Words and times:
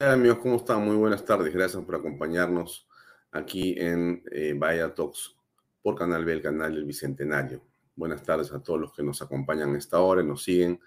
Hola 0.00 0.12
amigos, 0.12 0.38
¿cómo 0.38 0.58
están? 0.58 0.84
Muy 0.84 0.94
buenas 0.94 1.24
tardes. 1.24 1.52
Gracias 1.52 1.82
por 1.82 1.96
acompañarnos 1.96 2.86
aquí 3.32 3.74
en 3.76 4.22
eh, 4.30 4.56
Talks 4.94 5.34
por 5.82 5.96
Canal 5.96 6.24
B, 6.24 6.34
el 6.34 6.40
canal 6.40 6.72
del 6.72 6.84
Bicentenario. 6.84 7.64
Buenas 7.96 8.22
tardes 8.22 8.52
a 8.52 8.62
todos 8.62 8.78
los 8.78 8.92
que 8.94 9.02
nos 9.02 9.22
acompañan 9.22 9.74
a 9.74 9.78
esta 9.78 9.98
hora 9.98 10.22
y 10.22 10.24
nos 10.24 10.44
siguen 10.44 10.78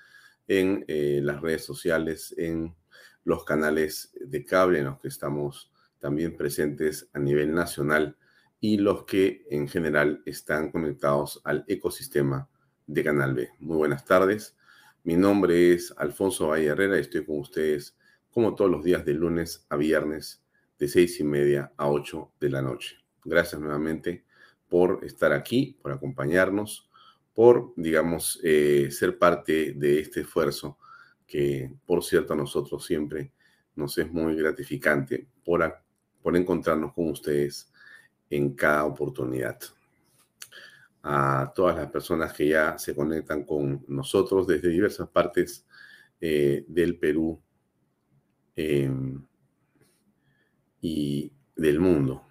en 0.48 0.86
eh, 0.88 1.20
las 1.22 1.42
redes 1.42 1.66
sociales, 1.66 2.34
en 2.38 2.74
los 3.26 3.44
canales 3.44 4.14
de 4.18 4.46
cable 4.46 4.80
en 4.80 4.86
los 4.86 5.02
que 5.02 5.10
estamos 5.10 5.74
también 6.00 6.38
presentes 6.38 7.10
a 7.12 7.20
nivel 7.20 7.54
nacional 7.54 8.16
y 8.62 8.78
los 8.78 9.04
que 9.04 9.46
en 9.50 9.68
general 9.68 10.24
están 10.26 10.72
conectados 10.72 11.42
al 11.44 11.66
ecosistema 11.68 12.48
de 12.88 13.04
Canal 13.04 13.34
B. 13.34 13.50
Muy 13.60 13.76
buenas 13.76 14.06
tardes. 14.06 14.56
Mi 15.04 15.18
nombre 15.18 15.74
es 15.74 15.94
Alfonso 15.98 16.48
Valle 16.48 16.68
Herrera 16.68 16.96
y 16.96 17.02
estoy 17.02 17.26
con 17.26 17.40
ustedes 17.40 17.98
como 18.32 18.56
todos 18.56 18.72
los 18.72 18.84
días 18.84 19.06
de 19.06 19.14
lunes 19.14 19.66
a 19.70 19.76
viernes, 19.76 20.44
de 20.80 20.88
seis 20.88 21.20
y 21.20 21.24
media 21.24 21.72
a 21.78 21.90
ocho 21.90 22.32
de 22.40 22.50
la 22.50 22.62
noche. 22.62 22.98
Gracias 23.24 23.62
nuevamente 23.62 24.26
por 24.68 25.04
estar 25.04 25.32
aquí, 25.32 25.78
por 25.82 25.92
acompañarnos, 25.92 26.90
por, 27.34 27.74
digamos, 27.76 28.40
eh, 28.44 28.90
ser 28.90 29.18
parte 29.18 29.74
de 29.74 30.00
este 30.00 30.22
esfuerzo 30.22 30.80
que, 31.28 31.72
por 31.86 32.04
cierto, 32.04 32.34
a 32.34 32.38
nosotros 32.38 32.86
siempre 32.86 33.32
nos 33.76 33.98
es 33.98 34.12
muy 34.12 34.36
gratificante 34.36 35.28
por, 35.46 35.74
por 36.22 36.36
encontrarnos 36.36 36.94
con 36.94 37.10
ustedes 37.10 37.72
en 38.30 38.56
cada 38.56 38.86
oportunidad. 38.86 39.60
A 41.04 41.52
todas 41.56 41.76
las 41.76 41.90
personas 41.90 42.34
que 42.34 42.48
ya 42.48 42.78
se 42.78 42.96
conectan 42.96 43.44
con 43.44 43.84
nosotros 43.88 44.48
desde 44.48 44.70
diversas 44.70 45.10
partes 45.10 45.66
eh, 46.20 46.66
del 46.68 46.98
Perú, 46.98 47.42
Em, 48.56 49.26
y 50.82 51.32
del 51.56 51.80
mundo. 51.80 52.26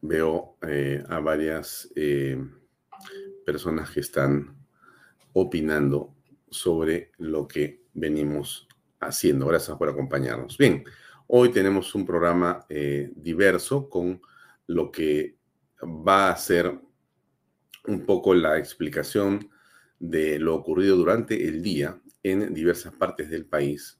Veo 0.00 0.56
eh, 0.62 1.04
a 1.08 1.20
varias 1.20 1.90
eh, 1.94 2.42
personas 3.44 3.90
que 3.90 4.00
están 4.00 4.56
opinando 5.34 6.14
sobre 6.50 7.12
lo 7.18 7.46
que 7.46 7.84
venimos 7.92 8.66
haciendo. 9.00 9.46
Gracias 9.46 9.76
por 9.76 9.88
acompañarnos. 9.88 10.56
Bien, 10.56 10.84
hoy 11.26 11.50
tenemos 11.50 11.94
un 11.94 12.06
programa 12.06 12.64
eh, 12.68 13.12
diverso 13.14 13.88
con 13.88 14.20
lo 14.66 14.90
que 14.90 15.36
va 15.82 16.30
a 16.30 16.36
ser 16.36 16.80
un 17.86 18.04
poco 18.06 18.34
la 18.34 18.58
explicación 18.58 19.50
de 19.98 20.38
lo 20.38 20.54
ocurrido 20.54 20.96
durante 20.96 21.48
el 21.48 21.62
día 21.62 22.00
en 22.22 22.54
diversas 22.54 22.94
partes 22.94 23.30
del 23.30 23.46
país 23.46 23.98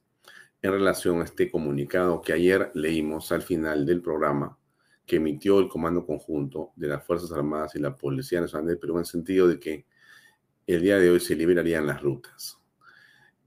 en 0.63 0.73
relación 0.73 1.21
a 1.21 1.25
este 1.25 1.51
comunicado 1.51 2.21
que 2.21 2.33
ayer 2.33 2.71
leímos 2.75 3.31
al 3.33 3.43
final 3.43 3.87
del 3.87 4.03
programa 4.03 4.59
que 5.07 5.17
emitió 5.17 5.59
el 5.59 5.69
Comando 5.69 6.05
Conjunto 6.05 6.73
de 6.77 6.89
las 6.89 7.05
Fuerzas 7.05 7.33
Armadas 7.33 7.75
y 7.75 7.79
la 7.79 7.97
Policía 7.97 8.41
Nacional 8.41 8.67
del 8.67 8.79
Perú 8.79 8.95
en 8.95 9.01
el 9.01 9.07
sentido 9.07 9.49
de 9.49 9.59
que 9.59 9.87
el 10.67 10.83
día 10.83 10.99
de 10.99 11.11
hoy 11.11 11.21
se 11.21 11.35
liberarían 11.35 11.87
las 11.87 12.03
rutas. 12.03 12.59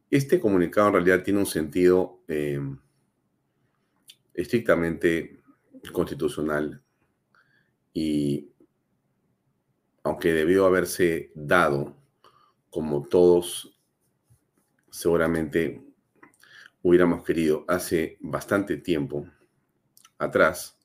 Este 0.09 0.39
comunicado 0.39 0.87
en 0.87 0.93
realidad 0.93 1.23
tiene 1.23 1.39
un 1.39 1.45
sentido 1.45 2.23
eh, 2.27 2.59
estrictamente 4.33 5.39
constitucional 5.93 6.81
y 7.93 8.49
aunque 10.03 10.33
debió 10.33 10.65
haberse 10.65 11.31
dado 11.35 12.00
como 12.71 13.03
todos 13.03 13.77
seguramente 14.89 15.85
hubiéramos 16.81 17.23
querido 17.23 17.65
hace 17.67 18.17
bastante 18.21 18.77
tiempo 18.77 19.27
atrás, 20.17 20.79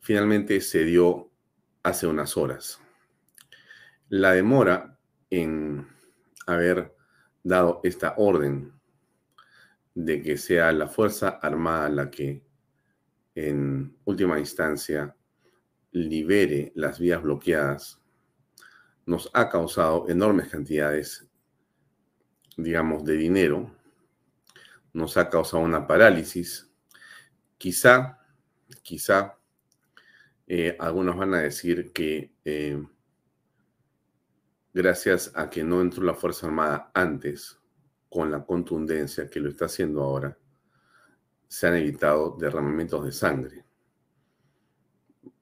finalmente 0.00 0.60
se 0.60 0.84
dio 0.84 1.30
hace 1.82 2.06
unas 2.06 2.36
horas. 2.36 2.80
La 4.08 4.32
demora 4.32 4.98
en 5.28 5.86
haber 6.46 6.96
dado 7.42 7.80
esta 7.82 8.14
orden 8.16 8.72
de 9.94 10.22
que 10.22 10.38
sea 10.38 10.72
la 10.72 10.86
Fuerza 10.86 11.28
Armada 11.42 11.88
la 11.88 12.10
que 12.10 12.42
en 13.34 13.96
última 14.04 14.38
instancia 14.38 15.14
libere 15.90 16.72
las 16.74 16.98
vías 16.98 17.22
bloqueadas 17.22 18.00
nos 19.08 19.30
ha 19.32 19.48
causado 19.48 20.06
enormes 20.10 20.48
cantidades, 20.48 21.26
digamos, 22.58 23.06
de 23.06 23.16
dinero, 23.16 23.74
nos 24.92 25.16
ha 25.16 25.30
causado 25.30 25.62
una 25.62 25.86
parálisis. 25.86 26.70
Quizá, 27.56 28.18
quizá, 28.82 29.38
eh, 30.46 30.76
algunos 30.78 31.16
van 31.16 31.32
a 31.32 31.38
decir 31.38 31.90
que 31.90 32.34
eh, 32.44 32.86
gracias 34.74 35.32
a 35.34 35.48
que 35.48 35.64
no 35.64 35.80
entró 35.80 36.04
la 36.04 36.14
Fuerza 36.14 36.46
Armada 36.46 36.90
antes, 36.92 37.58
con 38.10 38.30
la 38.30 38.44
contundencia 38.44 39.30
que 39.30 39.40
lo 39.40 39.48
está 39.48 39.64
haciendo 39.64 40.02
ahora, 40.02 40.36
se 41.46 41.66
han 41.66 41.76
evitado 41.76 42.36
derramamientos 42.38 43.06
de 43.06 43.12
sangre. 43.12 43.64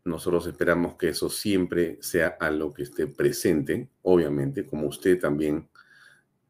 Nosotros 0.07 0.47
esperamos 0.47 0.95
que 0.95 1.09
eso 1.09 1.29
siempre 1.29 1.99
sea 2.01 2.37
a 2.39 2.49
lo 2.53 2.73
que 2.73 2.85
esté 2.85 3.09
presente, 3.09 3.89
obviamente, 4.03 4.65
como 4.65 4.87
usted 4.87 5.19
también, 5.19 5.69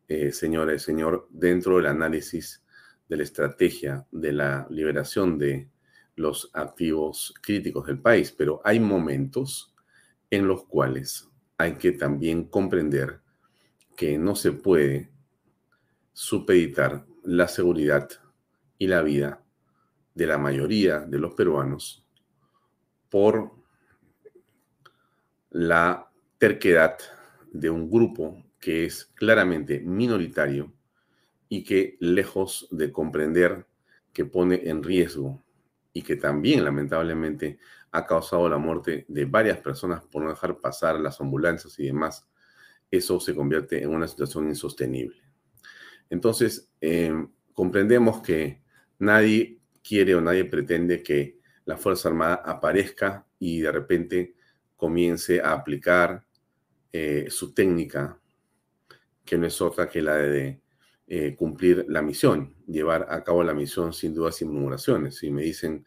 eh, 0.08 0.30
señora 0.30 0.74
y 0.74 0.78
señor, 0.78 1.26
dentro 1.30 1.76
del 1.76 1.86
análisis 1.86 2.62
de 3.08 3.16
la 3.16 3.22
estrategia 3.22 4.06
de 4.10 4.32
la 4.32 4.66
liberación 4.68 5.38
de 5.38 5.70
los 6.16 6.50
activos 6.52 7.32
críticos 7.40 7.86
del 7.86 7.98
país. 7.98 8.30
Pero 8.30 8.60
hay 8.62 8.78
momentos 8.78 9.74
en 10.28 10.46
los 10.46 10.64
cuales 10.66 11.26
hay 11.56 11.76
que 11.76 11.92
también 11.92 12.44
comprender 12.44 13.20
que 13.96 14.18
no 14.18 14.36
se 14.36 14.52
puede 14.52 15.10
supeditar 16.12 17.06
la 17.24 17.48
seguridad 17.48 18.06
y 18.76 18.86
la 18.86 19.00
vida 19.00 19.42
de 20.14 20.26
la 20.26 20.36
mayoría 20.36 21.00
de 21.00 21.18
los 21.18 21.32
peruanos 21.32 22.05
por 23.10 23.52
la 25.50 26.10
terquedad 26.38 26.98
de 27.52 27.70
un 27.70 27.90
grupo 27.90 28.44
que 28.60 28.84
es 28.84 29.06
claramente 29.14 29.80
minoritario 29.80 30.72
y 31.48 31.64
que 31.64 31.96
lejos 32.00 32.68
de 32.70 32.92
comprender 32.92 33.66
que 34.12 34.24
pone 34.24 34.68
en 34.68 34.82
riesgo 34.82 35.42
y 35.92 36.02
que 36.02 36.16
también 36.16 36.64
lamentablemente 36.64 37.58
ha 37.92 38.04
causado 38.04 38.48
la 38.48 38.58
muerte 38.58 39.06
de 39.08 39.24
varias 39.24 39.58
personas 39.58 40.04
por 40.04 40.22
no 40.22 40.30
dejar 40.30 40.58
pasar 40.58 41.00
las 41.00 41.20
ambulancias 41.20 41.78
y 41.78 41.86
demás, 41.86 42.28
eso 42.90 43.20
se 43.20 43.34
convierte 43.34 43.82
en 43.82 43.90
una 43.90 44.06
situación 44.06 44.48
insostenible. 44.48 45.16
Entonces, 46.10 46.70
eh, 46.80 47.12
comprendemos 47.52 48.20
que 48.20 48.62
nadie 48.98 49.60
quiere 49.82 50.14
o 50.14 50.20
nadie 50.20 50.44
pretende 50.44 51.02
que 51.02 51.38
la 51.66 51.76
Fuerza 51.76 52.08
Armada 52.08 52.36
aparezca 52.36 53.26
y 53.38 53.60
de 53.60 53.72
repente 53.72 54.34
comience 54.76 55.40
a 55.40 55.52
aplicar 55.52 56.24
eh, 56.92 57.26
su 57.28 57.52
técnica, 57.52 58.18
que 59.24 59.36
no 59.36 59.46
es 59.46 59.60
otra 59.60 59.88
que 59.88 60.00
la 60.00 60.16
de 60.16 60.60
eh, 61.08 61.34
cumplir 61.36 61.84
la 61.88 62.02
misión, 62.02 62.54
llevar 62.66 63.06
a 63.10 63.22
cabo 63.22 63.44
la 63.44 63.52
misión 63.52 63.92
sin 63.92 64.14
dudas 64.14 64.40
y 64.40 64.44
murmuraciones. 64.44 65.16
Si 65.16 65.30
me 65.30 65.42
dicen 65.42 65.86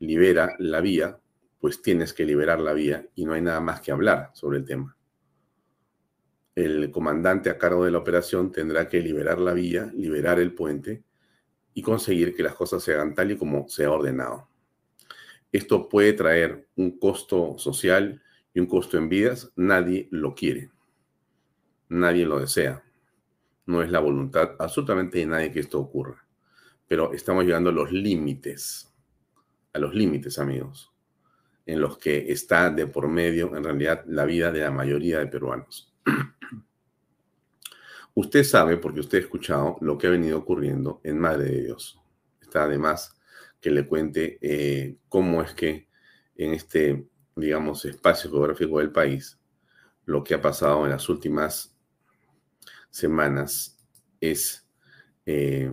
libera 0.00 0.54
la 0.58 0.80
vía, 0.80 1.18
pues 1.60 1.80
tienes 1.80 2.12
que 2.12 2.24
liberar 2.24 2.60
la 2.60 2.72
vía 2.72 3.06
y 3.14 3.24
no 3.24 3.34
hay 3.34 3.42
nada 3.42 3.60
más 3.60 3.80
que 3.80 3.92
hablar 3.92 4.30
sobre 4.34 4.58
el 4.58 4.64
tema. 4.64 4.96
El 6.54 6.90
comandante 6.90 7.50
a 7.50 7.58
cargo 7.58 7.84
de 7.84 7.92
la 7.92 7.98
operación 7.98 8.50
tendrá 8.50 8.88
que 8.88 9.00
liberar 9.00 9.38
la 9.38 9.52
vía, 9.52 9.92
liberar 9.94 10.40
el 10.40 10.54
puente 10.54 11.04
y 11.72 11.82
conseguir 11.82 12.34
que 12.34 12.42
las 12.42 12.54
cosas 12.54 12.82
se 12.82 12.94
hagan 12.94 13.14
tal 13.14 13.30
y 13.30 13.36
como 13.36 13.68
se 13.68 13.84
ha 13.84 13.90
ordenado. 13.92 14.49
Esto 15.52 15.88
puede 15.88 16.12
traer 16.12 16.68
un 16.76 16.98
costo 16.98 17.58
social 17.58 18.22
y 18.54 18.60
un 18.60 18.66
costo 18.66 18.98
en 18.98 19.08
vidas. 19.08 19.52
Nadie 19.56 20.08
lo 20.10 20.34
quiere. 20.34 20.70
Nadie 21.88 22.24
lo 22.24 22.38
desea. 22.38 22.84
No 23.66 23.82
es 23.82 23.90
la 23.90 23.98
voluntad 23.98 24.52
absolutamente 24.58 25.18
de 25.18 25.26
nadie 25.26 25.50
que 25.50 25.60
esto 25.60 25.80
ocurra. 25.80 26.24
Pero 26.86 27.12
estamos 27.12 27.44
llegando 27.44 27.70
a 27.70 27.72
los 27.72 27.90
límites. 27.90 28.92
A 29.72 29.78
los 29.78 29.94
límites, 29.94 30.38
amigos. 30.38 30.92
En 31.66 31.80
los 31.80 31.98
que 31.98 32.32
está 32.32 32.70
de 32.70 32.86
por 32.86 33.08
medio, 33.08 33.56
en 33.56 33.64
realidad, 33.64 34.04
la 34.06 34.24
vida 34.24 34.50
de 34.50 34.60
la 34.60 34.70
mayoría 34.70 35.18
de 35.18 35.26
peruanos. 35.26 35.92
Usted 38.14 38.42
sabe, 38.42 38.76
porque 38.76 39.00
usted 39.00 39.18
ha 39.18 39.20
escuchado 39.20 39.76
lo 39.80 39.96
que 39.96 40.08
ha 40.08 40.10
venido 40.10 40.38
ocurriendo 40.38 41.00
en 41.04 41.20
Madre 41.20 41.44
de 41.44 41.62
Dios. 41.62 42.00
Está 42.40 42.64
además 42.64 43.19
que 43.60 43.70
le 43.70 43.86
cuente 43.86 44.38
eh, 44.40 44.96
cómo 45.08 45.42
es 45.42 45.52
que 45.54 45.88
en 46.36 46.54
este, 46.54 47.06
digamos, 47.36 47.84
espacio 47.84 48.30
geográfico 48.30 48.78
del 48.78 48.92
país, 48.92 49.38
lo 50.06 50.24
que 50.24 50.34
ha 50.34 50.40
pasado 50.40 50.84
en 50.84 50.90
las 50.90 51.08
últimas 51.08 51.76
semanas 52.90 53.76
es 54.20 54.66
eh, 55.26 55.72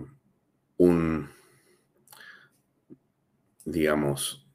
un, 0.76 1.28
digamos, 3.64 4.46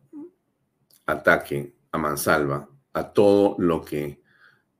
ataque 1.06 1.76
a 1.92 1.98
mansalva 1.98 2.70
a 2.94 3.12
todo 3.12 3.56
lo 3.58 3.84
que, 3.84 4.22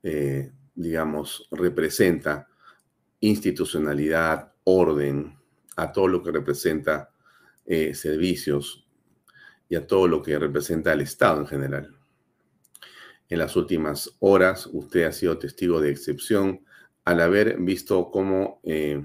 eh, 0.02 0.52
digamos, 0.74 1.48
representa 1.50 2.48
institucionalidad, 3.20 4.52
orden, 4.64 5.36
a 5.76 5.92
todo 5.92 6.08
lo 6.08 6.22
que 6.22 6.30
representa 6.30 7.13
eh, 7.66 7.94
servicios 7.94 8.86
y 9.68 9.76
a 9.76 9.86
todo 9.86 10.08
lo 10.08 10.22
que 10.22 10.38
representa 10.38 10.92
el 10.92 11.00
Estado 11.00 11.40
en 11.40 11.46
general. 11.46 11.96
En 13.28 13.38
las 13.38 13.56
últimas 13.56 14.16
horas 14.20 14.68
usted 14.72 15.04
ha 15.04 15.12
sido 15.12 15.38
testigo 15.38 15.80
de 15.80 15.90
excepción 15.90 16.64
al 17.04 17.20
haber 17.20 17.58
visto 17.58 18.10
cómo 18.10 18.60
eh, 18.64 19.04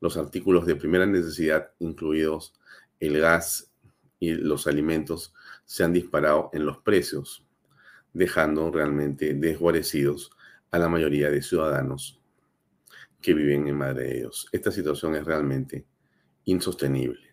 los 0.00 0.16
artículos 0.16 0.66
de 0.66 0.76
primera 0.76 1.06
necesidad, 1.06 1.70
incluidos 1.78 2.54
el 3.00 3.18
gas 3.20 3.72
y 4.18 4.34
los 4.34 4.66
alimentos, 4.66 5.34
se 5.64 5.84
han 5.84 5.92
disparado 5.92 6.50
en 6.52 6.66
los 6.66 6.78
precios, 6.78 7.44
dejando 8.12 8.70
realmente 8.70 9.34
desguarecidos 9.34 10.30
a 10.70 10.78
la 10.78 10.88
mayoría 10.88 11.30
de 11.30 11.42
ciudadanos 11.42 12.20
que 13.20 13.34
viven 13.34 13.66
en 13.68 13.76
Madre 13.76 14.04
de 14.04 14.14
Dios. 14.18 14.48
Esta 14.52 14.70
situación 14.70 15.14
es 15.14 15.24
realmente 15.24 15.86
insostenible. 16.44 17.27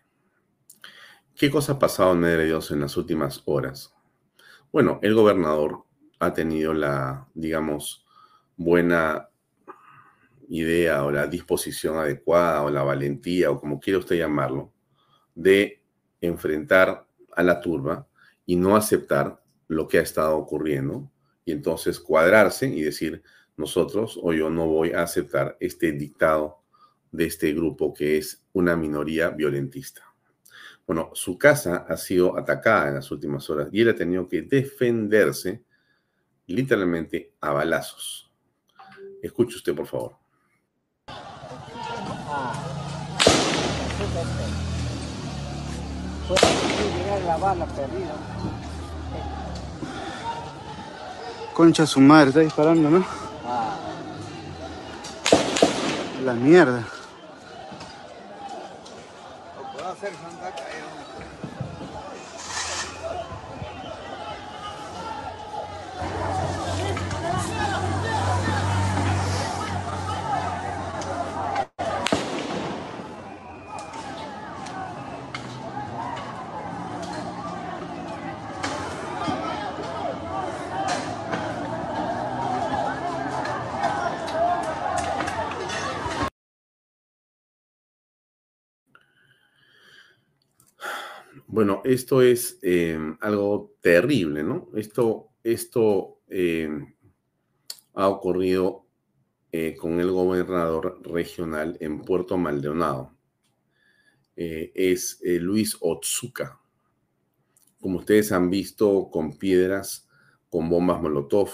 ¿Qué 1.36 1.50
cosa 1.50 1.72
ha 1.72 1.78
pasado 1.78 2.14
en 2.14 2.20
Madre 2.20 2.46
Dios 2.46 2.70
en 2.70 2.80
las 2.80 2.96
últimas 2.96 3.42
horas? 3.44 3.92
Bueno, 4.72 4.98
el 5.02 5.12
gobernador 5.12 5.84
ha 6.18 6.32
tenido 6.32 6.72
la, 6.72 7.28
digamos, 7.34 8.06
buena 8.56 9.28
idea 10.48 11.04
o 11.04 11.10
la 11.10 11.26
disposición 11.26 11.98
adecuada 11.98 12.62
o 12.62 12.70
la 12.70 12.82
valentía 12.84 13.50
o 13.50 13.60
como 13.60 13.78
quiera 13.78 13.98
usted 13.98 14.16
llamarlo, 14.16 14.72
de 15.34 15.82
enfrentar 16.22 17.06
a 17.32 17.42
la 17.42 17.60
turba 17.60 18.08
y 18.46 18.56
no 18.56 18.74
aceptar 18.74 19.42
lo 19.68 19.88
que 19.88 19.98
ha 19.98 20.02
estado 20.02 20.38
ocurriendo 20.38 21.10
y 21.44 21.52
entonces 21.52 22.00
cuadrarse 22.00 22.66
y 22.66 22.80
decir 22.80 23.22
nosotros 23.58 24.18
o 24.22 24.32
yo 24.32 24.48
no 24.48 24.68
voy 24.68 24.92
a 24.92 25.02
aceptar 25.02 25.58
este 25.60 25.92
dictado 25.92 26.62
de 27.12 27.26
este 27.26 27.52
grupo 27.52 27.92
que 27.92 28.16
es 28.16 28.42
una 28.54 28.74
minoría 28.74 29.28
violentista. 29.28 30.15
Bueno, 30.86 31.10
su 31.14 31.36
casa 31.36 31.84
ha 31.88 31.96
sido 31.96 32.38
atacada 32.38 32.88
en 32.88 32.94
las 32.94 33.10
últimas 33.10 33.50
horas 33.50 33.68
y 33.72 33.80
él 33.80 33.88
ha 33.88 33.94
tenido 33.94 34.28
que 34.28 34.42
defenderse 34.42 35.64
literalmente 36.46 37.34
a 37.40 37.50
balazos. 37.50 38.30
Escuche 39.20 39.56
usted, 39.56 39.74
por 39.74 39.86
favor. 39.86 40.16
Concha 51.52 51.86
su 51.86 52.00
madre, 52.00 52.28
está 52.28 52.40
disparando, 52.40 52.90
¿no? 52.90 53.04
La 56.24 56.34
mierda. 56.34 56.86
Bueno, 91.56 91.80
esto 91.84 92.20
es 92.20 92.58
em, 92.60 93.16
algo 93.18 93.76
terrible, 93.80 94.42
¿no? 94.42 94.68
Esto, 94.74 95.30
esto 95.42 96.20
em, 96.28 96.94
ha 97.94 98.08
ocurrido 98.08 98.84
eh, 99.52 99.74
con 99.74 99.98
el 99.98 100.10
gobernador 100.10 101.00
regional 101.02 101.78
en 101.80 102.02
Puerto 102.02 102.36
Maldonado. 102.36 103.16
Eh, 104.36 104.70
es 104.74 105.18
eh, 105.24 105.38
Luis 105.40 105.78
Otsuka. 105.80 106.60
Como 107.80 108.00
ustedes 108.00 108.32
han 108.32 108.50
visto, 108.50 109.08
con 109.10 109.38
piedras, 109.38 110.10
con 110.50 110.68
bombas 110.68 111.00
Molotov, 111.00 111.48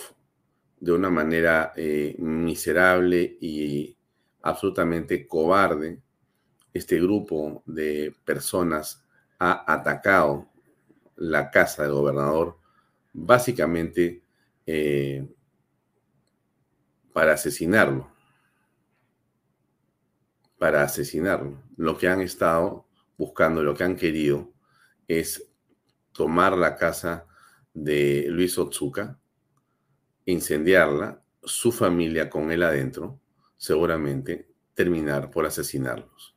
de 0.80 0.90
una 0.90 1.10
manera 1.10 1.72
miserable 2.18 3.38
y 3.40 3.96
absolutamente 4.40 5.28
cobarde, 5.28 6.02
este 6.74 7.00
grupo 7.00 7.62
de 7.66 8.12
personas 8.24 9.02
ha 9.44 9.64
atacado 9.66 10.48
la 11.16 11.50
casa 11.50 11.82
del 11.82 11.92
gobernador 11.94 12.60
básicamente 13.12 14.22
eh, 14.64 15.28
para 17.12 17.32
asesinarlo. 17.32 18.08
Para 20.58 20.84
asesinarlo. 20.84 21.60
Lo 21.76 21.98
que 21.98 22.06
han 22.06 22.20
estado 22.20 22.86
buscando, 23.18 23.64
lo 23.64 23.74
que 23.74 23.82
han 23.82 23.96
querido 23.96 24.52
es 25.08 25.52
tomar 26.12 26.56
la 26.56 26.76
casa 26.76 27.26
de 27.74 28.26
Luis 28.28 28.56
Otsuka, 28.58 29.18
incendiarla, 30.24 31.20
su 31.42 31.72
familia 31.72 32.30
con 32.30 32.52
él 32.52 32.62
adentro, 32.62 33.18
seguramente 33.56 34.48
terminar 34.74 35.32
por 35.32 35.46
asesinarlos. 35.46 36.36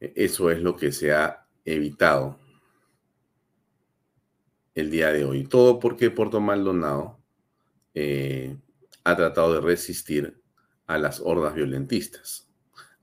Eso 0.00 0.50
es 0.50 0.60
lo 0.60 0.76
que 0.76 0.92
se 0.92 1.12
ha 1.12 1.46
evitado 1.64 2.38
el 4.74 4.90
día 4.90 5.12
de 5.12 5.24
hoy. 5.24 5.44
Todo 5.44 5.78
porque 5.78 6.10
Puerto 6.10 6.40
Maldonado 6.40 7.18
eh, 7.94 8.56
ha 9.04 9.16
tratado 9.16 9.54
de 9.54 9.60
resistir 9.60 10.40
a 10.86 10.98
las 10.98 11.20
hordas 11.20 11.54
violentistas. 11.54 12.48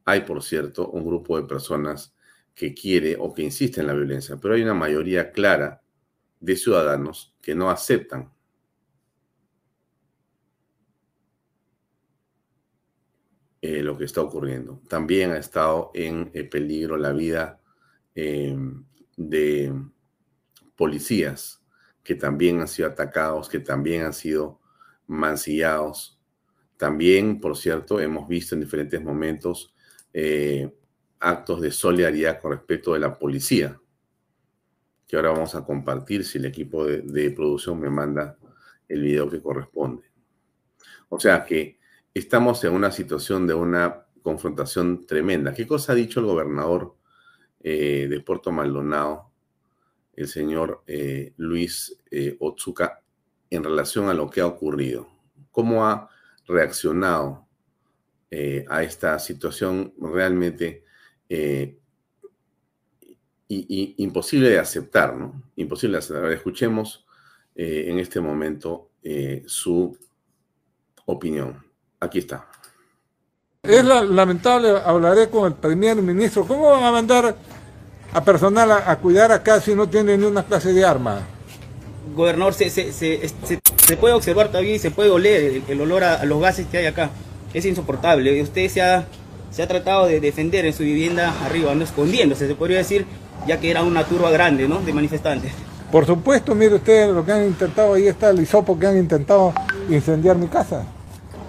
Hay, 0.05 0.21
por 0.21 0.41
cierto, 0.43 0.89
un 0.89 1.05
grupo 1.05 1.39
de 1.39 1.47
personas 1.47 2.15
que 2.53 2.73
quiere 2.73 3.17
o 3.19 3.33
que 3.33 3.43
insiste 3.43 3.81
en 3.81 3.87
la 3.87 3.93
violencia, 3.93 4.37
pero 4.37 4.53
hay 4.53 4.61
una 4.61 4.73
mayoría 4.73 5.31
clara 5.31 5.81
de 6.39 6.55
ciudadanos 6.55 7.35
que 7.41 7.55
no 7.55 7.69
aceptan 7.69 8.31
Eh, 13.61 13.81
lo 13.81 13.97
que 13.97 14.05
está 14.05 14.21
ocurriendo. 14.21 14.79
También 14.87 15.31
ha 15.31 15.37
estado 15.37 15.89
en 15.95 16.29
eh, 16.33 16.43
peligro 16.43 16.97
la 16.97 17.13
vida 17.13 17.59
em, 18.13 18.85
de 19.17 19.73
policías 20.75 21.63
que 22.03 22.13
también 22.13 22.59
han 22.59 22.67
sido 22.67 22.89
atacados, 22.89 23.49
que 23.49 23.59
también 23.59 24.03
han 24.03 24.13
sido 24.13 24.59
mancillados 25.07 26.19
También, 26.77 27.39
por 27.39 27.57
cierto, 27.57 27.99
hemos 27.99 28.27
visto 28.27 28.53
en 28.53 28.61
diferentes 28.61 29.01
momentos 29.01 29.73
eh, 30.13 30.71
actos 31.19 31.61
de 31.61 31.71
solidaridad 31.71 32.39
con 32.39 32.51
respecto 32.51 32.93
de 32.93 32.99
la 32.99 33.17
policía, 33.17 33.79
que 35.07 35.15
ahora 35.15 35.31
vamos 35.31 35.55
a 35.55 35.65
compartir 35.65 36.23
si 36.25 36.37
el 36.37 36.45
equipo 36.45 36.85
de, 36.85 37.01
de 37.01 37.31
producción 37.31 37.79
me 37.79 37.89
manda 37.89 38.37
el 38.87 39.01
video 39.01 39.29
que 39.29 39.41
corresponde. 39.41 40.03
O 41.09 41.19
sea 41.19 41.43
que 41.45 41.79
estamos 42.15 42.63
en 42.63 42.71
una 42.71 42.91
situación 42.91 43.45
de 43.45 43.53
una 43.53 44.05
confrontación 44.23 45.05
tremenda. 45.05 45.53
¿Qué 45.53 45.67
cosa 45.67 45.91
ha 45.91 45.95
dicho 45.95 46.21
el 46.21 46.25
gobernador 46.25 46.95
eh, 47.61 48.07
de 48.09 48.21
Puerto 48.21 48.51
Maldonado, 48.53 49.31
el 50.15 50.29
señor 50.29 50.81
eh, 50.87 51.33
Luis 51.37 52.01
eh, 52.09 52.37
Otsuka, 52.39 53.01
en 53.49 53.63
relación 53.63 54.07
a 54.07 54.13
lo 54.13 54.29
que 54.29 54.39
ha 54.39 54.47
ocurrido? 54.47 55.09
¿Cómo 55.51 55.85
ha 55.85 56.09
reaccionado 56.47 57.45
a 58.67 58.83
esta 58.83 59.17
situación 59.17 59.93
realmente 59.97 60.83
imposible 63.47 64.49
de 64.49 64.59
aceptar, 64.59 65.15
¿no? 65.15 65.41
Imposible 65.55 65.93
de 65.93 65.99
aceptar. 65.99 66.31
Escuchemos 66.33 67.05
en 67.55 67.97
este 67.97 68.19
momento 68.19 68.89
su 69.45 69.97
opinión. 71.05 71.64
Aquí 71.99 72.19
está. 72.19 72.45
Es 73.63 73.83
lamentable, 73.83 74.69
hablaré 74.85 75.29
con 75.29 75.47
el 75.47 75.53
primer 75.53 75.97
ministro. 75.97 76.45
¿Cómo 76.45 76.69
van 76.69 76.83
a 76.83 76.91
mandar 76.91 77.35
a 78.13 78.23
personal 78.23 78.71
a, 78.71 78.95
cuidar 78.97 79.31
acá 79.31 79.59
si 79.59 79.73
no 79.73 79.89
tienen 79.89 80.21
ni 80.21 80.25
una 80.27 80.43
clase 80.43 80.71
de 80.71 80.85
arma? 80.85 81.21
Gobernador, 82.15 82.53
se, 82.53 82.69
se, 82.69 82.93
se, 82.93 83.29
se 83.85 83.97
puede 83.97 84.13
observar 84.13 84.47
todavía 84.47 84.75
y 84.75 84.79
se 84.79 84.91
puede 84.91 85.09
oler 85.09 85.61
el, 85.67 85.81
olor 85.81 86.03
a, 86.03 86.23
los 86.25 86.41
gases 86.41 86.67
que 86.67 86.77
hay 86.77 86.85
acá. 86.85 87.09
Es 87.53 87.65
insoportable. 87.65 88.41
Usted 88.41 88.69
se 88.69 88.81
ha, 88.81 89.05
se 89.51 89.63
ha 89.63 89.67
tratado 89.67 90.05
de 90.07 90.19
defender 90.19 90.65
en 90.65 90.73
su 90.73 90.83
vivienda 90.83 91.33
arriba, 91.45 91.73
no 91.73 91.83
escondiéndose, 91.83 92.47
se 92.47 92.55
podría 92.55 92.77
decir, 92.77 93.05
ya 93.47 93.59
que 93.59 93.71
era 93.71 93.83
una 93.83 94.03
turba 94.03 94.29
grande 94.29 94.67
¿no? 94.67 94.79
de 94.81 94.93
manifestantes. 94.93 95.51
Por 95.91 96.05
supuesto, 96.05 96.53
mire 96.55 96.75
usted 96.75 97.11
lo 97.13 97.25
que 97.25 97.31
han 97.31 97.45
intentado, 97.45 97.93
ahí 97.93 98.07
está 98.07 98.29
el 98.29 98.41
hisopo 98.41 98.77
que 98.77 98.87
han 98.87 98.97
intentado 98.97 99.53
incendiar 99.89 100.35
mi 100.35 100.47
casa. 100.47 100.85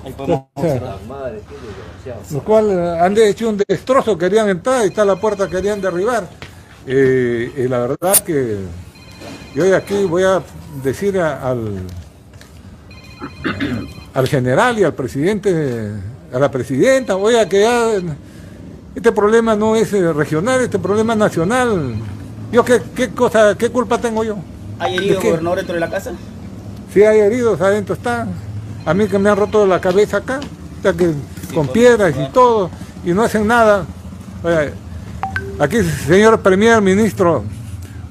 Lo 2.31 2.45
cual 2.45 2.71
eh, 2.71 2.99
han 3.01 3.17
hecho 3.19 3.49
un 3.49 3.57
destrozo, 3.57 4.17
querían 4.17 4.49
entrar 4.49 4.85
y 4.85 4.89
está 4.89 5.05
la 5.05 5.17
puerta, 5.17 5.49
querían 5.49 5.81
derribar. 5.81 6.29
Eh, 6.87 7.53
y 7.57 7.69
la 7.69 7.81
verdad 7.81 8.17
que 8.19 8.59
yo 9.55 9.65
hoy 9.65 9.73
aquí 9.73 10.05
voy 10.05 10.23
a 10.23 10.43
decir 10.83 11.19
al, 11.19 11.83
al 14.15 14.29
general 14.29 14.79
y 14.79 14.85
al 14.85 14.95
presidente, 14.95 15.93
a 16.33 16.39
la 16.39 16.51
presidenta, 16.51 17.17
oiga 17.17 17.49
que 17.49 17.61
ya 17.61 17.93
este 18.95 19.13
problema 19.13 19.57
no 19.57 19.75
es 19.75 19.93
eh, 19.93 20.13
regional, 20.13 20.61
este 20.61 20.79
problema 20.79 21.15
es 21.15 21.19
nacional. 21.19 21.97
Yo 22.53 22.65
qué, 22.65 22.81
qué 22.95 23.11
cosa, 23.11 23.57
qué 23.59 23.71
culpa 23.71 23.99
tengo 23.99 24.23
yo. 24.23 24.37
¿Hay 24.79 24.97
heridos 24.97 25.25
gobernador 25.25 25.59
dentro 25.59 25.75
de 25.75 25.81
la 25.81 25.91
casa? 25.91 26.13
Sí, 26.95 27.03
hay 27.03 27.19
heridos, 27.19 27.61
adentro 27.61 27.95
están. 27.95 28.46
A 28.87 28.95
mí 28.95 29.09
que 29.09 29.19
me 29.19 29.28
han 29.28 29.37
roto 29.37 29.66
la 29.66 29.81
cabeza 29.81 30.19
acá, 30.19 30.38
que 30.81 31.12
con 31.52 31.66
piedras 31.66 32.14
y 32.16 32.33
todo, 32.33 32.71
y 33.05 33.11
no 33.11 33.25
hacen 33.25 33.45
nada. 33.45 33.85
aquí, 35.59 35.83
señor 35.83 36.40
primer 36.40 36.81
ministro, 36.81 37.43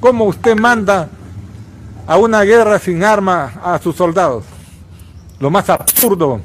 ¿cómo 0.02 0.26
usted 0.26 0.58
manda 0.58 1.08
a 2.06 2.18
una 2.18 2.42
guerra 2.44 2.78
sin 2.78 3.06
arma 3.06 3.54
a 3.64 3.80
sus 3.80 3.96
soldados? 3.96 4.44
Lo 5.40 5.50
más 5.50 5.70
absurdo. 5.70 6.42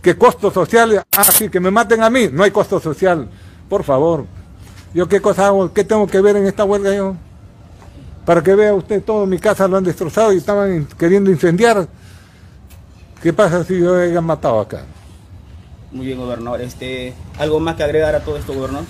¿Qué 0.00 0.16
costo 0.16 0.52
social? 0.52 1.02
Ah, 1.16 1.24
sí, 1.24 1.48
que 1.48 1.58
me 1.58 1.70
maten 1.70 2.02
a 2.04 2.10
mí. 2.10 2.28
No 2.32 2.44
hay 2.44 2.50
costo 2.50 2.80
social. 2.80 3.28
Por 3.68 3.82
favor. 3.84 4.26
¿Yo 4.94 5.08
qué 5.08 5.20
cosa 5.20 5.46
hago? 5.46 5.72
¿Qué 5.72 5.84
tengo 5.84 6.06
que 6.06 6.20
ver 6.20 6.36
en 6.36 6.46
esta 6.46 6.64
huelga 6.64 6.94
yo? 6.94 7.16
Para 8.24 8.42
que 8.42 8.54
vea 8.54 8.74
usted 8.74 9.02
todo 9.02 9.26
mi 9.26 9.38
casa 9.38 9.66
lo 9.66 9.76
han 9.76 9.84
destrozado 9.84 10.32
y 10.32 10.38
estaban 10.38 10.86
queriendo 10.98 11.30
incendiar. 11.30 11.88
¿Qué 13.22 13.32
pasa 13.32 13.62
si 13.62 13.78
yo 13.78 13.96
haya 13.96 14.20
matado 14.20 14.58
acá? 14.58 14.82
Muy 15.92 16.06
bien, 16.06 16.18
gobernador. 16.18 16.60
Este, 16.60 17.14
¿Algo 17.38 17.60
más 17.60 17.76
que 17.76 17.84
agregar 17.84 18.14
a 18.16 18.20
todo 18.20 18.36
esto, 18.36 18.52
gobernador? 18.52 18.86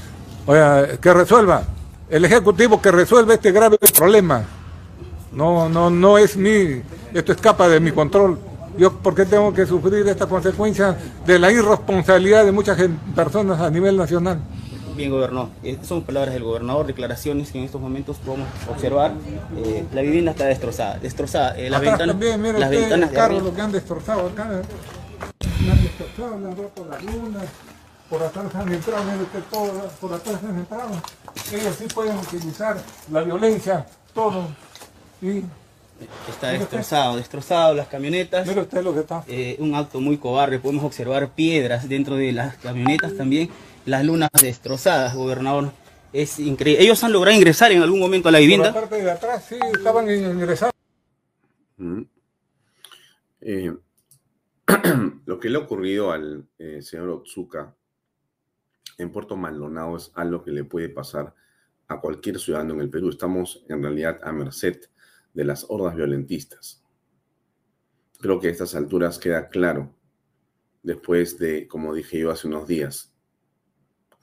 Oiga, 0.46 0.96
que 0.96 1.12
resuelva. 1.12 1.64
El 2.08 2.24
Ejecutivo 2.24 2.80
que 2.80 2.90
resuelva 2.90 3.34
este 3.34 3.52
grave 3.52 3.76
problema. 3.94 4.44
No, 5.32 5.68
no, 5.68 5.90
no 5.90 6.16
es 6.16 6.36
mi, 6.36 6.82
esto 7.12 7.32
escapa 7.32 7.68
de 7.68 7.78
mi 7.78 7.92
control. 7.92 8.38
Yo, 8.78 8.90
¿por 8.92 9.14
qué 9.14 9.26
tengo 9.26 9.52
que 9.52 9.66
sufrir 9.66 10.08
esta 10.08 10.26
consecuencia 10.26 10.96
de 11.26 11.38
la 11.38 11.52
irresponsabilidad 11.52 12.46
de 12.46 12.52
muchas 12.52 12.78
personas 13.14 13.60
a 13.60 13.68
nivel 13.68 13.98
nacional? 13.98 14.40
Bien. 14.96 15.12
Estas 15.62 15.87
son 15.87 16.02
palabras 16.02 16.34
del 16.34 16.42
gobernador, 16.42 16.87
declaraciones 16.87 17.50
que 17.50 17.58
en 17.58 17.64
estos 17.64 17.80
momentos 17.80 18.18
podemos 18.18 18.49
observar. 18.68 19.12
Eh, 19.56 19.84
la 19.92 20.02
vivienda 20.02 20.32
está 20.32 20.46
destrozada, 20.46 20.99
destrozada. 20.99 21.56
Eh, 21.56 21.70
las 21.70 21.80
ventanas, 21.80 22.08
también, 22.08 22.40
mira 22.40 22.58
las 22.58 22.70
ventanas 22.70 23.11
el 23.11 23.14
carro, 23.14 23.40
lo 23.40 23.54
que 23.54 23.61
han 23.61 23.72
destrozado 23.72 24.28
acá. 24.28 24.62
Me 25.64 25.70
han 25.70 25.82
destrozado, 25.82 26.37
me 26.37 26.49
han 26.49 26.56
roto 26.56 26.87
las 26.90 27.02
lunas. 27.04 27.44
Por 28.11 28.22
atrás 28.22 28.54
han 28.54 28.72
entrado, 28.72 29.04
mire 29.04 29.22
usted, 29.22 29.40
todo, 29.50 29.90
por 30.00 30.12
atrás 30.12 30.40
han 30.44 30.58
entrado. 30.58 30.90
Ellos 31.52 31.76
sí 31.78 31.84
pueden 31.94 32.16
utilizar 32.18 32.76
la 33.11 33.22
violencia, 33.22 33.87
todo. 34.14 34.49
Y 35.22 35.42
Está 36.28 36.49
destrozado, 36.49 37.16
destrozado 37.16 37.75
las 37.75 37.87
camionetas. 37.87 38.46
Mira 38.46 38.62
usted 38.62 38.82
lo 38.82 38.92
que 38.92 39.00
está. 39.00 39.25
Eh, 39.28 39.56
un 39.61 39.75
acto 39.75 40.00
muy 40.00 40.16
cobarde. 40.16 40.58
Podemos 40.58 40.84
observar 40.84 41.30
piedras 41.30 41.88
dentro 41.88 42.16
de 42.16 42.32
las 42.32 42.56
camionetas 42.56 43.16
también 43.16 43.50
las 43.86 44.04
lunas 44.04 44.30
destrozadas, 44.40 45.14
gobernador. 45.14 45.72
Es 46.12 46.38
increíble. 46.38 46.82
Ellos 46.82 47.02
han 47.04 47.12
logrado 47.12 47.36
ingresar 47.36 47.72
en 47.72 47.82
algún 47.82 48.00
momento 48.00 48.28
a 48.28 48.32
la 48.32 48.38
vivienda. 48.38 48.72
Por 48.72 48.82
la 48.82 48.88
parte 48.88 49.04
de 49.04 49.10
atrás, 49.10 49.44
sí, 49.48 49.58
estaban 49.74 50.10
ingresando. 50.10 50.72
Mm. 51.78 52.02
Eh, 53.40 53.74
lo 55.26 55.40
que 55.40 55.48
le 55.48 55.56
ha 55.56 55.60
ocurrido 55.60 56.12
al 56.12 56.46
eh, 56.58 56.82
señor 56.82 57.08
Otsuka 57.08 57.74
en 58.98 59.10
Puerto 59.10 59.36
Maldonado 59.36 59.96
es 59.96 60.12
algo 60.14 60.44
que 60.44 60.52
le 60.52 60.64
puede 60.64 60.88
pasar 60.88 61.34
a 61.88 62.00
cualquier 62.00 62.38
ciudadano 62.38 62.74
en 62.74 62.80
el 62.82 62.90
Perú. 62.90 63.08
Estamos 63.08 63.64
en 63.68 63.82
realidad 63.82 64.20
a 64.22 64.32
merced 64.32 64.80
de 65.34 65.44
las 65.44 65.66
hordas 65.68 65.96
violentistas. 65.96 66.82
Creo 68.20 68.38
que 68.38 68.48
a 68.48 68.50
estas 68.50 68.74
alturas 68.74 69.18
queda 69.18 69.48
claro, 69.48 69.92
después 70.82 71.38
de, 71.38 71.66
como 71.66 71.94
dije 71.94 72.20
yo 72.20 72.30
hace 72.30 72.46
unos 72.46 72.68
días, 72.68 73.12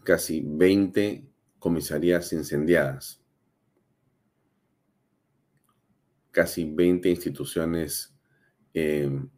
casi 0.10 0.42
20 0.44 1.24
comisarías 1.60 2.34
incendiadas, 2.34 3.22
casi 6.32 6.66
20 6.66 7.12
instituciones 7.12 8.12
em, 8.74 9.30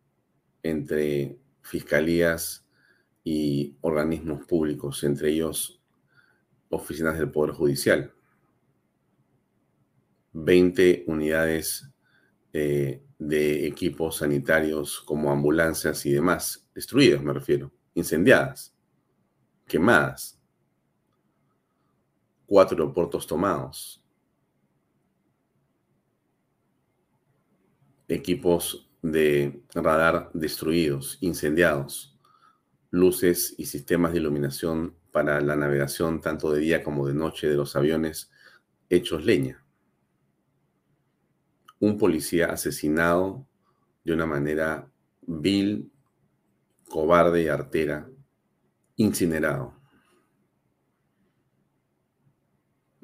entre 0.63 1.37
fiscalías 1.61 2.65
y 3.21 3.75
organismos 3.81 4.45
públicos, 4.45 5.03
entre 5.03 5.31
ellos 5.31 5.83
oficinas 6.69 7.19
del 7.19 7.31
Poder 7.31 7.53
Judicial, 7.53 8.13
20 10.31 11.03
unidades 11.07 11.91
eh, 12.53 13.03
de 13.19 13.67
equipos 13.67 14.19
sanitarios 14.19 15.01
como 15.01 15.33
ambulancias 15.33 16.05
y 16.05 16.13
demás, 16.13 16.65
destruidas 16.73 17.21
me 17.21 17.33
refiero, 17.33 17.73
incendiadas, 17.93 18.73
quemadas 19.67 20.40
cuatro 22.51 22.75
aeropuertos 22.75 23.25
tomados, 23.27 24.03
equipos 28.09 28.91
de 29.01 29.63
radar 29.73 30.29
destruidos, 30.33 31.17
incendiados, 31.21 32.19
luces 32.89 33.55
y 33.57 33.67
sistemas 33.67 34.11
de 34.11 34.19
iluminación 34.19 34.97
para 35.13 35.39
la 35.39 35.55
navegación 35.55 36.19
tanto 36.19 36.51
de 36.51 36.59
día 36.59 36.83
como 36.83 37.07
de 37.07 37.13
noche 37.13 37.47
de 37.47 37.55
los 37.55 37.77
aviones 37.77 38.29
hechos 38.89 39.23
leña. 39.23 39.63
Un 41.79 41.97
policía 41.97 42.47
asesinado 42.47 43.47
de 44.03 44.11
una 44.11 44.25
manera 44.25 44.91
vil, 45.21 45.89
cobarde 46.89 47.43
y 47.43 47.47
artera, 47.47 48.09
incinerado. 48.97 49.80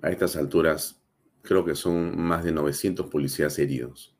A 0.02 0.10
estas 0.10 0.36
alturas, 0.36 1.02
creo 1.42 1.66
que 1.66 1.76
son 1.76 2.20
más 2.20 2.44
de 2.44 2.52
900 2.52 3.08
policías 3.08 3.58
heridos, 3.58 4.16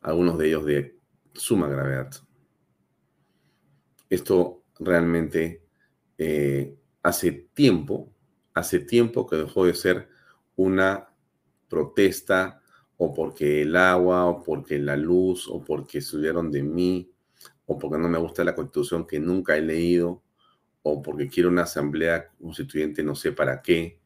algunos 0.00 0.38
de 0.38 0.48
ellos 0.48 0.64
de 0.64 0.98
suma 1.32 1.68
gravedad. 1.68 2.10
Esto 4.08 4.64
realmente 4.78 5.64
eh, 6.18 6.76
hace 7.02 7.32
tiempo, 7.32 8.12
hace 8.54 8.80
tiempo 8.80 9.26
que 9.26 9.36
dejó 9.36 9.66
de 9.66 9.74
ser 9.74 10.08
una 10.56 11.08
protesta 11.68 12.60
o 12.96 13.14
porque 13.14 13.62
el 13.62 13.76
agua 13.76 14.26
o 14.26 14.42
porque 14.42 14.78
la 14.78 14.96
luz 14.96 15.48
o 15.48 15.62
porque 15.62 16.00
subieron 16.00 16.50
de 16.50 16.62
mí 16.62 17.10
o 17.66 17.78
porque 17.78 17.98
no 17.98 18.08
me 18.08 18.18
gusta 18.18 18.42
la 18.42 18.56
constitución 18.56 19.06
que 19.06 19.20
nunca 19.20 19.56
he 19.56 19.62
leído, 19.62 20.24
o 20.82 21.00
porque 21.00 21.28
quiero 21.28 21.50
una 21.50 21.62
asamblea 21.62 22.28
constituyente 22.40 23.04
no 23.04 23.14
sé 23.14 23.30
para 23.30 23.62
qué, 23.62 23.99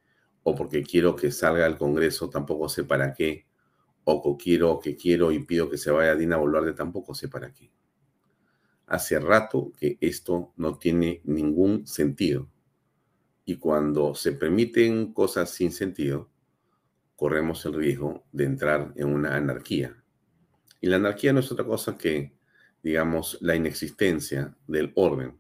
o 0.45 0.55
porque 0.55 0.83
quiero 0.83 1.17
que 1.17 1.33
salga 1.33 1.67
al 1.67 1.77
Congreso 1.79 2.31
tampoco 2.31 2.69
sé 2.69 2.85
para 2.85 3.13
qué, 3.13 3.47
o 4.05 4.23
que 4.23 4.45
quiero, 4.45 4.79
que 4.79 4.95
quiero 4.95 5.33
y 5.33 5.41
pido 5.41 5.69
que 5.71 5.79
se 5.79 5.91
vaya 5.91 6.15
Dina 6.15 6.37
Boluarte 6.37 6.75
tampoco 6.75 7.15
sé 7.15 7.29
para 7.29 7.53
qué. 7.53 7.73
Hace 8.87 9.19
rato 9.19 9.73
que 9.79 9.97
esto 10.01 10.53
no 10.57 10.77
tiene 10.77 11.23
ningún 11.25 11.87
sentido. 11.87 12.51
Y 13.47 13.57
cuando 13.57 14.15
se 14.15 14.33
permiten 14.33 15.15
cosas 15.15 15.51
sin 15.51 15.73
sentido, 15.73 16.31
corremos 17.17 17.65
el 17.65 17.73
riesgo 17.73 18.27
de 18.31 18.45
entrar 18.45 18.93
en 18.97 19.09
una 19.09 19.37
anarquía. 19.37 20.03
Y 20.81 20.89
la 20.89 20.97
anarquía 20.97 21.33
no 21.33 21.41
es 21.41 21.51
otra 21.51 21.65
cosa 21.65 21.97
que, 21.97 22.37
digamos, 22.83 23.39
la 23.41 23.57
inexistencia 23.57 24.55
del 24.67 24.93
orden, 24.95 25.39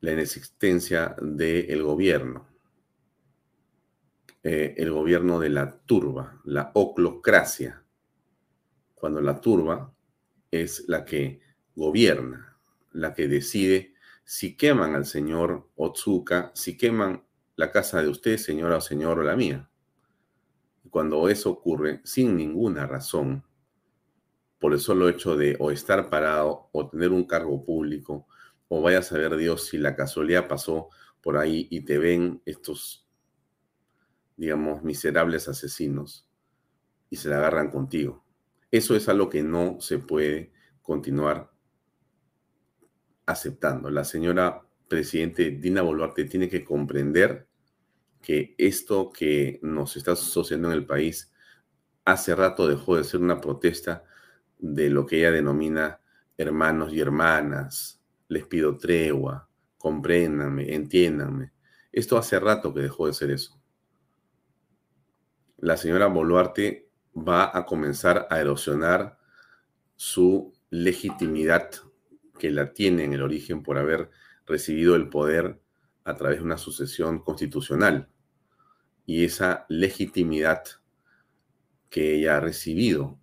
la 0.00 0.12
inexistencia 0.12 1.14
del 1.20 1.82
gobierno, 1.82 2.49
eh, 4.42 4.74
el 4.78 4.90
gobierno 4.90 5.38
de 5.38 5.50
la 5.50 5.80
turba, 5.80 6.40
la 6.44 6.70
oclocracia, 6.74 7.84
cuando 8.94 9.20
la 9.20 9.40
turba 9.40 9.92
es 10.50 10.84
la 10.88 11.04
que 11.04 11.40
gobierna, 11.74 12.58
la 12.92 13.14
que 13.14 13.28
decide 13.28 13.94
si 14.24 14.56
queman 14.56 14.94
al 14.94 15.06
señor 15.06 15.68
Otsuka, 15.76 16.52
si 16.54 16.76
queman 16.76 17.24
la 17.56 17.70
casa 17.70 18.02
de 18.02 18.08
usted, 18.08 18.36
señora 18.36 18.76
o 18.76 18.80
señor, 18.80 19.18
o 19.18 19.22
la 19.22 19.36
mía. 19.36 19.68
Cuando 20.88 21.28
eso 21.28 21.50
ocurre 21.50 22.00
sin 22.04 22.36
ninguna 22.36 22.86
razón, 22.86 23.44
por 24.58 24.72
el 24.72 24.80
solo 24.80 25.08
hecho 25.08 25.36
de 25.36 25.56
o 25.58 25.70
estar 25.70 26.10
parado 26.10 26.68
o 26.72 26.88
tener 26.88 27.10
un 27.10 27.24
cargo 27.24 27.64
público, 27.64 28.28
o 28.68 28.80
vaya 28.82 28.98
a 28.98 29.02
saber 29.02 29.36
Dios 29.36 29.66
si 29.66 29.78
la 29.78 29.96
casualidad 29.96 30.46
pasó 30.46 30.90
por 31.20 31.36
ahí 31.36 31.66
y 31.70 31.80
te 31.80 31.98
ven 31.98 32.40
estos, 32.44 33.09
digamos, 34.40 34.82
miserables 34.82 35.48
asesinos 35.48 36.26
y 37.10 37.16
se 37.16 37.28
la 37.28 37.36
agarran 37.36 37.70
contigo. 37.70 38.24
Eso 38.70 38.96
es 38.96 39.06
algo 39.10 39.28
que 39.28 39.42
no 39.42 39.82
se 39.82 39.98
puede 39.98 40.50
continuar 40.80 41.50
aceptando. 43.26 43.90
La 43.90 44.02
señora 44.02 44.62
presidente 44.88 45.50
Dina 45.50 45.82
Boluarte 45.82 46.24
tiene 46.24 46.48
que 46.48 46.64
comprender 46.64 47.48
que 48.22 48.54
esto 48.56 49.12
que 49.12 49.60
nos 49.62 49.98
está 49.98 50.16
sucediendo 50.16 50.68
en 50.68 50.74
el 50.78 50.86
país 50.86 51.30
hace 52.06 52.34
rato 52.34 52.66
dejó 52.66 52.96
de 52.96 53.04
ser 53.04 53.20
una 53.20 53.42
protesta 53.42 54.04
de 54.58 54.88
lo 54.88 55.04
que 55.04 55.18
ella 55.18 55.32
denomina 55.32 56.00
hermanos 56.38 56.94
y 56.94 57.00
hermanas. 57.00 58.00
Les 58.28 58.46
pido 58.46 58.78
tregua, 58.78 59.50
compréndanme, 59.76 60.74
entiéndanme. 60.74 61.52
Esto 61.92 62.16
hace 62.16 62.40
rato 62.40 62.72
que 62.72 62.80
dejó 62.80 63.06
de 63.06 63.12
ser 63.12 63.32
eso. 63.32 63.59
La 65.62 65.76
señora 65.76 66.06
Boluarte 66.06 66.88
va 67.14 67.54
a 67.54 67.66
comenzar 67.66 68.26
a 68.30 68.40
erosionar 68.40 69.18
su 69.94 70.54
legitimidad 70.70 71.70
que 72.38 72.50
la 72.50 72.72
tiene 72.72 73.04
en 73.04 73.12
el 73.12 73.20
origen 73.20 73.62
por 73.62 73.76
haber 73.76 74.10
recibido 74.46 74.96
el 74.96 75.10
poder 75.10 75.60
a 76.04 76.16
través 76.16 76.38
de 76.38 76.44
una 76.44 76.56
sucesión 76.56 77.18
constitucional. 77.18 78.08
Y 79.04 79.26
esa 79.26 79.66
legitimidad 79.68 80.62
que 81.90 82.14
ella 82.14 82.38
ha 82.38 82.40
recibido 82.40 83.18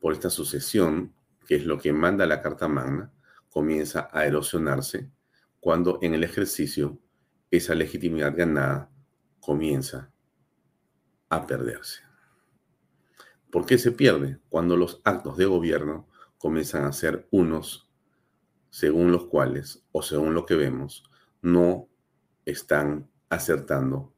por 0.00 0.12
esta 0.12 0.28
sucesión, 0.28 1.14
que 1.46 1.54
es 1.54 1.64
lo 1.64 1.78
que 1.78 1.94
manda 1.94 2.26
la 2.26 2.42
Carta 2.42 2.68
Magna, 2.68 3.10
comienza 3.48 4.10
a 4.12 4.26
erosionarse 4.26 5.10
cuando 5.60 5.98
en 6.02 6.12
el 6.12 6.24
ejercicio 6.24 7.00
esa 7.50 7.74
legitimidad 7.74 8.36
ganada 8.36 8.90
comienza 9.40 10.09
a 11.30 11.46
perderse. 11.46 12.02
¿Por 13.50 13.66
qué 13.66 13.78
se 13.78 13.92
pierde? 13.92 14.38
Cuando 14.48 14.76
los 14.76 15.00
actos 15.04 15.36
de 15.36 15.46
gobierno 15.46 16.08
comienzan 16.38 16.84
a 16.84 16.92
ser 16.92 17.26
unos 17.30 17.90
según 18.68 19.10
los 19.10 19.26
cuales, 19.26 19.84
o 19.90 20.02
según 20.02 20.34
lo 20.34 20.46
que 20.46 20.54
vemos, 20.54 21.02
no 21.42 21.88
están 22.44 23.10
acertando 23.28 24.14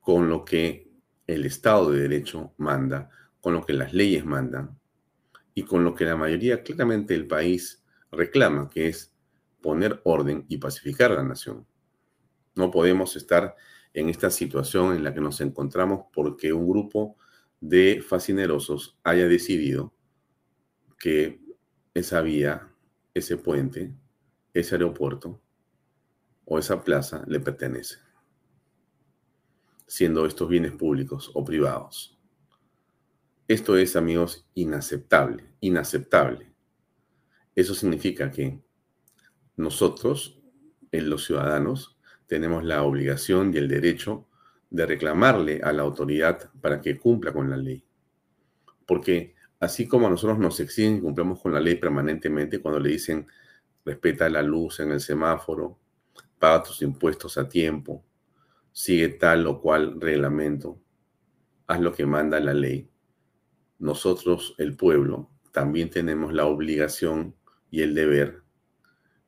con 0.00 0.28
lo 0.28 0.44
que 0.44 0.90
el 1.26 1.44
Estado 1.44 1.90
de 1.90 2.02
Derecho 2.02 2.54
manda, 2.56 3.10
con 3.40 3.52
lo 3.54 3.66
que 3.66 3.72
las 3.72 3.92
leyes 3.92 4.24
mandan 4.24 4.78
y 5.54 5.64
con 5.64 5.84
lo 5.84 5.94
que 5.94 6.04
la 6.04 6.16
mayoría 6.16 6.62
claramente 6.62 7.14
del 7.14 7.26
país 7.26 7.84
reclama, 8.10 8.70
que 8.70 8.88
es 8.88 9.12
poner 9.60 10.00
orden 10.04 10.46
y 10.48 10.58
pacificar 10.58 11.10
la 11.10 11.24
nación. 11.24 11.66
No 12.54 12.70
podemos 12.70 13.16
estar 13.16 13.56
en 13.94 14.08
esta 14.08 14.30
situación 14.30 14.94
en 14.94 15.04
la 15.04 15.14
que 15.14 15.20
nos 15.20 15.40
encontramos 15.40 16.06
porque 16.12 16.52
un 16.52 16.68
grupo 16.68 17.16
de 17.60 18.02
fascinerosos 18.06 18.98
haya 19.02 19.26
decidido 19.26 19.94
que 20.98 21.40
esa 21.94 22.20
vía, 22.20 22.72
ese 23.14 23.36
puente, 23.36 23.94
ese 24.54 24.74
aeropuerto 24.74 25.40
o 26.44 26.58
esa 26.58 26.82
plaza 26.82 27.24
le 27.26 27.40
pertenece, 27.40 27.96
siendo 29.86 30.26
estos 30.26 30.48
bienes 30.48 30.72
públicos 30.72 31.30
o 31.34 31.44
privados. 31.44 32.18
Esto 33.48 33.76
es, 33.76 33.96
amigos, 33.96 34.46
inaceptable, 34.54 35.44
inaceptable. 35.60 36.52
Eso 37.54 37.74
significa 37.74 38.30
que 38.30 38.62
nosotros, 39.56 40.40
los 40.92 41.24
ciudadanos, 41.24 41.97
tenemos 42.28 42.62
la 42.62 42.84
obligación 42.84 43.52
y 43.52 43.56
el 43.56 43.68
derecho 43.68 44.26
de 44.70 44.86
reclamarle 44.86 45.60
a 45.64 45.72
la 45.72 45.82
autoridad 45.82 46.50
para 46.60 46.80
que 46.80 46.98
cumpla 46.98 47.32
con 47.32 47.50
la 47.50 47.56
ley. 47.56 47.82
Porque 48.86 49.34
así 49.58 49.88
como 49.88 50.06
a 50.06 50.10
nosotros 50.10 50.38
nos 50.38 50.60
exigen 50.60 50.96
que 50.96 51.02
cumplamos 51.02 51.40
con 51.40 51.52
la 51.52 51.60
ley 51.60 51.76
permanentemente 51.76 52.60
cuando 52.60 52.78
le 52.78 52.90
dicen 52.90 53.26
respeta 53.84 54.28
la 54.28 54.42
luz 54.42 54.80
en 54.80 54.92
el 54.92 55.00
semáforo, 55.00 55.78
paga 56.38 56.62
tus 56.62 56.82
impuestos 56.82 57.38
a 57.38 57.48
tiempo, 57.48 58.04
sigue 58.72 59.08
tal 59.08 59.46
o 59.46 59.60
cual 59.60 59.98
reglamento, 59.98 60.78
haz 61.66 61.80
lo 61.80 61.92
que 61.92 62.04
manda 62.04 62.38
la 62.38 62.52
ley. 62.52 62.90
Nosotros, 63.78 64.54
el 64.58 64.76
pueblo, 64.76 65.30
también 65.52 65.88
tenemos 65.88 66.34
la 66.34 66.44
obligación 66.44 67.34
y 67.70 67.80
el 67.80 67.94
deber 67.94 68.42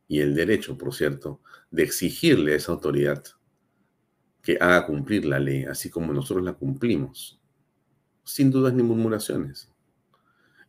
y 0.06 0.20
el 0.20 0.34
derecho, 0.34 0.76
por 0.76 0.92
cierto, 0.92 1.40
de 1.70 1.82
exigirle 1.82 2.52
a 2.52 2.56
esa 2.56 2.72
autoridad 2.72 3.22
que 4.42 4.56
haga 4.60 4.86
cumplir 4.86 5.24
la 5.24 5.38
ley, 5.38 5.64
así 5.64 5.90
como 5.90 6.12
nosotros 6.12 6.44
la 6.44 6.54
cumplimos, 6.54 7.40
sin 8.24 8.50
dudas 8.50 8.72
ni 8.74 8.82
murmuraciones. 8.82 9.70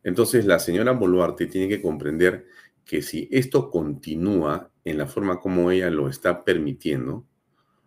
Entonces, 0.04 0.44
la 0.46 0.58
señora 0.58 0.92
Boluarte 0.92 1.46
tiene 1.46 1.68
que 1.68 1.80
comprender 1.80 2.46
que 2.84 3.02
si 3.02 3.28
esto 3.30 3.70
continúa 3.70 4.70
en 4.84 4.98
la 4.98 5.06
forma 5.06 5.40
como 5.40 5.70
ella 5.70 5.90
lo 5.90 6.08
está 6.08 6.44
permitiendo, 6.44 7.26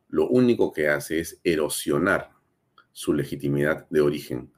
lo 0.08 0.28
único 0.30 0.71
que 0.71 0.88
hace 0.88 1.19
es 1.19 1.41
erosionar 1.43 2.32
su 2.91 3.13
legitimidad 3.13 3.88
de 3.89 4.01
origen 4.01 4.54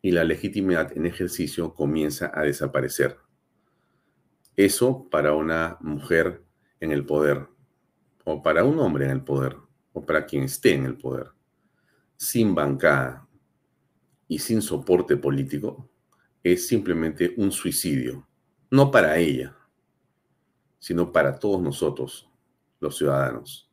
y 0.00 0.12
la 0.12 0.24
legitimidad 0.24 0.96
en 0.96 1.06
ejercicio 1.06 1.74
comienza 1.74 2.30
a 2.34 2.42
desaparecer. 2.42 3.18
Eso 4.56 5.08
para 5.10 5.34
una 5.34 5.76
mujer 5.80 6.42
en 6.80 6.92
el 6.92 7.04
poder 7.04 7.48
o 8.24 8.42
para 8.42 8.64
un 8.64 8.78
hombre 8.80 9.04
en 9.04 9.10
el 9.12 9.22
poder 9.22 9.56
o 9.92 10.04
para 10.04 10.26
quien 10.26 10.44
esté 10.44 10.74
en 10.74 10.86
el 10.86 10.96
poder, 10.96 11.28
sin 12.16 12.54
bancada 12.54 13.26
y 14.26 14.38
sin 14.38 14.60
soporte 14.60 15.16
político, 15.16 15.88
es 16.42 16.66
simplemente 16.66 17.34
un 17.36 17.52
suicidio. 17.52 18.26
No 18.70 18.90
para 18.90 19.16
ella, 19.18 19.56
sino 20.78 21.12
para 21.12 21.38
todos 21.38 21.62
nosotros, 21.62 22.28
los 22.80 22.96
ciudadanos, 22.98 23.70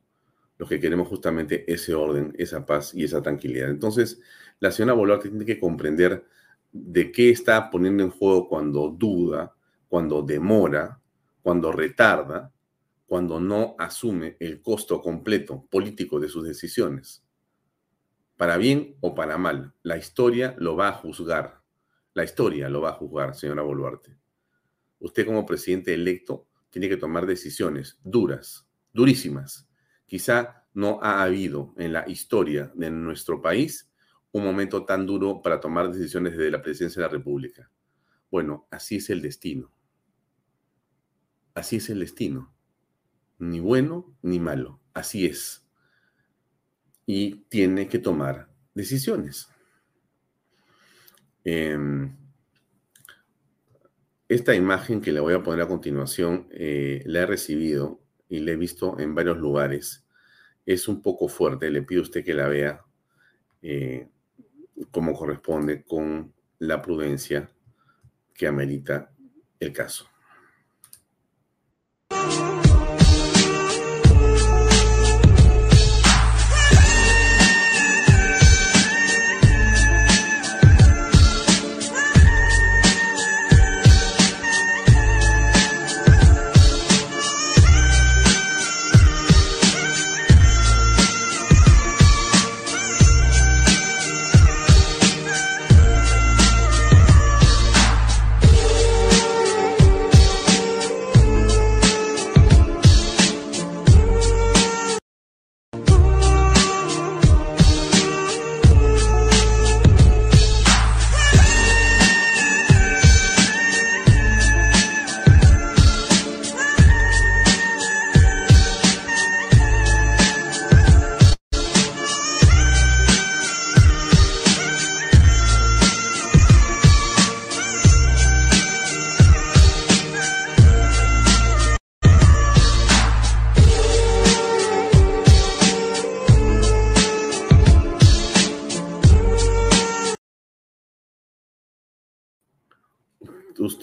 los 0.58 0.70
que 0.70 0.80
queremos 0.80 1.08
justamente 1.08 1.72
ese 1.72 1.94
orden, 1.94 2.34
esa 2.38 2.66
paz 2.66 2.94
y 2.94 3.04
esa 3.04 3.22
tranquilidad. 3.22 3.70
Entonces, 3.70 4.22
la 4.60 4.72
señora 4.72 4.94
Boluarte 4.94 5.30
tiene 5.30 5.44
que 5.44 5.60
comprender 5.60 6.24
de 6.72 7.12
qué 7.12 7.32
está 7.32 7.70
poniendo 7.70 8.04
en 8.04 8.12
juego 8.12 8.48
cuando 8.48 8.90
duda, 8.90 9.56
cuando 9.90 10.22
demora, 10.22 11.02
cuando 11.42 11.72
retarda 11.72 12.54
cuando 13.12 13.42
no 13.42 13.76
asume 13.78 14.38
el 14.40 14.62
costo 14.62 15.02
completo 15.02 15.68
político 15.70 16.18
de 16.18 16.30
sus 16.30 16.46
decisiones. 16.46 17.22
Para 18.38 18.56
bien 18.56 18.96
o 19.02 19.14
para 19.14 19.38
mal, 19.38 19.74
la 19.84 19.98
historia 19.98 20.56
lo 20.58 20.78
va 20.78 20.88
a 20.88 20.94
juzgar. 20.94 21.62
La 22.14 22.24
historia 22.24 22.70
lo 22.70 22.80
va 22.80 22.92
a 22.92 22.94
juzgar, 22.94 23.36
señora 23.36 23.64
Boluarte. 23.64 24.18
Usted 25.00 25.26
como 25.26 25.46
presidente 25.46 25.94
electo 25.94 26.48
tiene 26.70 26.88
que 26.88 26.96
tomar 26.96 27.26
decisiones 27.26 28.00
duras, 28.02 28.66
durísimas. 28.94 29.68
Quizá 30.06 30.64
no 30.74 30.98
ha 31.04 31.22
habido 31.22 31.74
en 31.76 31.92
la 31.92 32.08
historia 32.08 32.72
de 32.76 32.92
nuestro 32.92 33.42
país 33.42 33.92
un 34.32 34.46
momento 34.46 34.86
tan 34.86 35.06
duro 35.06 35.42
para 35.42 35.60
tomar 35.60 35.92
decisiones 35.92 36.38
desde 36.38 36.50
la 36.50 36.62
presidencia 36.62 37.02
de 37.02 37.08
la 37.10 37.14
República. 37.14 37.70
Bueno, 38.32 38.70
así 38.72 38.96
es 38.96 39.10
el 39.10 39.22
destino. 39.22 39.70
Así 41.54 41.76
es 41.76 41.90
el 41.90 42.00
destino. 42.00 42.54
Ni 43.42 43.60
bueno 43.60 44.16
ni 44.22 44.40
malo. 44.40 44.80
Así 44.94 45.26
es. 45.26 45.66
Y 47.08 47.38
tiene 47.50 47.88
que 47.88 47.98
tomar 47.98 48.50
decisiones. 48.76 49.50
Em, 51.44 52.16
esta 54.30 54.54
imagen 54.54 55.02
que 55.02 55.12
le 55.12 55.20
voy 55.20 55.34
a 55.34 55.42
poner 55.42 55.66
a 55.66 55.68
continuación 55.68 56.48
eh, 56.52 57.02
la 57.08 57.22
he 57.22 57.26
recibido 57.26 58.00
y 58.30 58.42
la 58.42 58.52
he 58.52 58.56
visto 58.56 59.00
en 59.00 59.16
varios 59.16 59.40
lugares. 59.40 60.06
Es 60.68 60.88
un 60.88 61.02
poco 61.02 61.28
fuerte, 61.28 61.72
le 61.72 61.82
pido 61.82 62.02
a 62.02 62.04
usted 62.04 62.24
que 62.24 62.36
la 62.36 62.48
vea 62.48 62.86
eh, 63.64 64.08
como 64.92 65.14
corresponde 65.14 65.84
con 65.84 66.32
la 66.60 66.80
prudencia 66.80 67.50
que 68.36 68.46
amerita 68.46 69.12
el 69.60 69.74
caso. 69.74 70.12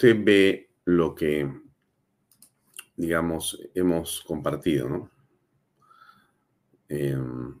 Usted 0.09 0.23
ve 0.23 0.69
lo 0.85 1.13
que, 1.13 1.51
digamos, 2.95 3.59
hemos 3.75 4.21
compartido, 4.21 4.89
¿no? 4.89 5.11
Em, 6.87 7.59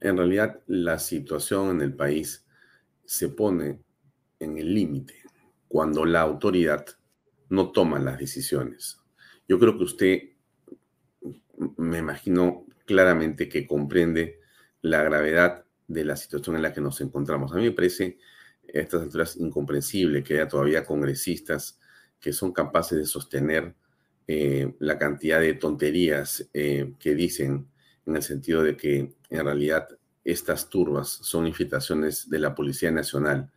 en 0.00 0.16
realidad, 0.16 0.60
la 0.66 0.98
situación 0.98 1.70
en 1.70 1.80
el 1.82 1.94
país 1.94 2.44
se 3.04 3.28
pone 3.28 3.80
en 4.40 4.58
el 4.58 4.74
límite 4.74 5.22
cuando 5.68 6.04
la 6.04 6.22
autoridad 6.22 6.84
no 7.48 7.70
toma 7.70 8.00
las 8.00 8.18
decisiones. 8.18 9.00
Yo 9.48 9.58
creo 9.58 9.78
que 9.78 9.84
usted, 9.84 10.22
me 11.76 11.98
imagino 11.98 12.66
claramente 12.84 13.48
que 13.48 13.66
comprende 13.66 14.40
la 14.80 15.04
gravedad 15.04 15.64
de 15.86 16.04
la 16.04 16.16
situación 16.16 16.56
en 16.56 16.62
la 16.62 16.72
que 16.72 16.80
nos 16.80 17.00
encontramos. 17.00 17.52
A 17.52 17.56
mí 17.56 17.62
me 17.62 17.70
parece 17.72 18.18
a 18.74 18.78
estas 18.80 19.02
alturas 19.02 19.36
incomprensible 19.36 20.22
que 20.22 20.34
haya 20.34 20.48
todavía 20.48 20.84
congresistas 20.84 21.78
que 22.20 22.32
son 22.32 22.52
capaces 22.52 22.98
de 22.98 23.04
sostener 23.04 23.74
eh, 24.26 24.74
la 24.78 24.98
cantidad 24.98 25.40
de 25.40 25.54
tonterías 25.54 26.48
eh, 26.54 26.94
que 26.98 27.14
dicen 27.14 27.68
en 28.06 28.16
el 28.16 28.22
sentido 28.22 28.62
de 28.62 28.76
que 28.76 29.14
en 29.30 29.44
realidad 29.44 29.88
estas 30.24 30.70
turbas 30.70 31.08
son 31.08 31.46
infiltraciones 31.46 32.30
de 32.30 32.38
la 32.38 32.54
Policía 32.54 32.90
Nacional 32.90 33.50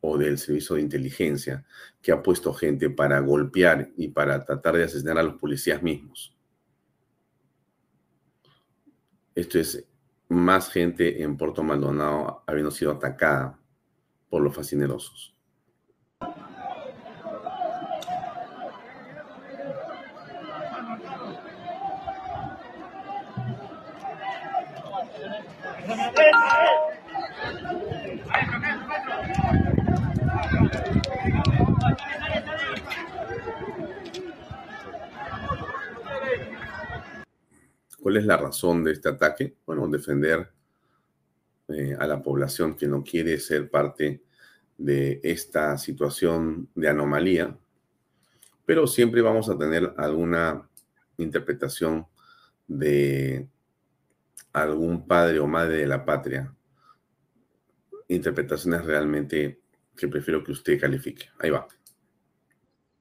o 0.00 0.16
del 0.16 0.38
Servicio 0.38 0.76
de 0.76 0.82
Inteligencia 0.82 1.64
que 2.00 2.12
ha 2.12 2.22
puesto 2.22 2.52
gente 2.54 2.90
para 2.90 3.20
golpear 3.20 3.90
y 3.96 4.08
para 4.08 4.44
tratar 4.44 4.76
de 4.76 4.84
asesinar 4.84 5.18
a 5.18 5.22
los 5.22 5.34
policías 5.34 5.82
mismos. 5.82 6.34
Esto 9.34 9.58
es 9.58 9.86
más 10.28 10.70
gente 10.70 11.22
en 11.22 11.36
Puerto 11.36 11.62
Maldonado 11.62 12.42
habiendo 12.46 12.70
sido 12.70 12.92
atacada 12.92 13.61
por 14.32 14.42
los 14.42 14.56
fascinerosos. 14.56 15.34
¿Cuál 38.00 38.16
es 38.16 38.24
la 38.24 38.38
razón 38.38 38.82
de 38.82 38.92
este 38.92 39.10
ataque? 39.10 39.56
Bueno, 39.66 39.86
defender 39.88 40.50
eh, 41.74 41.96
a 41.98 42.06
la 42.06 42.22
población 42.22 42.76
que 42.76 42.86
no 42.86 43.02
quiere 43.02 43.38
ser 43.38 43.70
parte 43.70 44.22
de 44.78 45.20
esta 45.22 45.78
situación 45.78 46.68
de 46.74 46.88
anomalía, 46.88 47.56
pero 48.64 48.86
siempre 48.86 49.20
vamos 49.20 49.48
a 49.48 49.58
tener 49.58 49.94
alguna 49.96 50.68
interpretación 51.18 52.06
de 52.66 53.48
algún 54.52 55.06
padre 55.06 55.38
o 55.40 55.46
madre 55.46 55.78
de 55.78 55.86
la 55.86 56.04
patria. 56.04 56.54
Interpretaciones 58.08 58.84
realmente 58.84 59.60
que 59.96 60.08
prefiero 60.08 60.42
que 60.42 60.52
usted 60.52 60.80
califique. 60.80 61.26
Ahí 61.38 61.50
va 61.50 61.66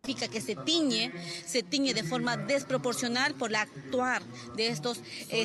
que 0.01 0.41
se 0.41 0.55
tiñe, 0.55 1.11
se 1.45 1.61
tiñe 1.61 1.93
de 1.93 2.03
forma 2.03 2.35
desproporcional 2.35 3.35
por 3.35 3.51
la 3.51 3.61
actuar 3.61 4.23
de 4.55 4.69
estos 4.69 4.99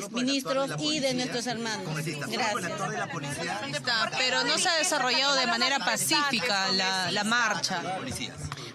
ministros 0.09 0.71
y 0.79 0.99
de 0.99 1.13
nuestros 1.13 1.45
hermanos. 1.45 2.03
Gracias. 2.27 2.71
pero 4.17 4.43
no 4.45 4.57
se 4.57 4.67
ha 4.67 4.77
desarrollado 4.77 5.35
de 5.35 5.45
manera 5.45 5.77
pacífica 5.77 6.71
la, 6.71 7.11
la 7.11 7.23
marcha. 7.23 7.99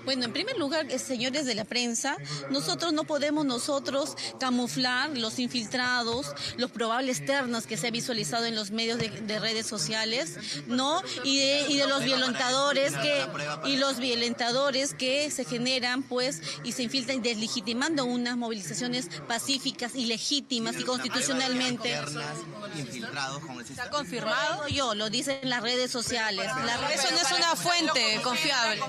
Bueno, 0.04 0.24
en 0.24 0.32
primer 0.32 0.58
lugar, 0.58 0.86
eh, 0.90 0.98
señores 0.98 1.46
de 1.46 1.54
la 1.54 1.64
prensa, 1.64 2.16
nosotros 2.50 2.92
no 2.92 3.04
podemos 3.04 3.44
nosotros 3.46 4.16
camuflar 4.40 5.16
los 5.16 5.38
infiltrados, 5.38 6.34
los 6.56 6.70
probables 6.70 7.24
ternos 7.24 7.66
que 7.66 7.76
se 7.76 7.88
ha 7.88 7.90
visualizado 7.90 8.46
en 8.46 8.54
los 8.54 8.70
medios 8.70 8.98
de, 8.98 9.38
redes 9.42 9.66
sociales, 9.66 10.38
¿no? 10.66 11.02
Y 11.24 11.38
de, 11.38 11.86
los 11.86 12.04
violentadores 12.04 12.92
que 12.96 13.26
y 13.64 13.76
los 13.76 13.98
violentadores 13.98 14.94
que 14.94 15.30
se 15.30 15.44
generan, 15.44 16.02
pues, 16.02 16.40
y 16.64 16.72
se 16.72 16.84
infiltran 16.84 17.22
deslegitimando 17.22 18.04
unas 18.04 18.36
movilizaciones 18.36 19.08
pacíficas 19.26 19.94
y 19.94 20.06
legítimas 20.06 20.76
y 20.78 20.84
constitucionalmente. 20.84 21.98
¿Está 23.68 23.90
confirmado? 23.90 24.68
Yo, 24.68 24.94
lo 24.94 25.10
dicen 25.10 25.38
las 25.42 25.62
redes 25.62 25.90
sociales. 25.90 26.50
Eso 26.94 27.10
no 27.10 27.16
es 27.16 27.32
una 27.32 27.56
fuente 27.56 28.20
confiable. 28.22 28.80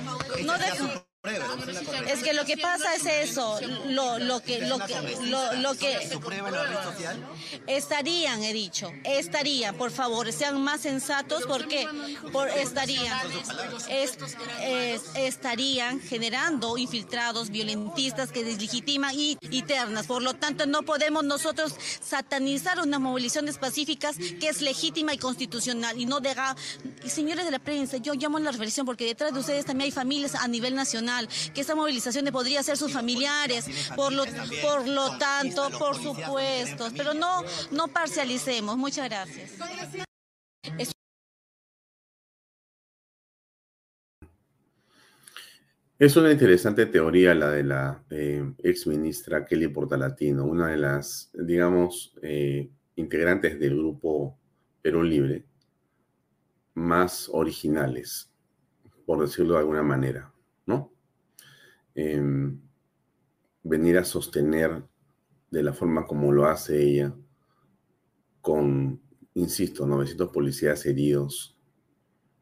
No 0.44 0.58
de, 0.58 1.03
es 1.26 2.22
que 2.22 2.34
lo 2.34 2.44
que 2.44 2.58
pasa 2.58 2.96
es 2.96 3.06
eso, 3.06 3.58
lo, 3.88 4.20
lo 4.20 4.42
que, 4.42 4.60
lo 4.68 4.78
que, 4.80 4.94
lo, 5.22 5.54
lo 5.54 5.74
que 5.76 5.98
estarían, 7.66 8.44
he 8.44 8.52
dicho, 8.52 8.92
estarían, 9.06 9.74
por 9.76 9.92
favor, 9.92 10.34
sean 10.34 10.62
más 10.62 10.82
sensatos, 10.82 11.46
porque 11.48 11.88
por 12.34 12.50
estarían, 12.50 13.26
estarían 15.16 16.02
generando 16.02 16.78
infiltrados, 16.78 17.52
violentistas 17.52 18.34
que 18.34 18.44
deslegitiman 18.44 19.16
y, 19.18 19.38
eternas. 19.50 20.08
Por 20.08 20.24
lo 20.24 20.34
tanto, 20.34 20.66
no 20.66 20.84
podemos 20.84 21.24
nosotros 21.24 21.74
satanizar 22.02 22.82
unas 22.82 23.00
movilizaciones 23.00 23.58
pacíficas 23.58 24.18
que 24.18 24.50
es 24.50 24.60
legítima 24.60 25.14
y 25.14 25.18
constitucional 25.18 25.98
y 25.98 26.06
no 26.06 26.20
deja, 26.20 26.58
señores 27.06 27.46
de 27.46 27.52
la 27.52 27.60
prensa, 27.60 27.96
yo 27.96 28.14
llamo 28.14 28.40
a 28.40 28.42
la 28.42 28.52
reflexión 28.52 28.86
porque 28.86 29.06
detrás 29.06 29.34
de 29.34 29.40
ustedes 29.40 29.64
también 29.64 29.86
hay 29.86 29.92
familias 29.92 30.36
a 30.36 30.50
nivel 30.50 30.76
nacional 30.76 31.13
que 31.54 31.62
esta 31.62 31.76
movilización 31.76 32.26
podría 32.32 32.64
ser 32.64 32.78
sus 32.78 32.92
familiares, 32.92 33.66
por 33.96 34.12
lo, 34.14 34.24
por 34.62 34.88
lo 34.88 35.18
tanto, 35.18 35.70
por 35.78 35.96
supuesto, 35.96 36.88
pero 36.96 37.14
no, 37.14 37.44
no 37.72 37.88
parcialicemos. 37.88 38.78
Muchas 38.78 39.10
gracias. 39.10 39.52
Es 46.00 46.18
una 46.18 46.32
interesante 46.32 46.86
teoría 46.88 47.34
la 47.34 47.50
de 47.50 47.64
la 47.64 48.04
eh, 48.10 48.44
ex 48.64 48.88
ministra 48.88 49.46
Kelly 49.46 49.70
Portalatino, 49.70 50.44
una 50.44 50.68
de 50.68 50.78
las, 50.78 51.30
digamos, 51.34 52.14
eh, 52.22 52.70
integrantes 52.96 53.60
del 53.60 53.78
grupo 53.78 54.38
Perú 54.82 55.04
Libre 55.04 55.46
más 56.74 57.30
originales, 57.32 58.32
por 59.06 59.22
decirlo 59.22 59.54
de 59.54 59.60
alguna 59.60 59.84
manera. 59.84 60.33
Em, 61.96 62.60
venir 63.64 63.98
a 63.98 64.04
sostener 64.04 64.84
de 65.50 65.64
la 65.64 65.74
forma 65.74 66.06
como 66.06 66.32
lo 66.32 66.46
hace 66.46 66.82
ella, 66.82 67.16
con, 68.42 69.02
insisto, 69.36 69.86
900 69.86 70.30
policías 70.30 70.86
heridos, 70.86 71.58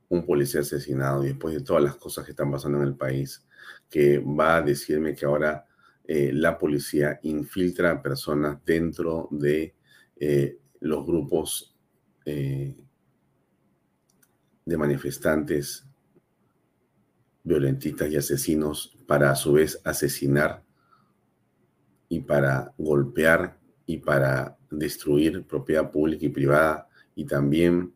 un 0.10 0.26
policía 0.26 0.62
asesinado 0.62 1.24
y 1.24 1.28
después 1.28 1.54
de 1.54 1.62
todas 1.62 1.84
las 1.84 1.96
cosas 1.96 2.26
que 2.26 2.32
están 2.32 2.52
pasando 2.52 2.80
en 2.80 2.86
el 2.86 2.96
país, 2.96 3.46
que 3.90 4.20
va 4.20 4.58
a 4.58 4.62
decirme 4.62 5.16
que 5.16 5.26
ahora 5.26 5.66
eh, 6.06 6.32
la 6.34 6.58
policía 6.58 7.20
infiltra 7.24 7.92
a 7.92 8.02
personas 8.02 8.64
dentro 8.66 9.28
de 9.32 9.76
eh, 10.18 10.58
los 10.80 11.06
grupos 11.06 11.78
eh, 12.26 12.76
de 14.66 14.78
manifestantes 14.78 15.86
violentistas 17.44 18.10
y 18.12 18.18
asesinos 18.18 18.98
para 19.12 19.30
a 19.30 19.36
su 19.36 19.52
vez 19.52 19.82
asesinar 19.84 20.64
y 22.08 22.22
para 22.22 22.74
golpear 22.78 23.60
y 23.86 23.98
para 23.98 24.58
destruir 24.70 25.46
propiedad 25.46 25.92
pública 25.92 26.26
y 26.26 26.30
privada 26.30 26.88
y 27.14 27.26
también 27.26 27.94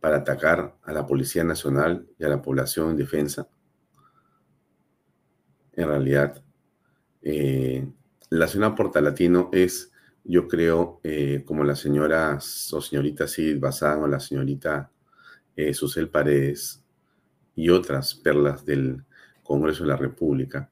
para 0.00 0.16
atacar 0.16 0.76
a 0.82 0.92
la 0.92 1.06
Policía 1.06 1.44
Nacional 1.44 2.04
y 2.18 2.24
a 2.24 2.28
la 2.28 2.42
población 2.42 2.90
en 2.90 2.96
defensa. 2.96 3.48
En 5.70 5.86
realidad, 5.86 6.42
eh, 7.22 7.88
la 8.30 8.48
señora 8.48 8.74
Portalatino 8.74 9.50
es, 9.52 9.92
yo 10.24 10.48
creo, 10.48 11.00
eh, 11.04 11.44
como 11.46 11.62
la 11.62 11.76
señora 11.76 12.40
o 12.72 12.80
señorita 12.80 13.28
Sid 13.28 13.60
Bazán 13.60 14.02
o 14.02 14.08
la 14.08 14.18
señorita 14.18 14.90
eh, 15.54 15.72
Susel 15.74 16.08
Paredes 16.08 16.82
y 17.54 17.68
otras 17.68 18.16
perlas 18.16 18.64
del 18.64 19.04
Congreso 19.50 19.84
de 19.84 19.88
la 19.88 19.96
República, 19.96 20.70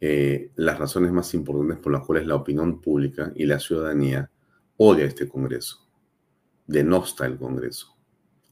las 0.00 0.78
razones 0.78 1.12
más 1.12 1.32
importantes 1.34 1.78
por 1.78 1.92
las 1.92 2.04
cuales 2.04 2.26
la 2.26 2.36
opinión 2.36 2.80
pública 2.80 3.32
y 3.34 3.46
la 3.46 3.58
ciudadanía 3.58 4.30
odia 4.76 5.06
este 5.06 5.28
Congreso, 5.28 5.88
denosta 6.66 7.26
el 7.26 7.38
Congreso 7.38 7.94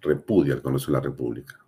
repudia 0.02 0.54
al 0.54 0.62
Congreso 0.62 0.88
de 0.88 0.92
la 0.92 1.00
República. 1.00 1.58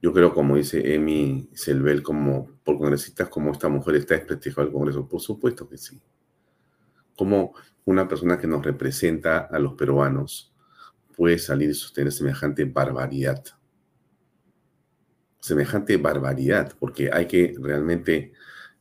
Yo 0.00 0.12
creo, 0.12 0.34
como 0.34 0.56
dice 0.56 0.94
Emi 0.94 1.48
Selvel, 1.54 2.02
como 2.02 2.58
por 2.64 2.78
congresistas 2.78 3.28
como 3.28 3.52
esta 3.52 3.68
mujer 3.68 3.96
está 3.96 4.14
desprestigiado 4.14 4.68
el 4.68 4.72
Congreso. 4.72 5.08
Por 5.08 5.20
supuesto 5.20 5.68
que 5.68 5.78
sí. 5.78 6.00
Como 7.16 7.54
una 7.84 8.08
persona 8.08 8.38
que 8.38 8.46
nos 8.46 8.64
representa 8.64 9.38
a 9.38 9.58
los 9.58 9.74
peruanos 9.74 10.52
puede 11.16 11.38
salir 11.38 11.70
y 11.70 11.74
sostener 11.74 12.12
semejante 12.12 12.64
barbaridad. 12.64 13.44
Semejante 15.42 15.96
barbaridad, 15.96 16.72
porque 16.78 17.10
hay 17.12 17.26
que 17.26 17.54
realmente 17.60 18.32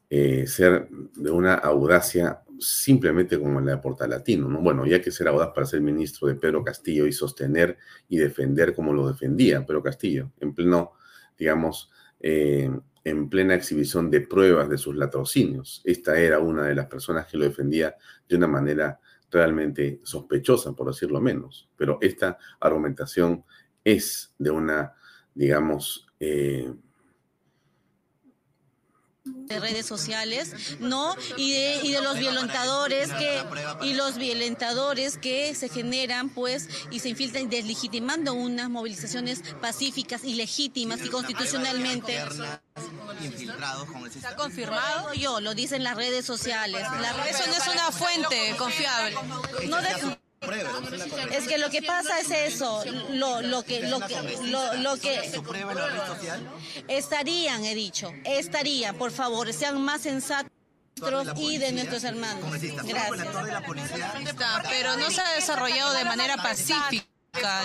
eh, 0.10 0.46
ser 0.46 0.88
de 1.16 1.32
una 1.32 1.56
audacia 1.56 2.44
simplemente 2.60 3.40
como 3.40 3.60
la 3.60 3.72
de 3.72 3.78
Portalatino, 3.78 4.48
¿no? 4.48 4.62
Bueno, 4.62 4.86
ya 4.86 5.02
que 5.02 5.10
ser 5.10 5.28
audaz 5.28 5.50
para 5.56 5.66
ser 5.66 5.82
ministro 5.82 6.28
de 6.28 6.36
Pedro 6.36 6.64
Castillo 6.64 7.08
y 7.08 7.12
sostener 7.12 7.78
y 8.08 8.18
defender 8.18 8.76
como 8.76 8.94
lo 8.94 9.08
defendía 9.08 9.66
Pedro 9.66 9.82
Castillo, 9.82 10.32
en 10.40 10.54
pleno, 10.54 10.92
digamos, 11.38 11.92
eh, 12.20 12.70
en 13.04 13.30
plena 13.30 13.56
exhibición 13.56 14.12
de 14.12 14.22
pruebas 14.22 14.70
de 14.70 14.78
sus 14.78 14.96
latrocinios. 14.96 15.82
Esta 15.86 16.20
era 16.20 16.38
una 16.38 16.66
de 16.66 16.76
las 16.76 16.86
personas 16.86 17.26
que 17.26 17.38
lo 17.38 17.46
defendía 17.46 17.96
de 18.30 18.36
una 18.36 18.48
manera 18.48 19.00
realmente 19.32 20.00
sospechosa, 20.04 20.74
por 20.74 20.88
decirlo 20.88 21.20
menos. 21.20 21.68
Pero 21.76 21.98
esta 22.02 22.38
argumentación 22.60 23.44
es 23.84 24.36
de 24.38 24.52
una, 24.52 24.94
digamos, 25.34 26.11
eh, 26.22 26.72
de 29.24 29.60
redes 29.60 29.86
sociales, 29.86 30.78
¿no? 30.80 31.16
Y 31.36 31.52
de, 31.54 31.80
y 31.84 31.92
de 31.92 32.02
los 32.02 32.18
violentadores 32.18 33.12
que 33.12 33.44
y 33.82 33.94
los 33.94 34.18
violentadores 34.18 35.18
que 35.18 35.54
se 35.56 35.68
generan, 35.68 36.30
pues, 36.30 36.70
y 36.90 37.00
se 37.00 37.10
infiltran 37.10 37.50
deslegitimando 37.50 38.34
unas 38.34 38.70
movilizaciones 38.70 39.42
pacíficas 39.62 40.24
y 40.24 40.36
legítimas 40.36 41.04
y 41.04 41.10
constitucionalmente. 41.10 42.18
¿Está 44.16 44.36
confirmado? 44.36 45.14
Yo, 45.14 45.42
lo 45.42 45.54
dicen 45.54 45.84
las 45.84 45.98
redes 45.98 46.26
sociales. 46.26 46.86
La 47.02 47.28
Eso 47.28 47.46
no 47.48 47.54
es 47.54 47.68
una 47.68 47.92
fuente 47.92 48.56
confiable. 48.58 49.16
No 49.68 49.82
de, 49.82 50.18
es 51.32 51.48
que 51.48 51.58
lo 51.60 51.70
que 51.70 51.84
pasa 51.84 52.20
es 52.20 52.32
eso, 52.32 52.84
lo, 53.12 53.42
lo 53.42 53.64
que, 53.64 53.88
lo 53.88 54.00
que, 54.00 54.16
lo, 54.48 54.74
lo 54.76 54.98
que 54.98 55.32
estarían, 56.88 57.64
he 57.64 57.76
dicho, 57.76 58.12
estarían, 58.26 58.96
por 58.96 59.12
favor, 59.12 59.54
sean 59.54 59.80
más 59.82 60.02
sensatos 60.02 60.52
y 61.38 61.58
de 61.58 61.72
nuestros 61.72 62.04
hermanos. 62.04 62.44
Gracias. 62.84 63.28
Pero 64.70 64.98
no 64.98 65.12
se 65.12 65.22
ha 65.22 65.34
desarrollado 65.34 65.94
de 65.94 66.06
manera 66.06 66.38
pacífica 66.38 67.06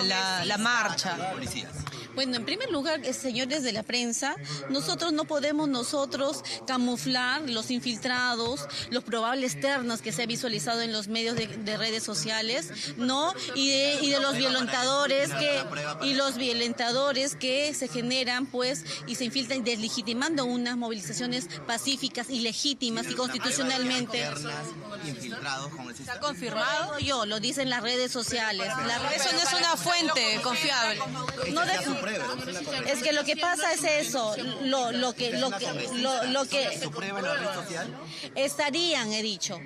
la, 0.03 0.45
la 0.45 0.57
marcha. 0.57 1.17
Bueno, 2.17 2.35
en 2.35 2.45
primer 2.45 2.71
lugar, 2.71 3.01
eh, 3.05 3.13
señores 3.13 3.61
de 3.61 3.71
la 3.71 3.83
prensa, 3.83 4.35
nosotros 4.71 5.13
no 5.13 5.25
podemos 5.25 5.69
nosotros 5.69 6.43
camuflar 6.65 7.47
los 7.47 7.69
infiltrados, 7.69 8.67
los 8.89 9.03
probables 9.03 9.61
ternos 9.61 10.01
que 10.01 10.11
se 10.11 10.23
ha 10.23 10.25
visualizado 10.25 10.81
en 10.81 10.91
los 10.91 11.09
medios 11.09 11.35
de, 11.35 11.77
redes 11.77 12.01
sociales, 12.01 12.71
¿no? 12.97 13.35
Y 13.53 13.69
de, 13.69 13.99
y 14.01 14.09
de 14.09 14.19
los 14.19 14.35
violentadores 14.35 15.29
que 15.31 15.63
y 16.01 16.15
los 16.15 16.37
violentadores 16.37 17.35
que 17.35 17.75
se 17.75 17.87
generan, 17.87 18.47
pues, 18.47 18.83
y 19.05 19.13
se 19.13 19.25
infiltran 19.25 19.63
deslegitimando 19.63 20.45
unas 20.45 20.75
movilizaciones 20.75 21.47
pacíficas 21.67 22.31
y 22.31 22.39
legítimas 22.39 23.05
y 23.11 23.13
constitucionalmente. 23.13 24.27
¿Está 25.99 26.19
confirmado? 26.19 26.97
Yo, 26.97 27.27
lo 27.27 27.39
dicen 27.39 27.69
las 27.69 27.83
redes 27.83 28.11
sociales. 28.11 28.73
Eso 29.13 29.31
no 29.33 29.39
es 29.39 29.53
una 29.53 29.77
fuente 29.77 30.39
confiable. 30.41 30.99
No 31.51 31.63
de, 31.63 32.06
es 32.87 33.03
que 33.03 33.13
lo 33.13 33.23
que 33.23 33.37
pasa 33.37 33.73
es 33.73 33.83
eso, 33.83 34.35
lo, 34.63 34.91
lo 34.91 35.13
que, 35.13 35.37
lo 35.37 35.51
que, 35.51 35.65
lo, 36.01 36.23
lo 36.25 36.45
que 36.45 36.67
estarían, 38.35 39.11
he 39.13 39.21
dicho. 39.21 39.59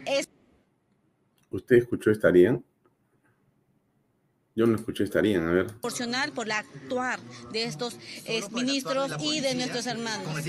¿Usted 1.49 1.75
escuchó 1.77 2.11
estarían? 2.11 2.63
Yo 4.55 4.65
no 4.67 4.75
escuché 4.75 5.05
estarían, 5.05 5.47
a 5.47 5.51
ver. 5.51 5.67
Proporcional 5.67 6.33
por 6.33 6.47
la 6.47 6.59
actuar 6.59 7.19
de 7.51 7.63
estos 7.63 7.97
ministros 8.51 9.11
y 9.19 9.39
de 9.39 9.55
nuestros 9.55 9.87
hermanos. 9.87 10.45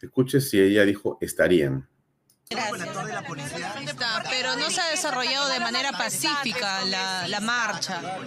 Escuche 0.00 0.40
si 0.40 0.60
ella 0.60 0.84
dijo 0.84 1.18
estarían. 1.20 1.88
Gracias. 2.50 2.88
Pero 4.28 4.56
no 4.56 4.70
se 4.70 4.80
ha 4.80 4.90
desarrollado 4.90 5.48
de 5.48 5.60
manera 5.60 5.92
pacífica 5.92 6.84
la, 6.84 7.26
la 7.28 7.40
marcha. 7.40 8.18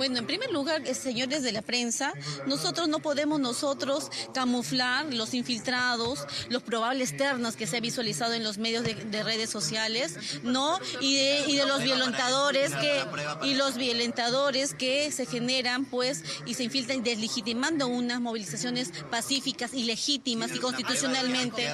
Bueno, 0.00 0.16
en 0.16 0.26
primer 0.26 0.50
lugar, 0.50 0.80
eh, 0.86 0.94
señores 0.94 1.42
de 1.42 1.52
la 1.52 1.60
prensa, 1.60 2.14
nosotros 2.46 2.88
no 2.88 3.00
podemos 3.00 3.38
nosotros 3.38 4.08
camuflar 4.32 5.12
los 5.12 5.34
infiltrados, 5.34 6.20
los 6.48 6.62
probables 6.62 7.14
ternos 7.18 7.54
que 7.54 7.66
se 7.66 7.76
ha 7.76 7.80
visualizado 7.80 8.32
en 8.32 8.42
los 8.42 8.56
medios 8.56 8.82
de, 8.82 9.22
redes 9.22 9.50
sociales, 9.50 10.16
¿no? 10.42 10.78
Y 11.02 11.16
de, 11.16 11.44
y 11.48 11.56
de 11.56 11.66
los 11.66 11.82
violentadores 11.82 12.74
que 12.76 13.04
y 13.42 13.56
los 13.56 13.76
violentadores 13.76 14.72
que 14.72 15.12
se 15.12 15.26
generan, 15.26 15.84
pues, 15.84 16.24
y 16.46 16.54
se 16.54 16.64
infiltran 16.64 17.02
deslegitimando 17.02 17.86
unas 17.86 18.22
movilizaciones 18.22 18.92
pacíficas 19.10 19.74
y 19.74 19.84
legítimas 19.84 20.50
y 20.54 20.60
constitucionalmente. 20.60 21.70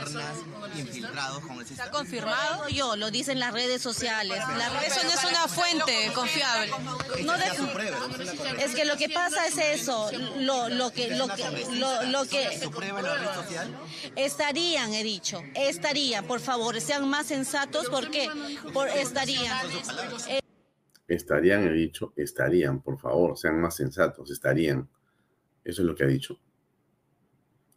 ¿Está 1.70 1.92
confirmado? 1.92 2.68
Yo, 2.70 2.96
lo 2.96 3.12
dicen 3.12 3.38
las 3.38 3.52
redes 3.52 3.80
sociales. 3.80 4.42
Eso 4.84 5.00
no 5.04 5.10
es 5.10 5.24
una 5.24 5.46
fuente 5.46 6.10
confiable. 6.12 6.72
No 7.22 7.38
de, 7.38 8.15
es 8.58 8.74
que 8.74 8.84
lo 8.84 8.96
que 8.96 9.08
pasa 9.08 9.46
es 9.46 9.80
eso, 9.80 10.10
lo, 10.40 10.68
lo 10.68 10.90
que, 10.90 11.16
lo 11.16 11.28
que, 11.28 11.44
lo, 11.78 12.02
lo 12.10 12.24
que 12.24 12.48
estarían, 14.16 14.92
he 14.92 15.02
dicho, 15.02 15.42
estarían, 15.54 16.26
por 16.26 16.40
favor, 16.40 16.80
sean 16.80 17.08
más 17.08 17.26
sensatos, 17.26 17.88
porque 17.90 18.28
por 18.72 18.88
estarían. 18.88 19.66
Estarían, 21.08 21.66
he 21.68 21.72
dicho, 21.72 22.12
estarían, 22.16 22.82
por 22.82 22.98
favor, 22.98 23.38
sean 23.38 23.60
más 23.60 23.76
sensatos, 23.76 24.30
estarían. 24.30 24.88
Eso 25.62 25.82
es 25.82 25.86
lo 25.86 25.94
que 25.94 26.04
ha 26.04 26.08
dicho. 26.08 26.40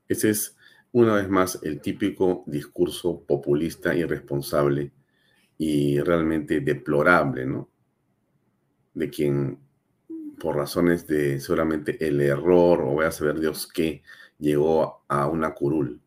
Ese 0.07 0.31
es, 0.31 0.55
una 0.91 1.15
vez 1.15 1.29
más, 1.29 1.59
el 1.61 1.81
típico 1.81 2.43
discurso 2.47 3.23
populista, 3.23 3.95
irresponsable 3.95 4.91
y 5.57 5.99
realmente 5.99 6.61
deplorable, 6.61 7.45
¿no? 7.45 7.69
De 8.93 9.09
quien 9.09 9.59
por 10.39 10.55
razones 10.55 11.05
de 11.05 11.39
seguramente 11.39 12.05
el 12.05 12.21
error 12.21 12.81
o 12.81 12.93
voy 12.93 13.05
a 13.05 13.11
saber 13.11 13.39
Dios 13.39 13.67
qué, 13.67 14.03
llegó 14.37 15.03
a 15.07 15.27
una 15.27 15.53
curul. 15.53 16.01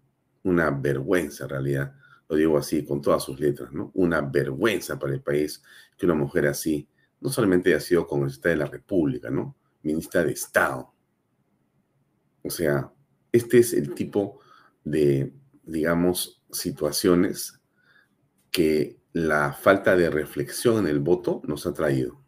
Una 0.44 0.70
vergüenza 0.70 1.44
en 1.44 1.50
realidad, 1.50 1.94
lo 2.28 2.34
digo 2.36 2.58
así 2.58 2.84
con 2.84 3.00
todas 3.00 3.22
sus 3.22 3.38
letras, 3.38 3.72
¿no? 3.72 3.92
Una 3.94 4.20
vergüenza 4.20 4.98
para 4.98 5.12
el 5.12 5.22
país 5.22 5.62
que 5.96 6.06
una 6.06 6.16
mujer 6.16 6.46
así 6.46 6.88
no 7.20 7.30
solamente 7.30 7.70
haya 7.70 7.80
sido 7.80 8.06
congresista 8.08 8.48
de 8.48 8.56
la 8.56 8.66
República, 8.66 9.30
¿no? 9.30 9.56
Ministra 9.82 10.24
de 10.24 10.32
Estado. 10.32 10.92
O 12.42 12.50
sea, 12.50 12.92
este 13.30 13.58
es 13.58 13.72
el 13.72 13.94
tipo 13.94 14.40
de, 14.82 15.32
digamos, 15.62 16.42
situaciones 16.50 17.60
que 18.50 19.00
la 19.12 19.52
falta 19.52 19.94
de 19.94 20.10
reflexión 20.10 20.78
en 20.78 20.86
el 20.88 20.98
voto 20.98 21.40
nos 21.44 21.66
ha 21.66 21.72
traído. 21.72 22.21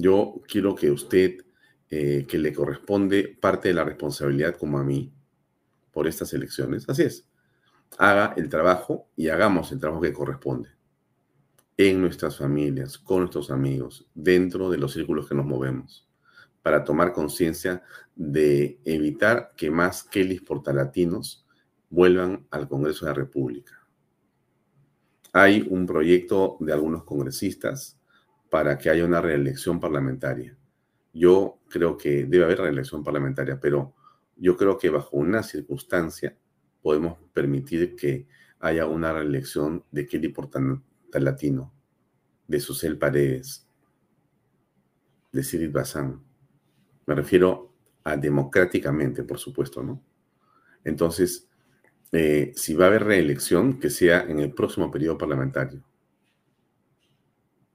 Yo 0.00 0.40
quiero 0.46 0.76
que 0.76 0.92
usted, 0.92 1.44
eh, 1.90 2.24
que 2.28 2.38
le 2.38 2.52
corresponde 2.52 3.36
parte 3.40 3.66
de 3.66 3.74
la 3.74 3.82
responsabilidad 3.82 4.54
como 4.54 4.78
a 4.78 4.84
mí 4.84 5.12
por 5.90 6.06
estas 6.06 6.32
elecciones, 6.32 6.88
así 6.88 7.02
es, 7.02 7.28
haga 7.98 8.32
el 8.36 8.48
trabajo 8.48 9.08
y 9.16 9.26
hagamos 9.26 9.72
el 9.72 9.80
trabajo 9.80 10.00
que 10.00 10.12
corresponde 10.12 10.68
en 11.76 12.00
nuestras 12.00 12.38
familias, 12.38 12.96
con 12.96 13.22
nuestros 13.22 13.50
amigos, 13.50 14.08
dentro 14.14 14.70
de 14.70 14.78
los 14.78 14.92
círculos 14.92 15.28
que 15.28 15.34
nos 15.34 15.46
movemos, 15.46 16.08
para 16.62 16.84
tomar 16.84 17.12
conciencia 17.12 17.82
de 18.14 18.78
evitar 18.84 19.52
que 19.56 19.68
más 19.68 20.04
Kellys 20.04 20.42
portalatinos 20.42 21.44
vuelvan 21.90 22.46
al 22.52 22.68
Congreso 22.68 23.04
de 23.04 23.10
la 23.10 23.16
República. 23.16 23.84
Hay 25.32 25.66
un 25.68 25.86
proyecto 25.86 26.56
de 26.60 26.72
algunos 26.72 27.02
congresistas 27.02 27.97
para 28.50 28.78
que 28.78 28.90
haya 28.90 29.04
una 29.04 29.20
reelección 29.20 29.80
parlamentaria. 29.80 30.56
Yo 31.12 31.58
creo 31.68 31.96
que 31.96 32.24
debe 32.24 32.44
haber 32.44 32.60
reelección 32.60 33.02
parlamentaria, 33.02 33.58
pero 33.60 33.94
yo 34.36 34.56
creo 34.56 34.78
que 34.78 34.90
bajo 34.90 35.16
una 35.16 35.42
circunstancia 35.42 36.36
podemos 36.82 37.18
permitir 37.32 37.96
que 37.96 38.26
haya 38.60 38.86
una 38.86 39.12
reelección 39.12 39.84
de 39.90 40.06
Kelly 40.06 40.28
Portalatino, 40.28 41.72
de 42.46 42.60
Susel 42.60 42.98
Paredes, 42.98 43.66
de 45.32 45.42
Sirit 45.42 45.72
Bazán. 45.72 46.22
Me 47.06 47.14
refiero 47.14 47.74
a 48.04 48.16
democráticamente, 48.16 49.22
por 49.24 49.38
supuesto, 49.38 49.82
¿no? 49.82 50.02
Entonces, 50.84 51.48
eh, 52.12 52.52
si 52.56 52.74
va 52.74 52.86
a 52.86 52.88
haber 52.88 53.04
reelección, 53.04 53.78
que 53.78 53.90
sea 53.90 54.22
en 54.22 54.40
el 54.40 54.54
próximo 54.54 54.90
periodo 54.90 55.18
parlamentario. 55.18 55.84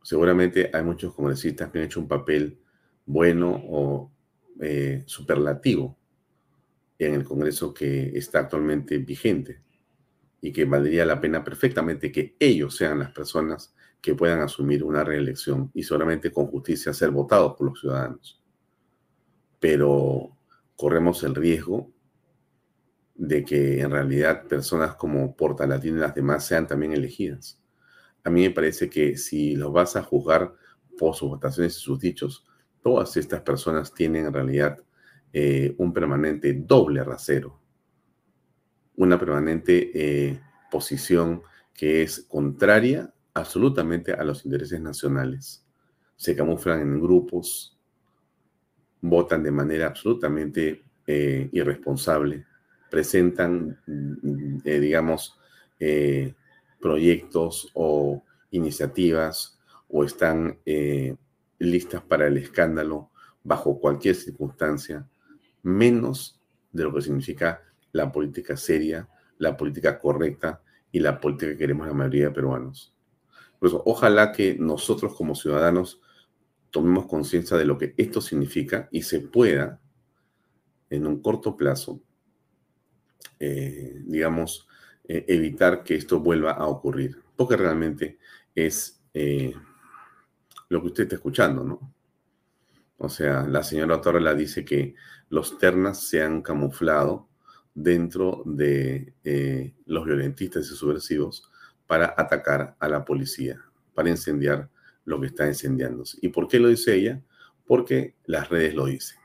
Seguramente 0.04 0.70
hay 0.74 0.84
muchos 0.84 1.14
congresistas 1.16 1.72
que 1.72 1.80
han 1.80 1.86
hecho 1.86 2.02
un 2.02 2.08
papel 2.08 2.60
bueno 3.06 3.60
o 3.70 4.12
eh, 4.62 5.04
superlativo 5.08 5.98
en 7.00 7.16
el 7.16 7.24
Congreso 7.24 7.74
que 7.74 8.18
está 8.18 8.40
actualmente 8.40 8.98
vigente 9.00 9.62
y 10.42 10.52
que 10.52 10.66
valdría 10.66 11.06
la 11.06 11.20
pena 11.20 11.44
perfectamente 11.44 12.12
que 12.12 12.36
ellos 12.38 12.76
sean 12.76 13.00
las 13.00 13.12
personas 13.12 13.74
que 14.02 14.14
puedan 14.14 14.42
asumir 14.42 14.84
una 14.84 15.04
reelección 15.04 15.72
y 15.74 15.84
solamente 15.84 16.32
con 16.32 16.48
justicia 16.48 16.94
ser 16.94 17.12
votados 17.12 17.56
por 17.58 17.68
los 17.70 17.80
ciudadanos. 17.80 18.42
Pero 19.62 20.36
corremos 20.76 21.24
el 21.24 21.36
riesgo 21.36 21.90
de 23.16 23.46
que 23.46 23.80
en 23.80 23.92
realidad 23.92 24.46
personas 24.48 24.96
como 24.96 25.36
Portalatín 25.36 25.96
y 25.96 26.00
las 26.02 26.14
demás 26.14 26.46
sean 26.46 26.68
también 26.68 26.92
elegidas. 26.92 27.63
A 28.24 28.30
mí 28.30 28.42
me 28.42 28.52
parece 28.52 28.90
que 28.90 29.18
si 29.18 29.56
los 29.56 29.72
vas 29.72 29.96
a 29.96 30.04
juzgar 30.04 30.54
por 30.98 31.16
sus 31.16 31.30
votaciones 31.30 31.78
y 31.78 31.80
sus 31.80 32.00
dichos, 32.00 32.46
todas 32.82 33.18
estas 33.18 33.42
personas 33.42 33.94
tienen 33.94 34.26
en 34.26 34.34
realidad 34.34 34.80
eh, 35.32 35.76
un 35.78 35.94
permanente 35.94 36.54
doble 36.54 37.04
rasero, 37.04 37.60
una 38.96 39.20
permanente 39.20 39.92
eh, 39.94 40.40
posición 40.72 41.42
que 41.74 42.04
es 42.04 42.26
contraria 42.28 43.14
absolutamente 43.34 44.14
a 44.14 44.24
los 44.24 44.46
intereses 44.46 44.80
nacionales. 44.80 45.66
Se 46.16 46.36
camuflan 46.36 46.82
en 46.82 47.02
grupos, 47.02 47.78
votan 49.02 49.44
de 49.44 49.52
manera 49.52 49.88
absolutamente 49.88 50.84
eh, 51.08 51.50
irresponsable 51.52 52.46
presentan, 52.94 53.80
mm, 53.88 54.58
eh, 54.66 54.80
digamos, 54.80 55.40
proyectos 56.84 57.72
o 57.74 58.22
iniciativas 58.52 59.58
o 59.88 60.04
están 60.04 60.60
eh, 60.66 61.16
listas 61.58 62.04
para 62.04 62.28
el 62.28 62.36
escándalo 62.36 63.10
bajo 63.42 63.80
cualquier 63.80 64.16
circunstancia, 64.16 65.08
menos 65.62 66.42
de 66.74 66.84
lo 66.84 66.94
que 66.94 67.02
significa 67.02 67.62
la 67.94 68.12
política 68.12 68.58
seria, 68.58 69.08
la 69.38 69.56
política 69.56 69.98
correcta 69.98 70.62
y 70.92 71.00
la 71.00 71.22
política 71.22 71.54
que 71.54 71.58
queremos 71.58 71.88
la 71.88 71.94
mayoría 71.94 72.26
de 72.26 72.32
peruanos. 72.32 72.94
Por 73.58 73.70
eso, 73.70 73.82
ojalá 73.86 74.34
que 74.34 74.58
nosotros 74.60 75.16
como 75.16 75.36
ciudadanos 75.36 76.02
tomemos 76.70 77.06
conciencia 77.06 77.56
de 77.56 77.66
lo 77.66 77.78
que 77.78 77.94
esto 77.96 78.20
significa 78.20 78.90
y 78.92 79.04
se 79.04 79.22
pueda, 79.22 79.80
en 80.90 81.08
un 81.08 81.22
corto 81.22 81.56
plazo, 81.56 82.02
eh, 83.40 84.02
digamos, 84.06 84.68
eh, 85.06 85.26
evitar 85.28 85.84
que 85.84 85.96
esto 85.96 86.22
vuelva 86.22 86.52
a 86.52 86.66
ocurrir, 86.66 87.22
porque 87.36 87.58
realmente 87.58 88.20
es 88.56 89.04
eh, 89.14 89.54
lo 90.70 90.82
que 90.82 90.88
usted 90.88 91.04
está 91.04 91.16
escuchando, 91.16 91.64
¿no? 91.64 91.94
O 92.98 93.10
sea, 93.10 93.46
la 93.46 93.64
señora 93.64 94.00
Torrela 94.00 94.34
dice 94.34 94.64
que 94.64 94.96
los 95.28 95.58
ternas 95.58 96.08
se 96.08 96.24
han 96.24 96.42
camuflado 96.42 97.28
dentro 97.74 98.44
de 98.46 99.14
los 99.86 100.06
violentistas 100.06 100.72
y 100.72 100.76
subversivos 100.76 101.52
para 101.86 102.14
atacar 102.16 102.78
a 102.80 102.88
la 102.88 103.04
policía, 103.04 103.62
para 103.94 104.10
incendiar 104.10 104.70
lo 105.04 105.20
que 105.20 105.28
está 105.28 105.48
incendiándose. 105.48 106.18
¿Y 106.22 106.30
por 106.30 106.48
qué 106.48 106.60
lo 106.60 106.70
dice 106.70 106.96
ella? 106.96 107.22
Porque 107.66 108.16
las 108.26 108.48
redes 108.48 108.74
lo 108.74 108.86
dicen. 108.86 109.20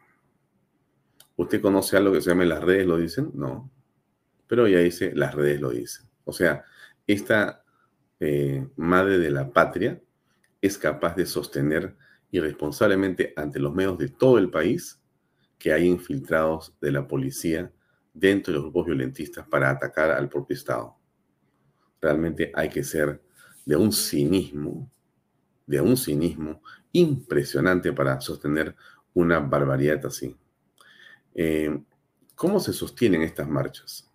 ¿Usted 1.36 1.60
conoce 1.60 1.96
algo 1.96 2.12
que 2.12 2.20
se 2.20 2.30
llama 2.30 2.44
las 2.46 2.64
redes 2.64 2.86
lo 2.86 2.96
dicen? 2.96 3.30
No 3.34 3.70
pero 4.48 4.66
ya 4.66 4.78
dice, 4.78 5.12
las 5.14 5.34
redes 5.34 5.60
lo 5.60 5.70
dicen. 5.70 6.06
O 6.24 6.32
sea, 6.32 6.64
esta 7.06 7.64
eh, 8.18 8.66
madre 8.76 9.18
de 9.18 9.30
la 9.30 9.52
patria 9.52 10.00
es 10.60 10.76
capaz 10.76 11.14
de 11.14 11.26
sostener 11.26 11.94
irresponsablemente 12.30 13.32
ante 13.36 13.60
los 13.60 13.74
medios 13.74 13.98
de 13.98 14.08
todo 14.08 14.38
el 14.38 14.50
país 14.50 15.00
que 15.58 15.72
hay 15.72 15.86
infiltrados 15.86 16.74
de 16.80 16.92
la 16.92 17.06
policía 17.06 17.72
dentro 18.12 18.52
de 18.52 18.56
los 18.56 18.64
grupos 18.64 18.86
violentistas 18.86 19.46
para 19.46 19.70
atacar 19.70 20.10
al 20.10 20.28
propio 20.28 20.56
Estado. 20.56 20.96
Realmente 22.00 22.52
hay 22.54 22.68
que 22.68 22.84
ser 22.84 23.20
de 23.64 23.76
un 23.76 23.92
cinismo, 23.92 24.90
de 25.66 25.80
un 25.80 25.96
cinismo 25.96 26.62
impresionante 26.92 27.92
para 27.92 28.20
sostener 28.20 28.74
una 29.14 29.40
barbaridad 29.40 30.04
así. 30.06 30.36
Eh, 31.34 31.80
¿Cómo 32.34 32.60
se 32.60 32.72
sostienen 32.72 33.22
estas 33.22 33.48
marchas? 33.48 34.07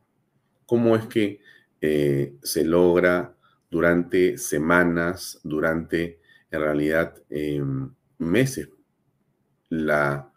Cómo 0.65 0.95
es 0.95 1.06
que 1.08 1.41
eh, 1.82 2.36
se 2.43 2.63
logra 2.63 3.36
durante 3.69 4.38
semanas, 4.38 5.39
durante 5.43 6.19
en 6.51 6.61
realidad 6.61 7.16
em, 7.30 7.91
meses, 8.20 8.70
la, 9.70 10.32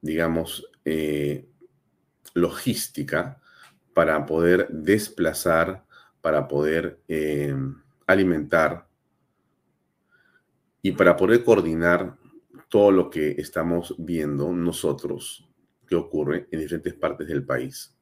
digamos, 0.00 0.66
eh, 0.84 1.48
logística 2.34 3.40
para 3.94 4.26
poder 4.26 4.68
desplazar, 4.70 5.84
para 6.20 6.48
poder 6.48 7.00
em, 7.08 7.76
alimentar 8.06 8.88
y 10.82 10.92
para 10.92 11.16
poder 11.16 11.44
coordinar 11.44 12.16
todo 12.68 12.90
lo 12.90 13.10
que 13.10 13.32
estamos 13.38 13.94
viendo 13.98 14.52
nosotros 14.52 15.48
que 15.86 15.94
ocurre 15.94 16.48
en 16.50 16.60
diferentes 16.60 16.94
partes 16.94 17.28
del 17.28 17.44
país 17.44 17.95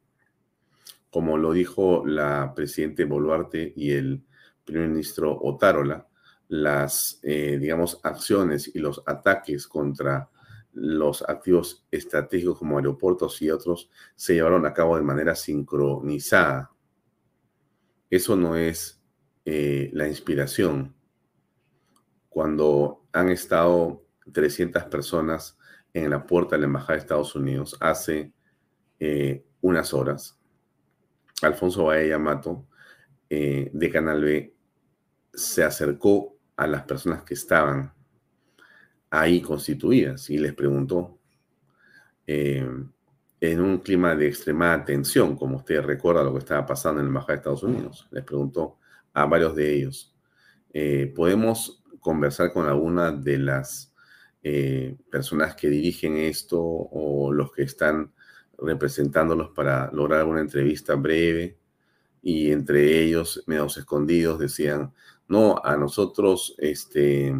como 1.14 1.38
lo 1.38 1.52
dijo 1.52 2.04
la 2.04 2.52
presidenta 2.56 3.04
Boluarte 3.04 3.72
y 3.76 3.92
el 3.92 4.24
primer 4.64 4.88
ministro 4.88 5.38
Otárola, 5.42 6.08
las, 6.48 7.20
eh, 7.22 7.56
digamos, 7.60 8.00
acciones 8.02 8.74
y 8.74 8.80
los 8.80 9.00
ataques 9.06 9.68
contra 9.68 10.28
los 10.72 11.22
activos 11.22 11.86
estratégicos 11.88 12.58
como 12.58 12.78
aeropuertos 12.78 13.40
y 13.42 13.50
otros 13.52 13.88
se 14.16 14.34
llevaron 14.34 14.66
a 14.66 14.74
cabo 14.74 14.96
de 14.96 15.04
manera 15.04 15.36
sincronizada. 15.36 16.72
Eso 18.10 18.34
no 18.34 18.56
es 18.56 19.00
eh, 19.44 19.90
la 19.92 20.08
inspiración. 20.08 20.96
Cuando 22.28 23.04
han 23.12 23.28
estado 23.28 24.04
300 24.32 24.82
personas 24.86 25.56
en 25.92 26.10
la 26.10 26.26
puerta 26.26 26.56
de 26.56 26.62
la 26.62 26.66
Embajada 26.66 26.94
de 26.94 26.98
Estados 26.98 27.36
Unidos 27.36 27.76
hace 27.78 28.32
eh, 28.98 29.46
unas 29.60 29.94
horas, 29.94 30.40
Alfonso 31.43 31.85
Baella 31.85 32.18
Mato, 32.18 32.66
eh, 33.28 33.70
de 33.72 33.91
Canal 33.91 34.22
B, 34.22 34.55
se 35.32 35.64
acercó 35.64 36.37
a 36.57 36.66
las 36.66 36.85
personas 36.85 37.22
que 37.22 37.35
estaban 37.35 37.93
ahí 39.11 39.41
constituidas 39.41 40.30
y 40.30 40.39
les 40.39 40.55
preguntó 40.55 41.18
eh, 42.26 42.66
en 43.41 43.61
un 43.61 43.78
clima 43.78 44.14
de 44.14 44.28
extremada 44.28 44.85
tensión, 44.85 45.37
como 45.37 45.59
usted 45.59 45.82
recuerda 45.82 46.22
lo 46.22 46.32
que 46.32 46.39
estaba 46.39 46.64
pasando 46.64 47.01
en 47.01 47.07
la 47.07 47.11
Embajada 47.11 47.32
de 47.32 47.39
Estados 47.39 47.62
Unidos. 47.62 48.09
Les 48.11 48.24
preguntó 48.24 48.78
a 49.12 49.26
varios 49.26 49.55
de 49.55 49.74
ellos, 49.74 50.14
eh, 50.72 51.12
¿podemos 51.14 51.82
conversar 52.01 52.53
con 52.53 52.66
alguna 52.66 53.12
de 53.12 53.39
las 53.39 53.91
personas 55.11 55.57
que 55.57 55.70
dirigen 55.70 56.18
esto 56.18 56.61
o 56.61 57.32
los 57.32 57.51
que 57.51 57.62
están 57.62 58.12
representándolos 58.59 59.50
para 59.50 59.90
lograr 59.92 60.26
una 60.26 60.40
entrevista 60.40 60.94
breve? 60.94 61.59
Y 62.22 62.52
entre 62.52 63.02
ellos, 63.02 63.42
medios 63.46 63.76
escondidos, 63.76 64.38
decían, 64.38 64.92
no, 65.28 65.61
a 65.62 65.76
nosotros, 65.76 66.55
este, 66.59 67.34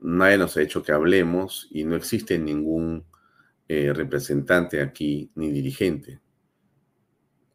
nadie 0.00 0.38
nos 0.38 0.56
ha 0.56 0.62
hecho 0.62 0.82
que 0.82 0.92
hablemos 0.92 1.68
y 1.70 1.84
no 1.84 1.96
existe 1.96 2.38
ningún 2.38 3.04
eh, 3.68 3.92
representante 3.94 4.82
aquí 4.82 5.30
ni 5.34 5.50
dirigente. 5.50 6.20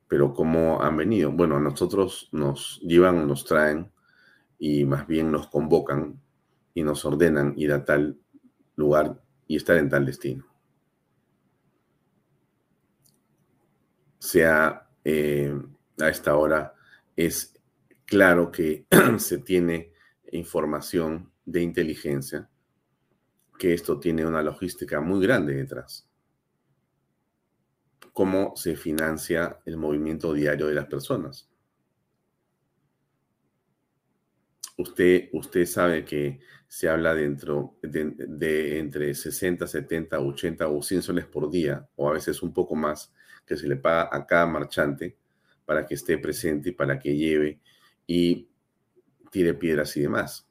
Pero 0.07 0.33
¿cómo 0.33 0.81
han 0.81 0.97
venido? 0.97 1.31
Bueno, 1.31 1.57
a 1.57 1.59
nosotros 1.59 2.29
nos 2.31 2.79
llevan 2.81 3.27
nos 3.27 3.45
traen 3.45 3.91
y 4.57 4.83
más 4.85 5.05
bien 5.05 5.31
nos 5.31 5.47
convocan 5.47 6.19
y 6.73 6.83
nos 6.83 7.05
ordenan 7.05 7.53
ir 7.57 7.71
a 7.71 7.85
tal 7.85 8.17
lugar 8.75 9.21
y 9.47 9.55
estar 9.55 9.77
en 9.77 9.89
tal 9.89 10.05
destino. 10.05 10.48
Sea 14.19 14.87
eh, 15.03 15.59
a 15.99 16.09
esta 16.09 16.35
hora, 16.35 16.75
es 17.15 17.59
claro 18.05 18.51
que 18.51 18.85
se 19.17 19.39
tiene 19.39 19.91
información 20.31 21.31
de 21.45 21.61
inteligencia 21.61 22.49
que 23.59 23.73
esto 23.73 23.99
tiene 23.99 24.25
una 24.25 24.41
logística 24.41 25.01
muy 25.01 25.21
grande 25.21 25.53
detrás. 25.53 26.07
¿Cómo 28.13 28.53
se 28.55 28.75
financia 28.75 29.59
el 29.65 29.77
movimiento 29.77 30.33
diario 30.33 30.67
de 30.67 30.73
las 30.73 30.87
personas? 30.87 31.49
Usted, 34.77 35.29
usted 35.33 35.65
sabe 35.65 36.05
que 36.05 36.39
se 36.67 36.87
habla 36.87 37.13
dentro 37.13 37.77
de, 37.81 38.13
de, 38.15 38.79
entre 38.79 39.13
60, 39.13 39.67
70, 39.67 40.19
80 40.19 40.67
o 40.69 40.81
100 40.81 41.01
soles 41.01 41.25
por 41.25 41.51
día, 41.51 41.87
o 41.97 42.09
a 42.09 42.13
veces 42.13 42.41
un 42.41 42.53
poco 42.53 42.75
más, 42.75 43.13
que 43.49 43.57
se 43.57 43.67
le 43.67 43.75
paga 43.75 44.07
a 44.09 44.25
cada 44.25 44.45
marchante 44.45 45.17
para 45.65 45.85
que 45.85 45.95
esté 45.95 46.17
presente 46.17 46.71
para 46.71 46.97
que 46.97 47.17
lleve 47.17 47.59
y 48.07 48.47
tire 49.29 49.53
piedras 49.55 49.97
y 49.97 50.01
demás 50.01 50.49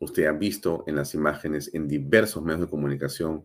usted 0.00 0.26
ha 0.26 0.32
visto 0.32 0.82
en 0.86 0.96
las 0.96 1.14
imágenes 1.14 1.72
en 1.74 1.86
diversos 1.86 2.42
medios 2.42 2.62
de 2.62 2.68
comunicación, 2.68 3.44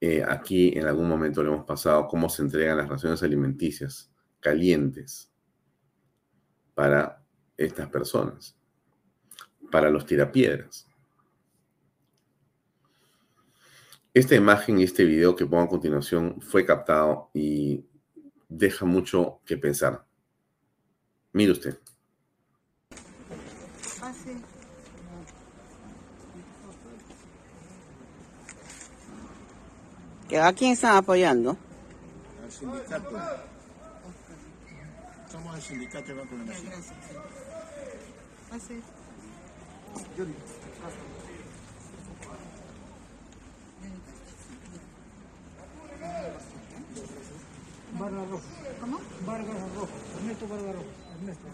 eh, 0.00 0.24
aquí 0.26 0.76
en 0.76 0.86
algún 0.86 1.08
momento 1.08 1.42
le 1.42 1.50
hemos 1.50 1.64
pasado 1.64 2.08
cómo 2.08 2.28
se 2.28 2.42
entregan 2.42 2.78
las 2.78 2.88
raciones 2.88 3.22
alimenticias 3.22 4.10
calientes 4.40 5.30
para 6.74 7.22
estas 7.56 7.88
personas, 7.88 8.56
para 9.70 9.90
los 9.90 10.06
tirapiedras. 10.06 10.85
Esta 14.16 14.34
imagen 14.34 14.78
y 14.78 14.82
este 14.82 15.04
video 15.04 15.36
que 15.36 15.44
pongo 15.44 15.64
a 15.64 15.68
continuación 15.68 16.40
fue 16.40 16.64
captado 16.64 17.28
y 17.34 17.84
deja 18.48 18.86
mucho 18.86 19.42
que 19.44 19.58
pensar. 19.58 20.06
Mire 21.34 21.52
usted. 21.52 21.78
¿A 30.40 30.52
quién 30.54 30.72
están 30.72 30.96
apoyando? 30.96 31.58
Al 32.42 32.50
sindicato. 32.50 33.10
Somos 35.30 35.56
el 35.56 35.62
sindicato 35.62 36.06
de 36.06 36.14
Banco 36.14 36.36
de 36.36 36.44
Nación. 36.46 36.72
Vargas 47.98 48.30
Rojo. 48.30 48.42
¿Cómo? 48.80 49.00
Vargas 49.26 49.74
Rojo. 49.74 49.88
Ernesto 50.18 50.48
Vargas 50.48 50.74
Rojo. 50.74 50.86
Ernesto. 51.20 51.46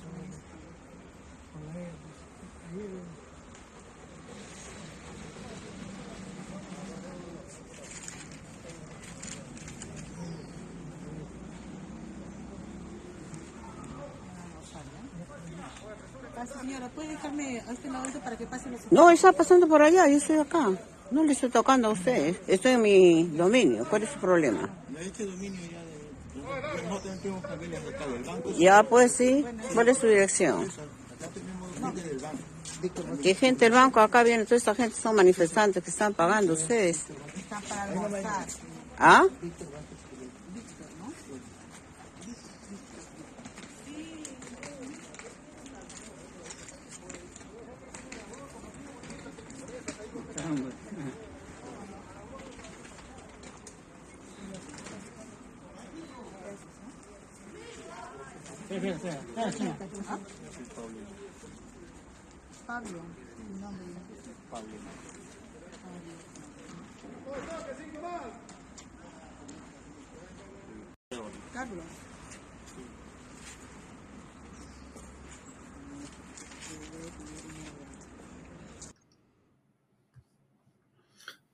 Señora, 16.61 16.89
¿puede 16.89 17.09
dejarme 17.09 17.61
a 17.61 17.73
este 17.73 17.89
lado 17.89 18.21
para 18.21 18.37
que 18.37 18.47
pase 18.47 18.69
los... 18.71 18.81
No, 18.91 19.11
está 19.11 19.33
pasando 19.33 19.69
por 19.69 19.81
allá, 19.81 20.09
yo 20.09 20.17
estoy 20.17 20.39
acá. 20.39 20.71
No 21.11 21.23
le 21.25 21.33
estoy 21.33 21.51
tocando 21.51 21.89
a 21.89 21.91
usted, 21.93 22.37
estoy 22.47 22.73
en 22.73 22.83
mi 22.83 23.25
dominio. 23.29 23.87
¿Cuál 23.89 24.03
es 24.05 24.11
su 24.11 24.19
problema? 24.19 24.69
Este 24.99 25.25
dominio 25.25 25.61
ya 25.71 25.83
de... 25.85 25.92
No 26.89 26.99
tenemos 27.01 27.43
banco. 28.27 28.53
Ya, 28.59 28.83
pues 28.83 29.13
sí. 29.13 29.45
¿Cuál 29.75 29.89
es 29.89 29.99
su 29.99 30.07
dirección? 30.07 30.63
Acá 30.65 31.29
tenemos 31.35 31.75
gente 31.75 32.09
del 32.09 32.19
banco. 32.19 33.23
¿Qué 33.23 33.35
gente 33.35 33.65
del 33.67 33.75
banco? 33.75 34.01
Acá 34.01 34.23
viene 34.23 34.45
toda 34.45 34.57
esta 34.57 34.75
gente, 34.75 35.01
son 35.01 35.17
manifestantes 35.17 35.83
que 35.83 35.91
están 35.91 36.15
pagando 36.15 36.55
ustedes. 36.55 37.05
Están 37.37 37.63
para 37.63 37.83
almorzar. 37.85 38.47
¿Ah? 38.99 39.27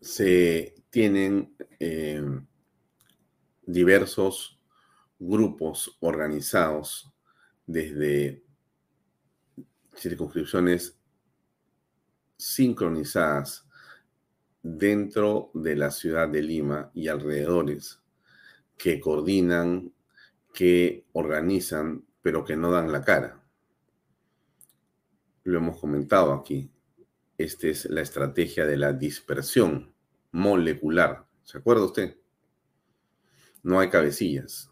Se 0.01 0.75
tienen 0.89 1.55
eh, 1.79 2.23
diversos 3.67 4.59
grupos 5.19 5.97
organizados 6.01 7.13
desde 7.69 8.43
circunscripciones 9.95 10.99
sincronizadas 12.37 13.69
dentro 14.63 15.51
de 15.55 15.77
la 15.77 15.91
ciudad 15.91 16.29
de 16.29 16.43
Lima 16.43 16.91
y 16.95 17.09
alrededores 17.09 18.01
que 18.77 19.01
coordinan, 19.01 19.93
que 20.55 21.05
organizan, 21.13 22.07
pero 22.23 22.43
que 22.43 22.57
no 22.57 22.71
dan 22.71 22.91
la 22.91 23.05
cara. 23.05 23.45
Lo 25.45 25.59
hemos 25.59 25.79
comentado 25.79 26.33
aquí. 26.33 26.71
Esta 27.37 27.69
es 27.69 27.85
la 27.85 28.01
estrategia 28.01 28.65
de 28.65 28.79
la 28.79 28.95
dispersión 28.95 29.93
molecular. 30.33 31.27
¿Se 31.45 31.59
acuerda 31.59 31.85
usted? 31.85 32.17
No 33.63 33.79
hay 33.79 33.91
cabecillas. 33.91 34.71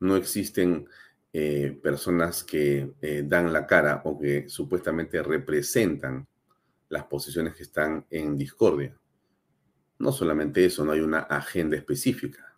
No 0.00 0.16
existen 0.16 0.88
eh, 1.32 1.78
personas 1.80 2.42
que 2.42 2.94
eh, 3.00 3.22
dan 3.24 3.52
la 3.52 3.64
cara 3.64 4.02
o 4.04 4.18
que 4.18 4.48
supuestamente 4.48 5.22
representan 5.22 6.26
las 6.88 7.04
posiciones 7.04 7.54
que 7.54 7.62
están 7.62 8.04
en 8.10 8.36
discordia. 8.36 8.98
No 10.00 10.10
solamente 10.10 10.64
eso, 10.64 10.84
no 10.84 10.90
hay 10.90 10.98
una 10.98 11.20
agenda 11.20 11.76
específica. 11.76 12.56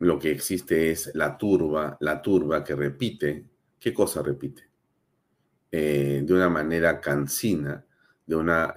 Lo 0.00 0.18
que 0.18 0.32
existe 0.32 0.90
es 0.90 1.12
la 1.14 1.38
turba, 1.38 1.96
la 2.00 2.20
turba 2.20 2.62
que 2.62 2.74
repite. 2.74 3.46
¿Qué 3.80 3.94
cosa 3.94 4.22
repite? 4.22 4.68
Eh, 5.70 6.22
de 6.26 6.34
una 6.34 6.50
manera 6.50 7.00
cansina, 7.00 7.86
de 8.26 8.36
una 8.36 8.74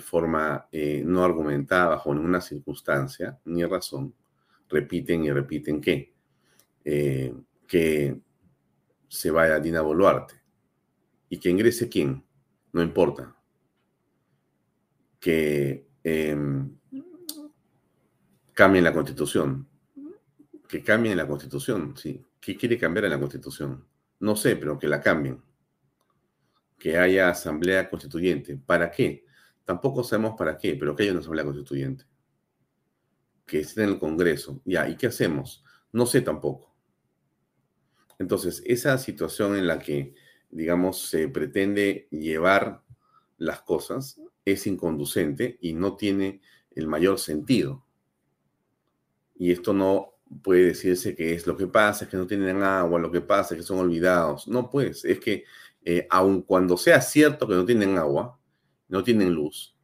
forma 0.00 0.68
no 1.04 1.24
argumentada 1.24 1.88
bajo 1.88 2.14
ninguna 2.14 2.40
circunstancia 2.40 3.38
ni 3.44 3.64
razón, 3.64 4.14
repiten 4.68 5.24
y 5.24 5.32
repiten 5.32 5.80
qué? 5.80 6.15
Eh, 6.88 7.34
que 7.66 8.20
se 9.08 9.32
vaya 9.32 9.58
Dina 9.58 9.80
Boluarte 9.80 10.34
y 11.28 11.40
que 11.40 11.50
ingrese 11.50 11.88
quién, 11.88 12.24
no 12.72 12.80
importa, 12.80 13.36
que 15.18 15.88
em, 16.04 16.78
cambien 18.52 18.84
la 18.84 18.92
constitución. 18.92 19.68
Que 20.68 20.84
cambien 20.84 21.16
la 21.16 21.26
constitución, 21.26 21.96
sí. 21.96 22.24
¿Qué 22.40 22.56
quiere 22.56 22.78
cambiar 22.78 23.06
en 23.06 23.10
la 23.10 23.18
constitución? 23.18 23.84
No 24.20 24.36
sé, 24.36 24.54
pero 24.54 24.78
que 24.78 24.86
la 24.86 25.00
cambien. 25.00 25.42
Que 26.78 26.98
haya 26.98 27.30
asamblea 27.30 27.90
constituyente. 27.90 28.56
¿Para 28.64 28.92
qué? 28.92 29.24
Tampoco 29.64 30.04
sabemos 30.04 30.36
para 30.38 30.56
qué, 30.56 30.76
pero 30.76 30.94
que 30.94 31.02
haya 31.02 31.10
una 31.10 31.20
asamblea 31.20 31.44
constituyente. 31.44 32.04
Que 33.44 33.58
esté 33.58 33.82
en 33.82 33.88
el 33.88 33.98
Congreso. 33.98 34.62
Ya, 34.64 34.88
¿y 34.88 34.96
qué 34.96 35.08
hacemos? 35.08 35.64
No 35.90 36.06
sé 36.06 36.20
tampoco. 36.20 36.75
Entonces, 38.18 38.62
esa 38.66 38.96
situación 38.98 39.56
en 39.56 39.66
la 39.66 39.78
que, 39.78 40.14
digamos, 40.50 41.08
se 41.08 41.28
pretende 41.28 42.08
llevar 42.10 42.82
las 43.38 43.60
cosas 43.60 44.20
es 44.44 44.66
inconducente 44.66 45.58
y 45.60 45.74
no 45.74 45.96
tiene 45.96 46.40
el 46.74 46.86
mayor 46.86 47.18
sentido. 47.18 47.84
Y 49.34 49.52
esto 49.52 49.72
no 49.72 50.14
puede 50.42 50.66
decirse 50.66 51.14
que 51.14 51.34
es 51.34 51.46
lo 51.46 51.56
que 51.56 51.66
pasa, 51.66 52.04
es 52.04 52.10
que 52.10 52.16
no 52.16 52.26
tienen 52.26 52.62
agua, 52.62 52.98
lo 52.98 53.10
que 53.10 53.20
pasa 53.20 53.54
es 53.54 53.60
que 53.60 53.66
son 53.66 53.78
olvidados. 53.78 54.48
No, 54.48 54.70
pues, 54.70 55.04
es 55.04 55.20
que 55.20 55.44
eh, 55.84 56.06
aun 56.10 56.42
cuando 56.42 56.76
sea 56.76 57.00
cierto 57.00 57.46
que 57.46 57.54
no 57.54 57.64
tienen 57.64 57.98
agua, 57.98 58.38
no 58.88 59.04
tienen 59.04 59.32
luz, 59.32 59.76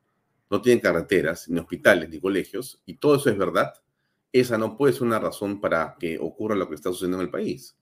no 0.50 0.60
tienen 0.60 0.80
carreteras, 0.80 1.48
ni 1.48 1.58
hospitales, 1.60 2.08
ni 2.10 2.20
colegios, 2.20 2.82
y 2.86 2.94
todo 2.96 3.16
eso 3.16 3.30
es 3.30 3.38
verdad, 3.38 3.72
esa 4.32 4.58
no 4.58 4.76
puede 4.76 4.94
ser 4.94 5.02
una 5.04 5.18
razón 5.18 5.60
para 5.60 5.96
que 5.98 6.18
ocurra 6.18 6.54
lo 6.54 6.68
que 6.68 6.74
está 6.74 6.90
sucediendo 6.90 7.18
en 7.18 7.24
el 7.24 7.30
país. 7.30 7.76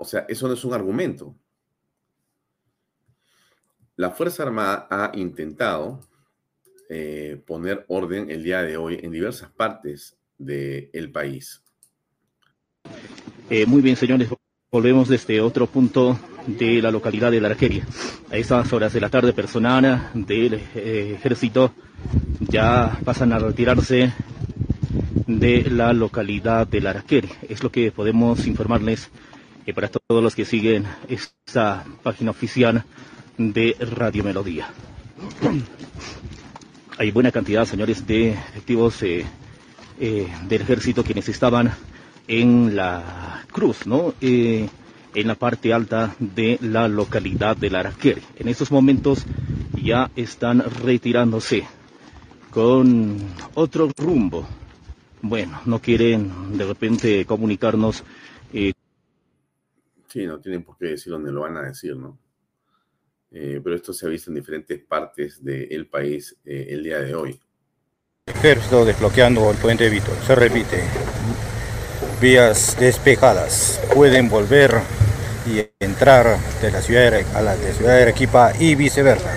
O 0.00 0.04
sea, 0.06 0.24
eso 0.28 0.48
no 0.48 0.54
es 0.54 0.64
un 0.64 0.72
argumento. 0.72 1.36
La 3.96 4.10
Fuerza 4.10 4.44
Armada 4.44 4.88
ha 4.90 5.12
intentado 5.14 6.00
eh, 6.88 7.38
poner 7.46 7.84
orden 7.88 8.30
el 8.30 8.42
día 8.42 8.62
de 8.62 8.78
hoy 8.78 8.98
en 9.02 9.12
diversas 9.12 9.50
partes 9.50 10.16
del 10.38 11.12
país. 11.12 11.62
Eh, 13.50 13.66
muy 13.66 13.82
bien, 13.82 13.94
señores, 13.94 14.30
volvemos 14.72 15.06
desde 15.06 15.42
otro 15.42 15.66
punto 15.66 16.18
de 16.46 16.80
la 16.80 16.90
localidad 16.90 17.30
de 17.30 17.42
la 17.42 17.48
Arqueria. 17.48 17.86
A 18.30 18.38
esas 18.38 18.72
horas 18.72 18.94
de 18.94 19.02
la 19.02 19.10
tarde, 19.10 19.34
personal 19.34 20.12
del 20.14 20.54
eh, 20.54 21.12
ejército 21.18 21.74
ya 22.40 22.98
pasan 23.04 23.34
a 23.34 23.38
retirarse 23.38 24.14
de 25.26 25.70
la 25.70 25.92
localidad 25.92 26.66
de 26.66 26.80
la. 26.80 27.04
Es 27.50 27.62
lo 27.62 27.70
que 27.70 27.92
podemos 27.92 28.46
informarles 28.46 29.10
para 29.74 29.88
todos 29.88 30.22
los 30.22 30.34
que 30.34 30.44
siguen 30.44 30.86
esta 31.08 31.84
página 32.02 32.30
oficial 32.30 32.84
de 33.38 33.76
Radio 33.80 34.24
Melodía. 34.24 34.68
Hay 36.98 37.10
buena 37.10 37.32
cantidad, 37.32 37.64
señores, 37.64 38.06
de 38.06 38.30
efectivos 38.30 39.02
eh, 39.02 39.24
eh, 39.98 40.28
del 40.48 40.62
ejército 40.62 41.02
quienes 41.04 41.28
estaban 41.28 41.72
en 42.28 42.76
la 42.76 43.44
cruz, 43.50 43.86
¿no? 43.86 44.14
Eh, 44.20 44.68
en 45.14 45.26
la 45.26 45.34
parte 45.34 45.72
alta 45.72 46.14
de 46.18 46.58
la 46.60 46.88
localidad 46.88 47.56
de 47.56 47.70
Laraquer. 47.70 48.20
En 48.38 48.48
estos 48.48 48.70
momentos 48.70 49.24
ya 49.82 50.10
están 50.14 50.62
retirándose 50.84 51.64
con 52.50 53.18
otro 53.54 53.90
rumbo. 53.96 54.46
Bueno, 55.22 55.60
no 55.64 55.80
quieren 55.80 56.56
de 56.56 56.64
repente 56.66 57.24
comunicarnos 57.24 58.04
Sí, 60.10 60.26
no 60.26 60.40
tienen 60.40 60.64
por 60.64 60.76
qué 60.76 60.86
decir 60.86 61.12
dónde 61.12 61.30
lo 61.30 61.42
van 61.42 61.56
a 61.56 61.62
decir, 61.62 61.96
¿no? 61.96 62.18
Eh, 63.30 63.60
pero 63.62 63.76
esto 63.76 63.92
se 63.92 64.06
ha 64.06 64.08
visto 64.08 64.30
en 64.30 64.34
diferentes 64.34 64.80
partes 64.80 65.42
del 65.44 65.86
país 65.86 66.36
eh, 66.44 66.66
el 66.70 66.82
día 66.82 66.98
de 66.98 67.14
hoy. 67.14 67.40
Ejército 68.26 68.84
desbloqueando 68.84 69.48
el 69.50 69.56
puente 69.56 69.88
Víctor. 69.88 70.16
Se 70.26 70.34
repite. 70.34 70.82
Vías 72.20 72.76
despejadas. 72.80 73.80
Pueden 73.94 74.28
volver 74.28 74.80
y 75.46 75.64
entrar 75.78 76.38
de 76.60 76.70
la 76.72 76.82
ciudad 76.82 77.12
de, 77.12 77.24
a 77.34 77.42
la 77.42 77.56
de 77.56 77.72
ciudad 77.72 77.94
de 77.94 78.02
Arequipa 78.02 78.52
y 78.58 78.74
viceversa. 78.74 79.30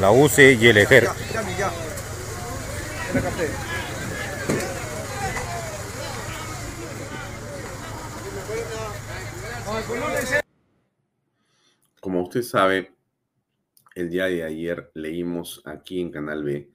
La 0.00 0.10
UCE 0.10 0.52
y 0.52 0.66
el 0.66 0.76
ejército. 0.76 1.14
Como 12.00 12.22
usted 12.22 12.42
sabe, 12.42 12.94
el 13.94 14.10
día 14.10 14.26
de 14.26 14.42
ayer 14.44 14.90
leímos 14.94 15.62
aquí 15.64 16.00
en 16.00 16.10
Canal 16.10 16.44
B 16.44 16.70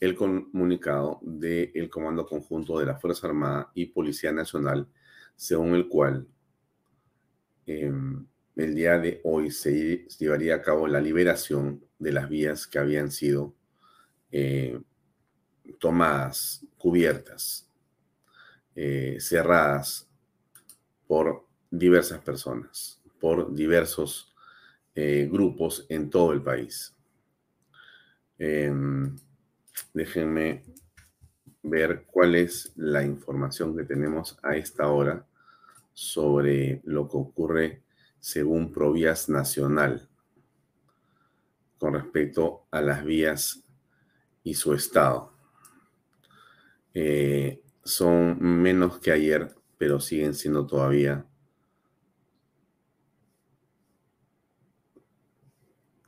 el 0.00 0.14
comunicado 0.14 1.20
del 1.22 1.88
Comando 1.88 2.26
Conjunto 2.26 2.78
de 2.78 2.86
la 2.86 2.96
Fuerza 2.96 3.26
Armada 3.26 3.70
y 3.74 3.86
Policía 3.86 4.32
Nacional, 4.32 4.86
según 5.34 5.74
el 5.74 5.88
cual 5.88 6.26
Em, 7.66 8.26
el 8.56 8.74
día 8.74 8.98
de 8.98 9.20
hoy 9.24 9.50
se 9.50 10.06
llevaría 10.18 10.56
a 10.56 10.62
cabo 10.62 10.86
la 10.86 11.00
liberación 11.00 11.84
de 11.98 12.12
las 12.12 12.28
vías 12.28 12.66
que 12.66 12.78
habían 12.78 13.10
sido 13.10 13.54
eh, 14.30 14.80
tomadas, 15.78 16.64
cubiertas, 16.76 17.68
eh, 18.74 19.16
cerradas 19.20 20.08
por 21.06 21.46
diversas 21.70 22.20
personas, 22.20 23.00
por 23.20 23.54
diversos 23.54 24.34
eh, 24.94 25.28
grupos 25.30 25.86
en 25.88 26.10
todo 26.10 26.32
el 26.32 26.42
país. 26.42 26.94
Em, 28.38 29.16
déjenme 29.92 30.64
ver 31.62 32.04
cuál 32.06 32.34
es 32.34 32.72
la 32.76 33.04
información 33.04 33.76
que 33.76 33.84
tenemos 33.84 34.38
a 34.42 34.56
esta 34.56 34.88
hora 34.88 35.26
sobre 35.94 36.82
lo 36.84 37.08
que 37.08 37.16
ocurre 37.16 37.82
según 38.20 38.72
Provías 38.72 39.28
Nacional 39.28 40.08
con 41.78 41.94
respecto 41.94 42.66
a 42.70 42.80
las 42.80 43.04
vías 43.04 43.62
y 44.42 44.54
su 44.54 44.74
estado. 44.74 45.32
Eh, 46.92 47.62
son 47.82 48.38
menos 48.40 48.98
que 48.98 49.12
ayer, 49.12 49.54
pero 49.78 50.00
siguen 50.00 50.34
siendo 50.34 50.66
todavía 50.66 51.26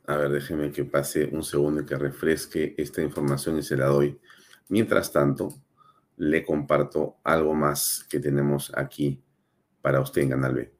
A 0.09 0.15
ver, 0.15 0.31
déjeme 0.31 0.71
que 0.71 0.85
pase 0.85 1.25
un 1.33 1.43
segundo 1.43 1.81
y 1.81 1.85
que 1.85 1.97
refresque 1.97 2.73
esta 2.77 3.01
información 3.01 3.57
y 3.57 3.61
se 3.61 3.75
la 3.75 3.87
doy. 3.87 4.17
Mientras 4.69 5.11
tanto, 5.11 5.49
le 6.15 6.45
comparto 6.45 7.17
algo 7.25 7.53
más 7.53 8.05
que 8.09 8.21
tenemos 8.21 8.71
aquí 8.73 9.21
para 9.81 10.01
usted 10.01 10.21
en 10.23 10.29
Canal 10.29 10.53
B. 10.53 10.73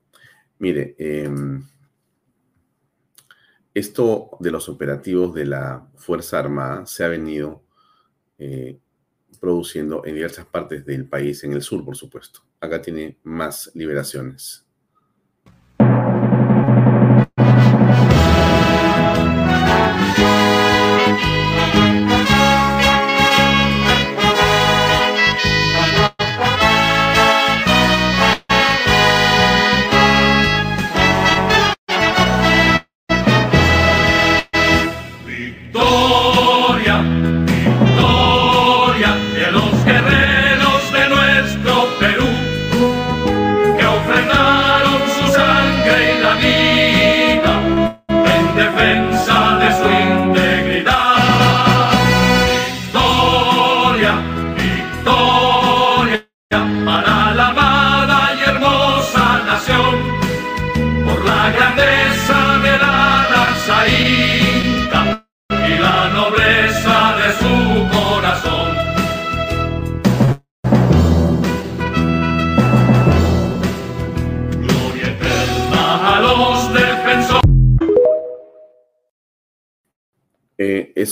Mire, 0.59 0.95
em, 0.97 1.63
esto 3.73 4.31
de 4.39 4.51
los 4.51 4.69
operativos 4.69 5.33
de 5.33 5.45
la 5.45 5.87
Fuerza 5.95 6.39
Armada 6.39 6.85
se 6.85 7.03
ha 7.03 7.07
venido 7.07 7.63
eh, 8.39 8.79
produciendo 9.39 10.05
en 10.05 10.15
diversas 10.15 10.45
partes 10.45 10.85
del 10.85 11.07
país, 11.07 11.43
en 11.43 11.53
el 11.53 11.61
sur, 11.61 11.85
por 11.85 11.95
supuesto. 11.95 12.41
Acá 12.59 12.81
tiene 12.81 13.19
más 13.23 13.71
liberaciones. 13.75 14.66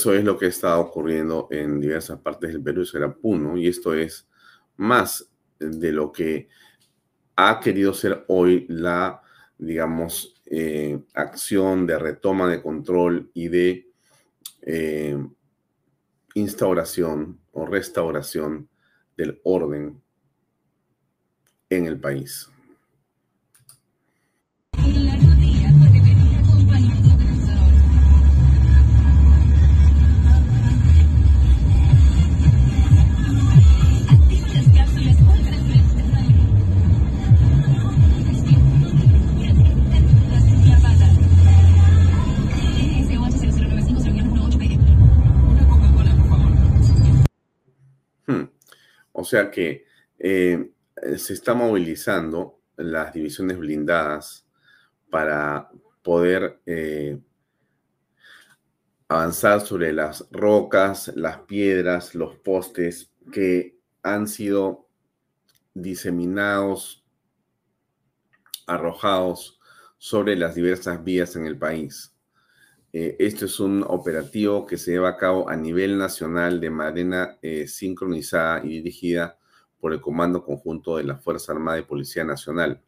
Eso 0.06 0.14
es 0.14 0.24
lo 0.24 0.38
que 0.38 0.46
está 0.46 0.78
ocurriendo 0.78 1.48
en 1.50 1.80
diversas 1.80 2.20
partes 2.20 2.52
del 2.52 2.62
Perú, 2.62 2.84
será 2.84 3.12
Puno, 3.12 3.56
y 3.56 3.66
esto 3.66 3.92
es 3.92 4.28
más 4.76 5.28
de 5.58 5.90
lo 5.90 6.12
que 6.12 6.48
ha 7.34 7.58
querido 7.58 7.92
ser 7.92 8.24
hoy 8.28 8.66
la, 8.68 9.20
digamos, 9.58 10.40
eh, 10.44 11.00
acción 11.12 11.88
de 11.88 11.98
retoma 11.98 12.48
de 12.48 12.62
control 12.62 13.32
y 13.34 13.48
de 13.48 13.90
eh, 14.62 15.18
instauración 16.34 17.40
o 17.50 17.66
restauración 17.66 18.68
del 19.16 19.40
orden 19.42 20.00
en 21.68 21.86
el 21.86 21.98
país. 21.98 22.48
Sea 49.26 49.50
que 49.50 49.84
eh, 50.18 50.72
se 51.16 51.34
está 51.34 51.54
movilizando 51.54 52.60
las 52.76 53.12
divisiones 53.12 53.58
blindadas 53.58 54.46
para 55.10 55.70
poder 56.02 56.60
eh, 56.66 57.18
avanzar 59.08 59.60
sobre 59.60 59.92
las 59.92 60.26
rocas, 60.30 61.12
las 61.14 61.40
piedras, 61.40 62.14
los 62.14 62.36
postes 62.36 63.12
que 63.32 63.78
han 64.02 64.26
sido 64.26 64.88
diseminados, 65.74 67.04
arrojados 68.66 69.60
sobre 69.98 70.36
las 70.36 70.54
diversas 70.54 71.02
vías 71.04 71.36
en 71.36 71.46
el 71.46 71.58
país. 71.58 72.15
Eh, 72.98 73.14
esto 73.18 73.44
es 73.44 73.60
un 73.60 73.84
operativo 73.86 74.64
que 74.64 74.78
se 74.78 74.92
lleva 74.92 75.10
a 75.10 75.16
cabo 75.18 75.50
a 75.50 75.54
nivel 75.54 75.98
nacional 75.98 76.62
de 76.62 76.70
manera 76.70 77.38
eh, 77.42 77.66
sincronizada 77.68 78.64
y 78.64 78.68
dirigida 78.68 79.38
por 79.78 79.92
el 79.92 80.00
Comando 80.00 80.42
Conjunto 80.42 80.96
de 80.96 81.04
la 81.04 81.18
Fuerza 81.18 81.52
Armada 81.52 81.78
y 81.78 81.82
Policía 81.82 82.24
Nacional. 82.24 82.80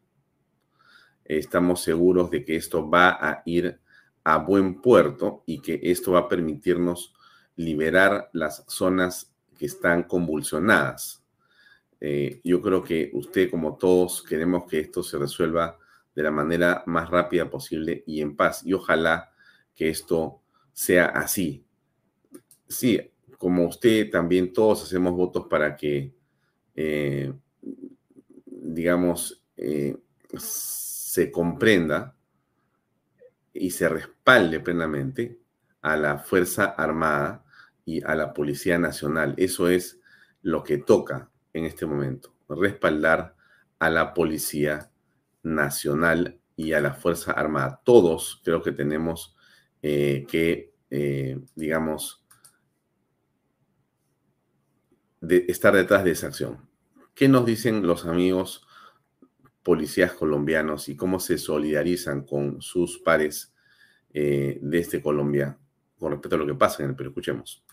estamos 1.25 1.83
seguros 1.83 2.31
de 2.31 2.43
que 2.43 2.55
esto 2.55 2.89
va 2.89 3.09
a 3.21 3.43
ir 3.45 3.79
a 4.23 4.37
buen 4.37 4.81
puerto 4.81 5.43
y 5.45 5.61
que 5.61 5.79
esto 5.83 6.13
va 6.13 6.21
a 6.21 6.27
permitirnos 6.27 7.13
liberar 7.55 8.31
las 8.33 8.65
zonas 8.67 9.31
que 9.59 9.67
están 9.67 10.01
convulsionadas. 10.01 11.23
Eh, 12.01 12.41
yo 12.43 12.63
creo 12.63 12.83
que 12.83 13.11
usted, 13.13 13.51
como 13.51 13.77
todos, 13.77 14.23
queremos 14.23 14.65
que 14.65 14.79
esto 14.79 15.03
se 15.03 15.19
resuelva 15.19 15.77
de 16.15 16.23
la 16.23 16.31
manera 16.31 16.81
más 16.87 17.11
rápida 17.11 17.47
posible 17.47 18.03
y 18.07 18.21
en 18.21 18.35
paz. 18.35 18.65
Y 18.65 18.73
ojalá 18.73 19.29
que 19.79 19.87
esto 19.87 20.41
sea 20.73 21.05
así. 21.05 21.65
Sí, 22.67 22.99
como 23.37 23.65
usted, 23.65 24.09
también 24.11 24.51
todos 24.51 24.83
hacemos 24.83 25.13
votos 25.13 25.47
para 25.49 25.77
que, 25.77 26.13
eh, 26.75 27.33
digamos, 28.45 29.41
eh, 29.55 29.95
se 30.37 31.31
comprenda 31.31 32.13
y 33.53 33.71
se 33.71 33.87
respalde 33.87 34.59
plenamente 34.59 35.39
a 35.81 35.95
la 35.95 36.17
Fuerza 36.19 36.65
Armada 36.65 37.45
y 37.85 38.03
a 38.03 38.15
la 38.15 38.33
Policía 38.33 38.77
Nacional. 38.77 39.33
Eso 39.37 39.69
es 39.69 40.01
lo 40.41 40.61
que 40.61 40.77
toca 40.77 41.31
en 41.53 41.63
este 41.63 41.85
momento, 41.85 42.35
respaldar 42.49 43.33
a 43.79 43.89
la 43.89 44.13
Policía 44.13 44.91
Nacional 45.41 46.37
y 46.57 46.73
a 46.73 46.81
la 46.81 46.95
Fuerza 46.95 47.31
Armada. 47.31 47.79
Todos 47.85 48.41
creo 48.43 48.61
que 48.61 48.73
tenemos 48.73 49.37
eh, 49.81 50.25
que, 50.29 50.73
eh, 50.89 51.39
digamos, 51.55 52.25
de 55.21 55.45
estar 55.47 55.75
detrás 55.75 56.03
de 56.03 56.11
esa 56.11 56.27
acción. 56.27 56.69
¿Qué 57.13 57.27
nos 57.27 57.45
dicen 57.45 57.85
los 57.85 58.05
amigos 58.05 58.65
policías 59.63 60.13
colombianos 60.13 60.89
y 60.89 60.95
cómo 60.95 61.19
se 61.19 61.37
solidarizan 61.37 62.23
con 62.23 62.61
sus 62.61 62.99
pares 62.99 63.53
eh, 64.13 64.57
de 64.61 64.79
este 64.79 65.01
Colombia 65.01 65.57
con 65.97 66.11
respecto 66.11 66.35
a 66.35 66.39
lo 66.39 66.45
que 66.45 66.55
pasa 66.55 66.83
en 66.83 66.91
el 66.91 66.95
Perú? 66.95 67.09
Escuchemos. 67.09 67.63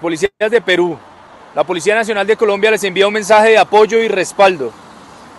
Policías 0.00 0.32
de 0.50 0.60
Perú, 0.60 0.98
la 1.54 1.64
Policía 1.64 1.94
Nacional 1.94 2.26
de 2.26 2.36
Colombia 2.36 2.70
les 2.70 2.84
envía 2.84 3.06
un 3.06 3.14
mensaje 3.14 3.50
de 3.50 3.58
apoyo 3.58 3.98
y 3.98 4.08
respaldo. 4.08 4.72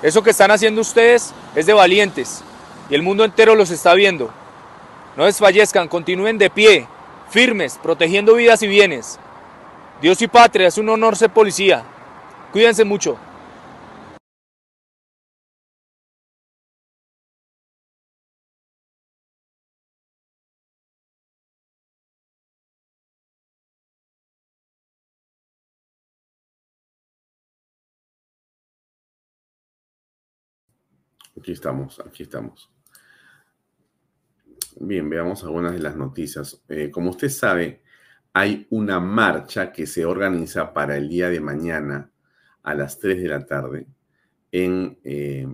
Eso 0.02 0.24
que 0.24 0.30
están 0.30 0.52
haciendo 0.52 0.82
ustedes 0.82 1.34
es 1.56 1.66
de 1.66 1.74
valientes 1.74 2.44
y 2.90 2.96
el 2.96 3.04
mundo 3.04 3.26
entero 3.26 3.56
los 3.56 3.70
está 3.70 3.94
viendo. 3.94 4.34
No 5.18 5.26
desfallezcan, 5.26 5.88
continúen 5.88 6.38
de 6.38 6.52
pie, 6.52 6.88
firmes, 7.32 7.80
protegiendo 7.82 8.36
vidas 8.36 8.62
y 8.62 8.68
bienes. 8.68 9.20
Dios 10.00 10.22
y 10.22 10.28
patria, 10.28 10.68
es 10.68 10.78
un 10.78 10.90
honor 10.90 11.16
ser 11.16 11.32
policía. 11.34 11.84
Cuídense 12.52 12.86
mucho. 12.86 13.18
Aquí 31.36 31.54
estamos, 31.54 32.00
aquí 32.06 32.22
estamos. 32.22 32.77
Bien, 34.80 35.10
veamos 35.10 35.44
algunas 35.44 35.74
de 35.74 35.80
las 35.80 35.96
noticias. 35.96 36.62
Eh, 36.70 36.92
como 36.92 37.10
usted 37.10 37.30
sabe, 37.30 37.82
hay 38.34 38.68
una 38.70 39.00
marcha 39.00 39.72
que 39.72 39.88
se 39.88 40.06
organiza 40.06 40.74
para 40.74 40.98
el 40.98 41.10
día 41.10 41.30
de 41.30 41.40
mañana 41.40 42.12
a 42.62 42.76
las 42.76 43.00
3 43.00 43.22
de 43.24 43.28
la 43.28 43.46
tarde 43.46 43.88
en 44.52 45.00
eh, 45.04 45.48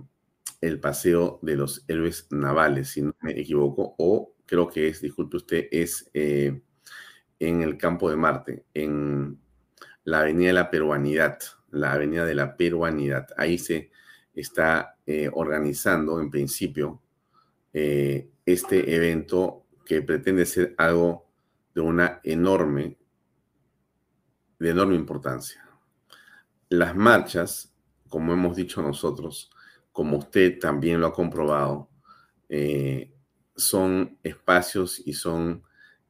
el 0.60 0.80
Paseo 0.80 1.38
de 1.42 1.56
los 1.56 1.84
Héroes 1.88 2.26
Navales, 2.30 2.90
si 2.90 3.02
no 3.02 3.14
me 3.22 3.32
equivoco, 3.40 3.94
o 3.98 4.34
creo 4.44 4.68
que 4.68 4.88
es, 4.88 5.00
disculpe 5.00 5.38
usted, 5.38 5.68
es 5.70 6.10
eh, 6.12 6.60
en 7.38 7.62
el 7.62 7.78
Campo 7.78 8.10
de 8.10 8.16
Marte, 8.16 8.66
en 8.74 9.38
la 10.04 10.20
Avenida 10.20 10.48
de 10.48 10.54
la 10.54 10.70
Peruanidad, 10.70 11.38
la 11.70 11.94
Avenida 11.94 12.26
de 12.26 12.34
la 12.34 12.56
Peruanidad. 12.56 13.28
Ahí 13.38 13.56
se 13.58 13.90
está 14.34 14.98
organizando 15.32 16.20
en 16.20 16.30
principio 16.30 17.00
este 18.46 18.94
evento 18.94 19.66
que 19.84 20.02
pretende 20.02 20.46
ser 20.46 20.74
algo 20.78 21.30
de 21.74 21.80
una 21.80 22.20
enorme, 22.22 22.98
de 24.58 24.70
enorme 24.70 24.94
importancia. 24.94 25.68
Las 26.68 26.94
marchas, 26.96 27.74
como 28.08 28.32
hemos 28.32 28.56
dicho 28.56 28.82
nosotros, 28.82 29.50
como 29.92 30.18
usted 30.18 30.58
también 30.58 31.00
lo 31.00 31.08
ha 31.08 31.12
comprobado, 31.12 31.90
eh, 32.48 33.12
son 33.56 34.18
espacios 34.22 35.00
y 35.04 35.12
son 35.12 35.62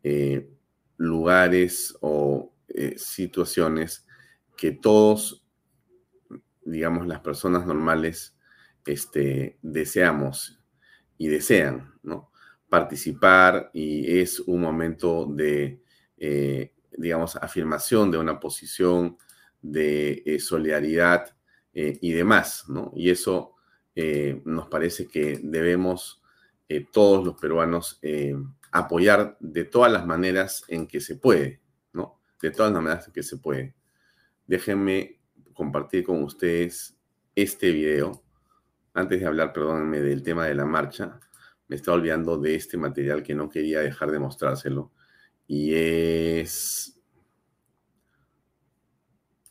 eh, 0.02 0.50
lugares 0.96 1.96
o 2.00 2.54
eh, 2.68 2.94
situaciones 2.96 4.06
que 4.56 4.72
todos, 4.72 5.46
digamos, 6.64 7.06
las 7.06 7.20
personas 7.20 7.66
normales 7.66 8.36
este, 8.86 9.58
deseamos 9.62 10.63
y 11.18 11.28
desean, 11.28 11.94
¿no? 12.02 12.30
Participar 12.68 13.70
y 13.72 14.18
es 14.18 14.40
un 14.40 14.60
momento 14.60 15.26
de, 15.26 15.80
eh, 16.16 16.72
digamos, 16.96 17.36
afirmación 17.36 18.10
de 18.10 18.18
una 18.18 18.40
posición 18.40 19.16
de 19.62 20.22
eh, 20.26 20.40
solidaridad 20.40 21.36
eh, 21.72 21.98
y 22.00 22.12
demás, 22.12 22.64
¿no? 22.68 22.92
Y 22.94 23.10
eso 23.10 23.52
nos 24.44 24.66
parece 24.66 25.06
que 25.06 25.38
debemos 25.40 26.20
todos 26.90 27.24
los 27.24 27.40
peruanos 27.40 28.00
apoyar 28.72 29.36
de 29.38 29.64
todas 29.64 29.92
las 29.92 30.04
maneras 30.04 30.64
en 30.66 30.88
que 30.88 31.00
se 31.00 31.14
puede, 31.14 31.60
¿no? 31.92 32.18
De 32.42 32.50
todas 32.50 32.72
las 32.72 32.82
maneras 32.82 33.06
en 33.06 33.12
que 33.12 33.22
se 33.22 33.36
puede. 33.36 33.76
Déjenme 34.48 35.20
compartir 35.52 36.02
con 36.02 36.24
ustedes 36.24 36.96
este 37.36 37.70
video 37.70 38.23
antes 38.94 39.20
de 39.20 39.26
hablar, 39.26 39.52
perdónenme, 39.52 40.00
del 40.00 40.22
tema 40.22 40.46
de 40.46 40.54
la 40.54 40.64
marcha, 40.64 41.18
me 41.68 41.76
estaba 41.76 41.96
olvidando 41.96 42.38
de 42.38 42.54
este 42.54 42.76
material 42.76 43.22
que 43.22 43.34
no 43.34 43.48
quería 43.48 43.80
dejar 43.80 44.10
de 44.10 44.18
mostrárselo. 44.20 44.92
Y 45.46 45.74
es 45.74 46.98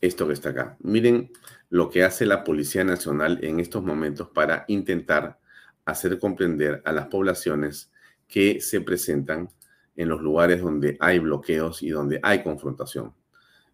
esto 0.00 0.26
que 0.26 0.32
está 0.32 0.50
acá. 0.50 0.76
Miren 0.80 1.30
lo 1.70 1.90
que 1.90 2.04
hace 2.04 2.26
la 2.26 2.44
Policía 2.44 2.84
Nacional 2.84 3.38
en 3.42 3.60
estos 3.60 3.82
momentos 3.82 4.28
para 4.28 4.64
intentar 4.68 5.38
hacer 5.84 6.18
comprender 6.18 6.82
a 6.84 6.92
las 6.92 7.06
poblaciones 7.06 7.92
que 8.26 8.60
se 8.60 8.80
presentan 8.80 9.50
en 9.96 10.08
los 10.08 10.20
lugares 10.20 10.60
donde 10.60 10.96
hay 11.00 11.18
bloqueos 11.18 11.82
y 11.82 11.90
donde 11.90 12.20
hay 12.22 12.42
confrontación. 12.42 13.14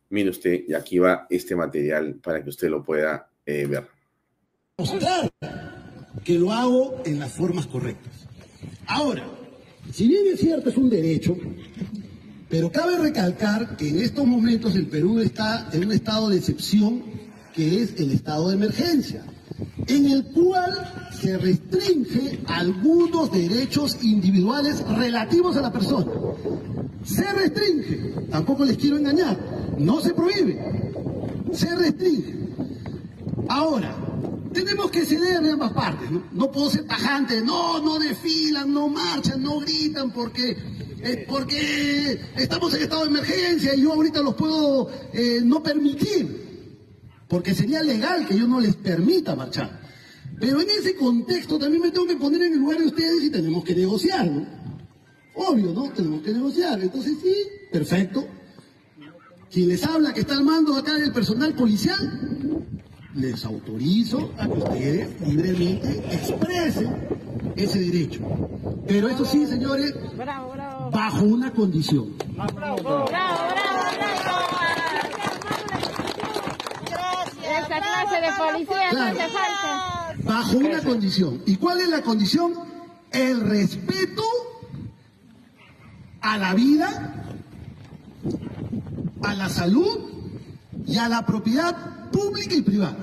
Mire 0.09 0.31
usted, 0.31 0.65
y 0.67 0.75
aquí 0.75 0.99
va 0.99 1.27
este 1.31 1.55
material 1.55 2.17
para 2.23 2.43
que 2.43 2.51
usted 2.51 2.69
lo 2.69 2.83
pueda 2.83 3.31
eh, 3.47 3.67
ver. 3.67 3.89
Que 6.31 6.39
lo 6.39 6.53
hago 6.53 7.03
en 7.05 7.19
las 7.19 7.33
formas 7.33 7.67
correctas. 7.67 8.13
Ahora, 8.87 9.27
si 9.93 10.07
bien 10.07 10.23
es 10.33 10.39
cierto, 10.39 10.71
es 10.71 10.77
un 10.77 10.89
derecho, 10.89 11.37
pero 12.49 12.71
cabe 12.71 12.99
recalcar 12.99 13.77
que 13.77 13.89
en 13.89 13.99
estos 13.99 14.25
momentos 14.25 14.77
el 14.77 14.87
Perú 14.87 15.19
está 15.19 15.69
en 15.73 15.87
un 15.87 15.91
estado 15.91 16.29
de 16.29 16.37
excepción 16.37 17.03
que 17.53 17.83
es 17.83 17.99
el 17.99 18.13
estado 18.13 18.49
de 18.49 18.55
emergencia, 18.55 19.25
en 19.89 20.07
el 20.07 20.27
cual 20.27 21.09
se 21.21 21.37
restringe 21.37 22.39
algunos 22.47 23.33
derechos 23.33 23.99
individuales 24.05 24.87
relativos 24.87 25.57
a 25.57 25.63
la 25.63 25.73
persona. 25.73 26.13
Se 27.03 27.25
restringe, 27.33 28.29
tampoco 28.31 28.65
les 28.65 28.77
quiero 28.77 28.99
engañar, 28.99 29.37
no 29.81 30.01
se 30.01 30.15
prohíbe, 30.15 30.61
se 31.51 31.75
restringe. 31.75 32.37
Ahora, 33.49 34.10
tenemos 34.53 34.91
que 34.91 35.05
ceder 35.05 35.41
de 35.41 35.53
ambas 35.53 35.73
partes, 35.73 36.11
¿no? 36.11 36.51
Puedo 36.51 36.71
ser 36.71 36.87
tajante, 36.87 37.41
no, 37.43 37.81
no 37.81 37.99
desfilan, 37.99 38.73
no 38.73 38.89
marchan, 38.89 39.43
no 39.43 39.61
gritan 39.61 40.13
porque, 40.13 40.57
eh, 41.03 41.25
porque 41.29 42.21
estamos 42.37 42.75
en 42.75 42.83
estado 42.83 43.03
de 43.03 43.11
emergencia 43.11 43.75
y 43.75 43.83
yo 43.83 43.93
ahorita 43.93 44.23
los 44.23 44.35
puedo 44.35 44.91
eh, 45.13 45.41
no 45.45 45.63
permitir, 45.63 46.89
porque 47.29 47.55
sería 47.55 47.83
legal 47.83 48.27
que 48.27 48.37
yo 48.37 48.47
no 48.47 48.61
les 48.61 48.75
permita 48.77 49.37
marchar. 49.37 49.81
Pero 50.39 50.61
en 50.61 50.71
ese 50.71 50.97
contexto 50.97 51.59
también 51.59 51.83
me 51.83 51.91
tengo 51.91 52.07
que 52.07 52.17
poner 52.17 52.43
en 52.43 52.55
el 52.55 52.59
lugar 52.59 52.79
de 52.79 52.87
ustedes 52.87 53.25
y 53.25 53.31
tenemos 53.31 53.63
que 53.63 53.75
negociar, 53.75 54.27
¿no? 54.27 54.47
Obvio, 55.35 55.73
¿no? 55.73 55.91
Tenemos 55.91 56.23
que 56.23 56.33
negociar. 56.33 56.81
Entonces 56.81 57.17
sí, 57.23 57.35
perfecto. 57.71 58.27
Quien 59.51 59.69
les 59.69 59.85
habla 59.85 60.15
que 60.15 60.21
está 60.21 60.35
al 60.35 60.45
mando 60.45 60.75
acá 60.77 60.95
del 60.95 61.13
personal 61.13 61.55
policial, 61.55 62.40
les 63.15 63.45
autorizo 63.45 64.33
a 64.39 64.47
que 64.47 64.53
ustedes 64.53 65.21
libremente 65.21 65.99
expresen 66.15 67.09
ese 67.57 67.81
derecho. 67.81 68.21
Pero 68.87 69.09
eso 69.09 69.25
sí, 69.25 69.47
señores, 69.47 69.95
bajo 70.93 71.25
una 71.25 71.53
condición. 71.53 72.15
Esa 77.43 77.81
clase 77.81 78.21
de 78.21 78.29
policía 78.39 78.93
no 78.93 79.03
hace 79.03 79.29
falta. 79.29 80.15
Bajo 80.25 80.59
una 80.59 80.81
condición. 80.83 81.43
¿Y 81.47 81.57
cuál 81.57 81.81
es 81.81 81.89
la 81.89 82.03
condición? 82.03 82.53
El 83.11 83.41
respeto 83.41 84.23
a 86.21 86.39
la 86.39 86.55
vida, 86.55 87.15
a 89.23 89.35
la 89.35 89.49
salud 89.49 89.99
y 90.87 90.97
a 90.99 91.09
la 91.09 91.27
propiedad 91.27 92.00
pública 92.11 92.55
y 92.55 92.63
privada. 92.63 92.99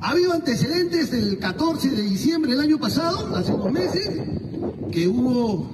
Ha 0.00 0.10
habido 0.10 0.32
antecedentes 0.32 1.10
del 1.10 1.38
14 1.38 1.90
de 1.90 2.02
diciembre 2.02 2.52
del 2.52 2.60
año 2.60 2.78
pasado, 2.78 3.34
hace 3.36 3.52
unos 3.52 3.72
meses, 3.72 4.10
que 4.92 5.08
hubo 5.08 5.68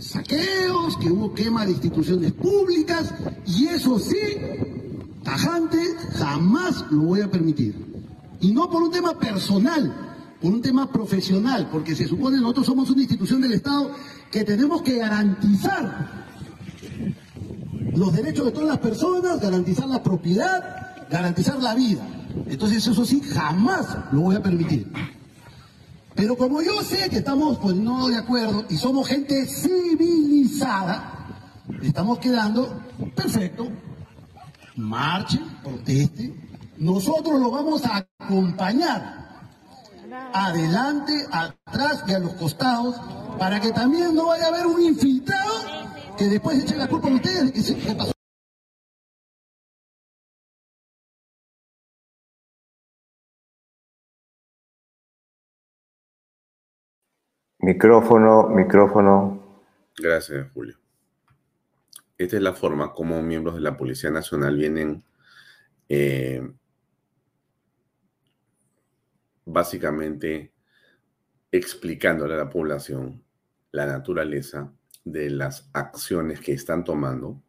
saqueos, 0.00 0.96
que 0.98 1.10
hubo 1.10 1.32
quema 1.34 1.64
de 1.64 1.72
instituciones 1.72 2.32
públicas, 2.32 3.14
y 3.46 3.68
eso 3.68 3.98
sí, 3.98 4.16
tajante, 5.22 5.78
jamás 6.14 6.84
lo 6.90 7.02
voy 7.02 7.20
a 7.20 7.30
permitir. 7.30 7.74
Y 8.40 8.52
no 8.52 8.68
por 8.68 8.82
un 8.82 8.90
tema 8.90 9.18
personal, 9.18 10.08
por 10.40 10.52
un 10.52 10.62
tema 10.62 10.90
profesional, 10.90 11.68
porque 11.70 11.94
se 11.94 12.06
supone 12.06 12.38
nosotros 12.38 12.66
somos 12.66 12.90
una 12.90 13.02
institución 13.02 13.40
del 13.40 13.52
Estado 13.52 13.92
que 14.30 14.44
tenemos 14.44 14.82
que 14.82 14.98
garantizar 14.98 16.26
los 17.94 18.12
derechos 18.12 18.46
de 18.46 18.52
todas 18.52 18.68
las 18.68 18.78
personas, 18.78 19.40
garantizar 19.40 19.88
la 19.88 20.02
propiedad, 20.02 20.87
garantizar 21.10 21.60
la 21.62 21.74
vida. 21.74 22.02
Entonces 22.46 22.86
eso 22.86 23.04
sí, 23.04 23.20
jamás 23.20 23.86
lo 24.12 24.22
voy 24.22 24.36
a 24.36 24.42
permitir. 24.42 24.90
Pero 26.14 26.36
como 26.36 26.62
yo 26.62 26.82
sé 26.82 27.08
que 27.08 27.18
estamos 27.18 27.58
pues 27.58 27.76
no 27.76 28.08
de 28.08 28.16
acuerdo 28.16 28.64
y 28.68 28.76
somos 28.76 29.06
gente 29.06 29.46
civilizada, 29.46 31.26
estamos 31.82 32.18
quedando 32.18 32.82
perfecto. 33.14 33.68
Marche, 34.76 35.40
proteste. 35.62 36.34
Nosotros 36.78 37.40
lo 37.40 37.50
vamos 37.50 37.84
a 37.84 38.06
acompañar 38.18 39.18
adelante, 40.32 41.26
atrás 41.30 42.04
y 42.06 42.12
a 42.12 42.18
los 42.18 42.34
costados 42.34 42.96
para 43.38 43.60
que 43.60 43.72
también 43.72 44.14
no 44.14 44.26
vaya 44.26 44.46
a 44.46 44.48
haber 44.48 44.66
un 44.66 44.82
infiltrado 44.82 45.54
que 46.16 46.24
después 46.26 46.58
eche 46.58 46.76
la 46.76 46.88
culpa 46.88 47.08
a 47.08 47.14
ustedes 47.14 47.44
de 47.46 47.52
que 47.52 47.62
se 47.62 47.74
pasó. 47.94 48.17
Micrófono, 57.60 58.48
micrófono. 58.48 59.62
Gracias, 59.96 60.50
Julio. 60.52 60.78
Esta 62.16 62.36
es 62.36 62.42
la 62.42 62.52
forma 62.52 62.92
como 62.92 63.20
miembros 63.20 63.56
de 63.56 63.60
la 63.60 63.76
Policía 63.76 64.10
Nacional 64.10 64.56
vienen 64.56 65.04
eh, 65.88 66.48
básicamente 69.44 70.52
explicándole 71.50 72.34
a 72.34 72.38
la 72.38 72.50
población 72.50 73.24
la 73.72 73.86
naturaleza 73.86 74.72
de 75.04 75.30
las 75.30 75.68
acciones 75.72 76.40
que 76.40 76.52
están 76.52 76.84
tomando, 76.84 77.42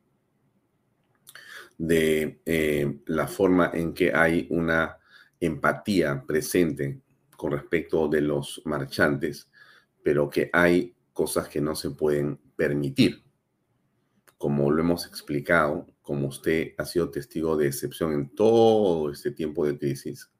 de 1.77 2.41
eh, 2.45 2.99
la 3.05 3.27
forma 3.27 3.71
en 3.73 3.93
que 3.93 4.13
hay 4.13 4.47
una 4.49 4.97
empatía 5.39 6.23
presente 6.25 7.01
con 7.35 7.51
respecto 7.51 8.07
de 8.07 8.21
los 8.21 8.61
marchantes, 8.65 9.48
pero 10.09 10.27
que 10.27 10.49
hay 10.53 10.95
cosas 11.13 11.47
que 11.49 11.61
no 11.61 11.75
se 11.75 11.91
pueden 11.91 12.39
permitir. 12.55 13.23
Como 14.39 14.71
lo 14.71 14.81
hemos 14.81 15.05
explicado, 15.05 15.85
como 16.01 16.29
usted 16.29 16.73
ha 16.79 16.85
sido 16.85 17.11
testigo 17.11 17.55
de 17.55 17.67
excepción 17.67 18.13
en 18.13 18.33
todo 18.33 19.11
este 19.11 19.29
tiempo 19.29 19.67
de 19.67 19.77
crisis, 19.77 20.31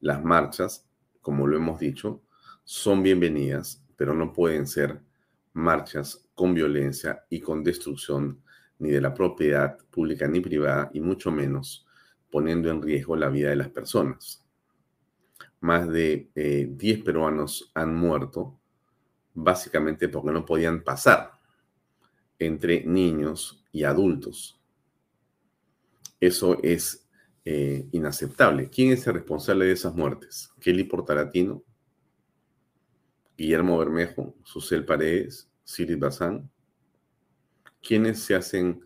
las 0.00 0.24
marchas, 0.24 0.84
como 1.20 1.46
lo 1.46 1.56
hemos 1.56 1.78
dicho, 1.78 2.24
son 2.64 3.04
bienvenidas, 3.04 3.84
pero 3.94 4.14
no 4.14 4.32
pueden 4.32 4.66
ser 4.66 5.00
marchas 5.52 6.28
con 6.34 6.54
violencia 6.54 7.24
y 7.30 7.38
con 7.38 7.62
destrucción 7.62 8.42
ni 8.80 8.90
de 8.90 9.00
la 9.00 9.14
propiedad 9.14 9.78
pública 9.92 10.26
ni 10.26 10.40
privada, 10.40 10.90
y 10.92 10.98
mucho 10.98 11.30
menos 11.30 11.86
poniendo 12.32 12.68
en 12.68 12.82
riesgo 12.82 13.14
la 13.14 13.28
vida 13.28 13.50
de 13.50 13.56
las 13.56 13.68
personas. 13.68 14.44
Más 15.60 15.88
de 15.88 16.32
10 16.34 17.04
peruanos 17.04 17.70
han 17.74 17.94
muerto 17.94 18.57
básicamente 19.34 20.08
porque 20.08 20.32
no 20.32 20.44
podían 20.44 20.82
pasar 20.82 21.32
entre 22.38 22.84
niños 22.84 23.64
y 23.72 23.84
adultos. 23.84 24.60
Eso 26.20 26.58
es 26.62 27.08
eh, 27.44 27.88
inaceptable. 27.92 28.68
¿Quién 28.68 28.92
es 28.92 29.06
el 29.06 29.14
responsable 29.14 29.66
de 29.66 29.72
esas 29.72 29.94
muertes? 29.94 30.50
Kelly 30.60 30.84
Portalatino, 30.84 31.62
Guillermo 33.36 33.78
Bermejo, 33.78 34.34
Susel 34.42 34.84
Paredes, 34.84 35.50
Siri 35.64 35.94
Bazán. 35.94 36.50
¿Quiénes 37.80 38.20
se 38.20 38.34
hacen 38.34 38.80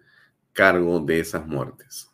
cargo 0.53 1.01
de 1.01 1.21
esas 1.21 1.47
muertes? 1.47 2.11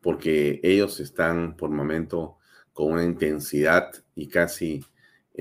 Porque 0.00 0.60
ellos 0.62 0.98
están 1.00 1.56
por 1.56 1.70
momento 1.70 2.38
con 2.72 2.92
una 2.92 3.04
intensidad 3.04 3.92
y 4.14 4.28
casi 4.28 4.82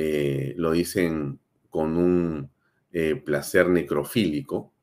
eh, 0.01 0.53
lo 0.55 0.71
dicen 0.71 1.41
con 1.69 1.97
un 1.97 2.49
eh, 2.93 3.17
placer 3.17 3.67
necrofílico, 3.67 4.73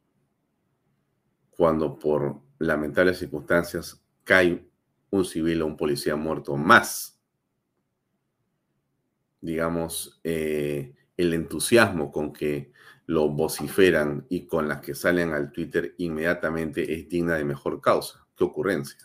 cuando 1.48 1.98
por 1.98 2.42
lamentables 2.58 3.20
circunstancias 3.20 4.04
cae 4.24 4.68
un 5.08 5.24
civil 5.24 5.62
o 5.62 5.66
un 5.68 5.78
policía 5.78 6.16
muerto 6.16 6.58
más. 6.58 7.18
Digamos, 9.40 10.20
eh, 10.22 10.94
el 11.16 11.32
entusiasmo 11.32 12.12
con 12.12 12.34
que 12.34 12.72
lo 13.06 13.30
vociferan 13.30 14.26
y 14.28 14.44
con 14.44 14.68
las 14.68 14.82
que 14.82 14.94
salen 14.94 15.32
al 15.32 15.50
Twitter 15.50 15.94
inmediatamente 15.96 16.92
es 16.92 17.08
digna 17.08 17.36
de 17.36 17.44
mejor 17.46 17.80
causa. 17.80 18.26
¿Qué 18.36 18.44
ocurrencia? 18.44 18.98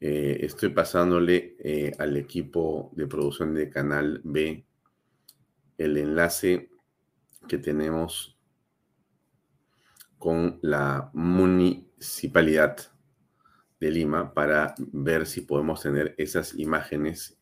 Eh, 0.00 0.38
estoy 0.42 0.68
pasándole 0.68 1.56
eh, 1.58 1.92
al 1.98 2.16
equipo 2.16 2.92
de 2.94 3.08
producción 3.08 3.52
de 3.54 3.68
Canal 3.68 4.20
B 4.22 4.64
el 5.76 5.96
enlace 5.96 6.70
que 7.48 7.58
tenemos 7.58 8.38
con 10.18 10.58
la 10.62 11.10
municipalidad 11.14 12.76
de 13.80 13.90
Lima 13.90 14.34
para 14.34 14.74
ver 14.78 15.26
si 15.26 15.40
podemos 15.40 15.82
tener 15.82 16.14
esas 16.18 16.54
imágenes 16.54 17.38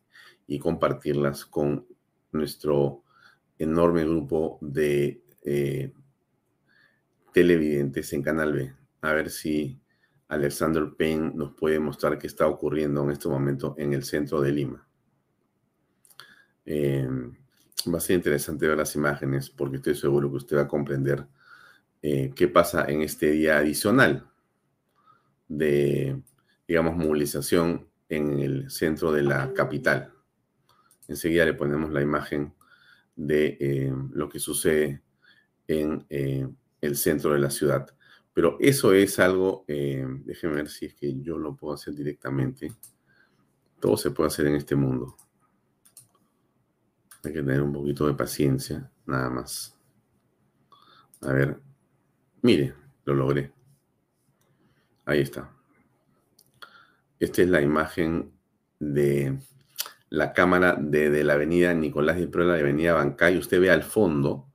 y 0.47 0.59
compartirlas 0.59 1.45
con 1.45 1.87
nuestro 2.31 3.03
enorme 3.57 4.03
grupo 4.03 4.59
de 4.61 5.23
eh, 5.43 5.93
televidentes 7.33 8.13
en 8.13 8.21
Canal 8.23 8.53
B. 8.53 8.73
A 9.01 9.13
ver 9.13 9.29
si 9.29 9.79
Alexander 10.29 10.89
Payne 10.97 11.31
nos 11.33 11.53
puede 11.53 11.79
mostrar 11.79 12.17
qué 12.17 12.27
está 12.27 12.47
ocurriendo 12.47 13.03
en 13.03 13.11
este 13.11 13.29
momento 13.29 13.75
en 13.77 13.93
el 13.93 14.03
centro 14.03 14.41
de 14.41 14.51
Lima. 14.51 14.87
Eh, 16.65 17.07
va 17.91 17.97
a 17.97 18.01
ser 18.01 18.17
interesante 18.17 18.67
ver 18.67 18.77
las 18.77 18.95
imágenes 18.95 19.49
porque 19.49 19.77
estoy 19.77 19.95
seguro 19.95 20.29
que 20.29 20.37
usted 20.37 20.57
va 20.57 20.61
a 20.63 20.67
comprender 20.67 21.25
eh, 22.01 22.31
qué 22.35 22.47
pasa 22.47 22.85
en 22.85 23.01
este 23.01 23.31
día 23.31 23.57
adicional 23.57 24.27
de, 25.47 26.21
digamos, 26.67 26.95
movilización 26.95 27.87
en 28.09 28.39
el 28.39 28.69
centro 28.69 29.11
de 29.11 29.23
la 29.23 29.53
capital. 29.53 30.13
Enseguida 31.07 31.45
le 31.45 31.53
ponemos 31.53 31.91
la 31.91 32.01
imagen 32.01 32.53
de 33.15 33.57
eh, 33.59 33.93
lo 34.11 34.29
que 34.29 34.39
sucede 34.39 35.01
en 35.67 36.05
eh, 36.09 36.47
el 36.81 36.95
centro 36.95 37.33
de 37.33 37.39
la 37.39 37.49
ciudad. 37.49 37.87
Pero 38.37 38.55
eso 38.59 38.93
es 38.93 39.17
algo, 39.17 39.65
eh, 39.67 40.05
déjenme 40.23 40.57
ver 40.57 40.69
si 40.69 40.85
es 40.85 40.93
que 40.93 41.19
yo 41.21 41.39
lo 41.39 41.55
puedo 41.55 41.73
hacer 41.73 41.95
directamente. 41.95 42.71
Todo 43.79 43.97
se 43.97 44.11
puede 44.11 44.27
hacer 44.27 44.45
en 44.45 44.53
este 44.53 44.75
mundo. 44.75 45.17
Hay 47.23 47.33
que 47.33 47.39
tener 47.39 47.63
un 47.63 47.73
poquito 47.73 48.05
de 48.05 48.13
paciencia, 48.13 48.91
nada 49.07 49.31
más. 49.31 49.75
A 51.21 51.33
ver, 51.33 51.59
mire, 52.43 52.75
lo 53.05 53.15
logré. 53.15 53.51
Ahí 55.05 55.21
está. 55.21 55.51
Esta 57.19 57.41
es 57.41 57.49
la 57.49 57.61
imagen 57.63 58.33
de 58.79 59.39
la 60.09 60.31
cámara 60.31 60.77
de, 60.79 61.23
la 61.23 61.33
avenida 61.33 61.73
Nicolás 61.73 62.17
de 62.17 62.27
Prueba, 62.27 62.53
la 62.53 62.59
avenida 62.59 62.93
Bancay. 62.93 63.35
Usted 63.35 63.59
ve 63.59 63.71
al 63.71 63.81
fondo 63.81 64.53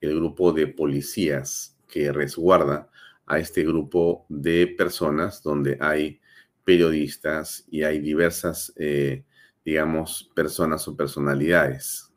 el 0.00 0.14
grupo 0.14 0.52
de 0.52 0.68
policías 0.68 1.76
que 1.88 2.12
resguarda 2.12 2.92
a 3.26 3.38
este 3.38 3.64
grupo 3.64 4.26
de 4.28 4.66
personas 4.66 5.42
donde 5.42 5.78
hay 5.80 6.20
periodistas 6.64 7.64
y 7.70 7.82
hay 7.82 8.00
diversas, 8.00 8.72
eh, 8.76 9.24
digamos, 9.64 10.30
personas 10.34 10.86
o 10.88 10.96
personalidades. 10.96 12.12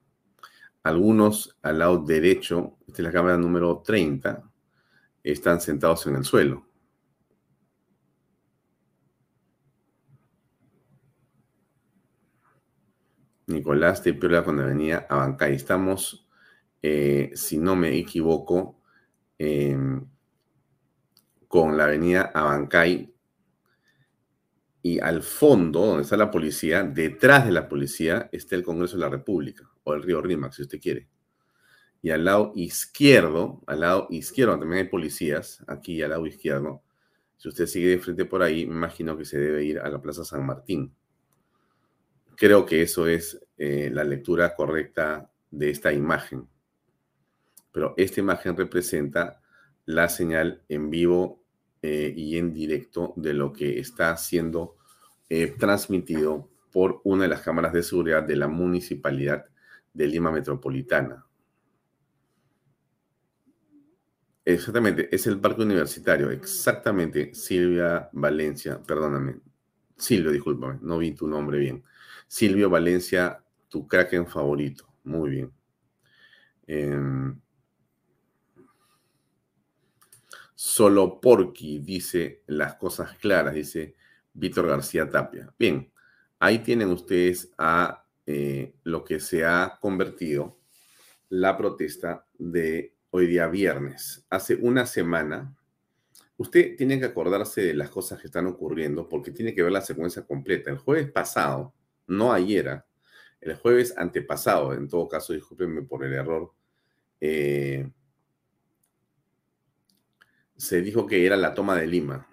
Algunos 0.84 1.58
al 1.62 1.80
lado 1.80 1.98
derecho, 2.00 2.78
esta 2.88 3.02
es 3.02 3.06
la 3.06 3.12
cámara 3.12 3.38
número 3.38 3.82
30, 3.86 4.50
están 5.24 5.60
sentados 5.60 6.08
en 6.08 6.16
el 6.16 6.24
suelo. 6.24 6.66
Nicolás 13.48 14.04
de 14.04 14.14
Piola 14.14 14.42
la 14.46 14.64
avenida 14.64 15.08
Abancay. 15.10 15.56
Estamos, 15.56 16.28
eh, 16.82 17.32
si 17.34 17.58
no 17.58 17.76
me 17.76 17.98
equivoco, 17.98 18.82
em, 19.38 20.06
con 21.48 21.78
la 21.78 21.86
avenida 21.86 22.32
Abancay 22.34 23.14
y 24.88 25.00
al 25.02 25.22
fondo, 25.22 25.86
donde 25.86 26.04
está 26.04 26.16
la 26.16 26.32
policía, 26.32 26.82
detrás 26.84 27.46
de 27.46 27.52
la 27.52 27.68
policía 27.68 28.30
está 28.32 28.56
el 28.56 28.64
Congreso 28.64 28.96
de 28.96 29.02
la 29.02 29.10
República 29.10 29.70
o 29.84 29.94
el 29.94 30.02
río 30.02 30.22
Rímac, 30.22 30.54
si 30.54 30.62
usted 30.62 30.80
quiere. 30.80 31.10
Y 32.02 32.10
al 32.12 32.24
lado 32.24 32.54
izquierdo, 32.56 33.62
al 33.68 33.82
lado 33.82 34.08
izquierdo 34.12 34.58
también 34.58 34.84
hay 34.84 34.90
policías, 34.90 35.62
aquí 35.68 36.02
al 36.02 36.12
lado 36.12 36.26
izquierdo. 36.26 36.84
Si 37.36 37.50
usted 37.50 37.66
sigue 37.66 37.90
de 37.90 38.00
frente 38.00 38.24
por 38.24 38.42
ahí, 38.42 38.62
imagino 38.62 39.18
que 39.18 39.26
se 39.26 39.38
debe 39.38 39.66
ir 39.66 39.80
a 39.80 39.90
la 39.90 40.02
Plaza 40.02 40.24
San 40.24 40.46
Martín. 40.46 40.96
Creo 42.38 42.66
que 42.66 42.82
eso 42.82 43.08
es 43.08 43.46
eh, 43.58 43.90
la 43.92 44.06
lectura 44.06 44.56
correcta 44.56 45.30
de 45.52 45.70
esta 45.70 45.92
imagen. 45.92 46.48
Pero 47.74 47.94
esta 47.98 48.22
imagen 48.22 48.56
representa 48.56 49.42
la 49.88 50.10
señal 50.10 50.62
en 50.70 50.92
vivo 50.92 51.44
eh, 51.82 52.14
y 52.16 52.38
en 52.38 52.54
directo 52.54 53.14
de 53.16 53.34
lo 53.34 53.52
que 53.52 53.80
está 53.80 54.16
siendo 54.18 54.76
eh, 55.30 55.56
transmitido 55.58 56.50
por 56.72 57.02
una 57.04 57.24
de 57.24 57.30
las 57.30 57.42
cámaras 57.42 57.74
de 57.74 57.82
seguridad 57.82 58.22
de 58.22 58.36
la 58.36 58.48
Municipalidad 58.48 59.46
de 59.94 60.08
Lima 60.08 60.32
Metropolitana. 60.32 61.26
Exactamente, 64.46 65.14
es 65.14 65.26
el 65.26 65.40
parque 65.40 65.64
universitario, 65.64 66.30
exactamente, 66.30 67.34
Silvia 67.34 68.10
Valencia, 68.14 68.82
perdóname, 68.82 69.40
Silvio, 69.98 70.32
discúlpame, 70.32 70.80
no 70.82 71.00
vi 71.00 71.12
tu 71.14 71.28
nombre 71.28 71.58
bien. 71.58 71.84
Silvio 72.28 72.70
Valencia, 72.70 73.44
tu 73.68 73.88
Kraken 73.88 74.28
favorito. 74.28 74.88
Muy 75.04 75.30
bien. 75.30 75.54
Em, 76.68 77.40
solo 80.58 81.22
Porky 81.22 81.78
dice 81.78 82.42
las 82.48 82.78
cosas 82.78 83.16
claras, 83.20 83.54
dice 83.54 83.96
Víctor 84.34 84.66
García 84.66 85.08
Tapia. 85.08 85.54
Bien, 85.60 85.92
ahí 86.40 86.60
tienen 86.60 86.90
ustedes 86.90 87.52
a 87.60 88.08
eh, 88.26 88.74
lo 88.82 89.04
que 89.04 89.20
se 89.20 89.46
ha 89.46 89.78
convertido 89.80 90.58
la 91.30 91.56
protesta 91.56 92.26
de 92.40 92.96
hoy 93.12 93.28
día 93.28 93.46
viernes. 93.46 94.26
Hace 94.32 94.56
una 94.56 94.88
semana, 94.88 95.56
usted 96.38 96.76
tiene 96.76 97.00
que 97.00 97.06
acordarse 97.06 97.62
de 97.62 97.74
las 97.76 97.92
cosas 97.92 98.20
que 98.20 98.26
están 98.26 98.48
ocurriendo 98.48 99.08
porque 99.08 99.30
tiene 99.30 99.54
que 99.54 99.62
ver 99.62 99.72
la 99.72 99.82
secuencia 99.82 100.26
completa. 100.26 100.72
El 100.72 100.80
jueves 100.80 101.12
pasado, 101.12 101.76
no 102.08 102.34
ayer, 102.34 102.84
el 103.42 103.56
jueves 103.58 103.94
antepasado, 103.96 104.74
en 104.74 104.88
todo 104.88 105.08
caso, 105.08 105.34
discúlpenme 105.34 105.84
por 105.84 106.04
el 106.04 106.14
error, 106.14 106.52
eh, 107.22 107.92
se 110.58 110.82
dijo 110.82 111.08
que 111.08 111.26
era 111.26 111.38
la 111.38 111.54
toma 111.54 111.76
de 111.76 111.88
Lima. 111.88 112.28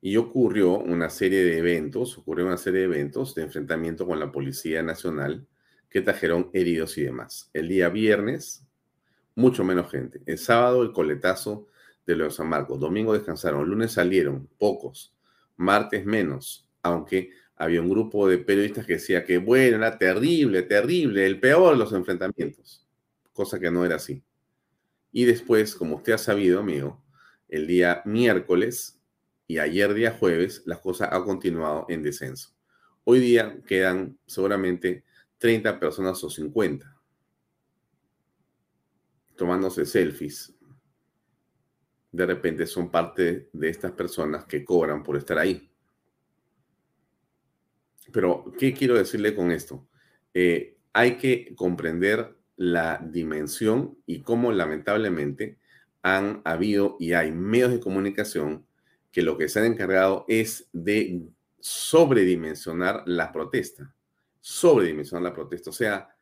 Y 0.00 0.16
ocurrió 0.16 0.78
una 0.78 1.08
serie 1.10 1.44
de 1.44 1.58
eventos, 1.58 2.18
ocurrió 2.18 2.46
una 2.46 2.56
serie 2.56 2.80
de 2.80 2.86
eventos 2.86 3.34
de 3.34 3.42
enfrentamiento 3.42 4.06
con 4.06 4.18
la 4.18 4.32
Policía 4.32 4.82
Nacional 4.82 5.46
que 5.88 6.00
trajeron 6.00 6.50
heridos 6.52 6.98
y 6.98 7.02
demás. 7.02 7.50
El 7.52 7.68
día 7.68 7.88
viernes, 7.88 8.66
mucho 9.36 9.62
menos 9.62 9.90
gente. 9.90 10.20
El 10.26 10.38
sábado, 10.38 10.82
el 10.82 10.92
coletazo 10.92 11.68
de 12.06 12.16
los 12.16 12.34
San 12.34 12.48
Marcos. 12.48 12.80
Domingo 12.80 13.12
descansaron. 13.12 13.68
Lunes 13.68 13.92
salieron, 13.92 14.48
pocos. 14.58 15.14
Martes 15.56 16.04
menos, 16.04 16.68
aunque 16.82 17.30
había 17.56 17.80
un 17.80 17.90
grupo 17.90 18.26
de 18.26 18.38
periodistas 18.38 18.86
que 18.86 18.94
decía 18.94 19.24
que, 19.24 19.38
bueno, 19.38 19.76
era 19.76 19.98
terrible, 19.98 20.62
terrible, 20.62 21.24
el 21.26 21.38
peor 21.38 21.74
de 21.74 21.78
los 21.78 21.92
enfrentamientos, 21.92 22.88
cosa 23.32 23.60
que 23.60 23.70
no 23.70 23.84
era 23.84 23.96
así. 23.96 24.22
Y 25.12 25.26
después, 25.26 25.74
como 25.74 25.96
usted 25.96 26.14
ha 26.14 26.18
sabido, 26.18 26.60
amigo, 26.60 27.02
el 27.48 27.66
día 27.66 28.02
miércoles 28.06 28.98
y 29.46 29.58
ayer 29.58 29.92
día 29.92 30.16
jueves, 30.18 30.62
las 30.64 30.78
cosas 30.78 31.12
han 31.12 31.22
continuado 31.24 31.86
en 31.88 32.02
descenso. 32.02 32.50
Hoy 33.04 33.20
día 33.20 33.60
quedan 33.66 34.18
seguramente 34.26 35.04
30 35.38 35.78
personas 35.78 36.22
o 36.24 36.30
50 36.30 36.92
tomándose 39.36 39.84
selfies. 39.84 40.54
De 42.12 42.26
repente 42.26 42.66
son 42.66 42.90
parte 42.90 43.48
de 43.52 43.68
estas 43.68 43.92
personas 43.92 44.44
que 44.44 44.64
cobran 44.64 45.02
por 45.02 45.16
estar 45.16 45.38
ahí. 45.38 45.68
Pero, 48.12 48.52
¿qué 48.58 48.72
quiero 48.72 48.94
decirle 48.94 49.34
con 49.34 49.50
esto? 49.50 49.88
Eh, 50.34 50.78
hay 50.92 51.16
que 51.16 51.54
comprender 51.56 52.36
la 52.62 53.04
dimensión 53.04 53.98
y 54.06 54.20
cómo 54.20 54.52
lamentablemente 54.52 55.58
han 56.00 56.42
habido 56.44 56.96
y 57.00 57.12
hay 57.12 57.32
medios 57.32 57.72
de 57.72 57.80
comunicación 57.80 58.64
que 59.10 59.22
lo 59.22 59.36
que 59.36 59.48
se 59.48 59.58
han 59.58 59.64
encargado 59.64 60.24
es 60.28 60.68
de 60.72 61.26
sobredimensionar 61.58 63.02
la 63.04 63.32
protesta. 63.32 63.92
Sobredimensionar 64.40 65.24
la 65.24 65.34
protesta. 65.34 65.70
O 65.70 65.72
sea, 65.72 66.14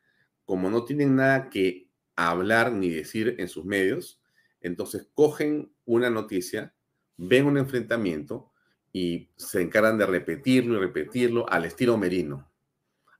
como 0.43 0.71
no 0.71 0.83
tienen 0.83 1.15
nada 1.15 1.47
que 1.47 1.87
hablar 2.15 2.71
ni 2.71 2.89
decir 2.89 3.35
en 3.37 3.47
sus 3.47 3.63
medios, 3.63 4.19
entonces 4.61 5.07
cogen 5.13 5.71
una 5.85 6.09
noticia, 6.09 6.73
ven 7.17 7.45
un 7.45 7.59
enfrentamiento 7.59 8.51
y 8.91 9.29
se 9.35 9.61
encargan 9.61 9.99
de 9.99 10.07
repetirlo 10.07 10.75
y 10.75 10.79
repetirlo 10.79 11.47
al 11.47 11.65
estilo 11.65 11.99
Merino, 11.99 12.50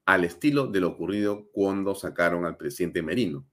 al 0.06 0.24
estilo 0.24 0.68
de 0.68 0.80
lo 0.80 0.89
ocurrido 0.89 1.47
cuando 1.52 1.95
sacaron 1.95 2.45
al 2.45 2.58
presidente 2.58 3.02
Merino. 3.02 3.45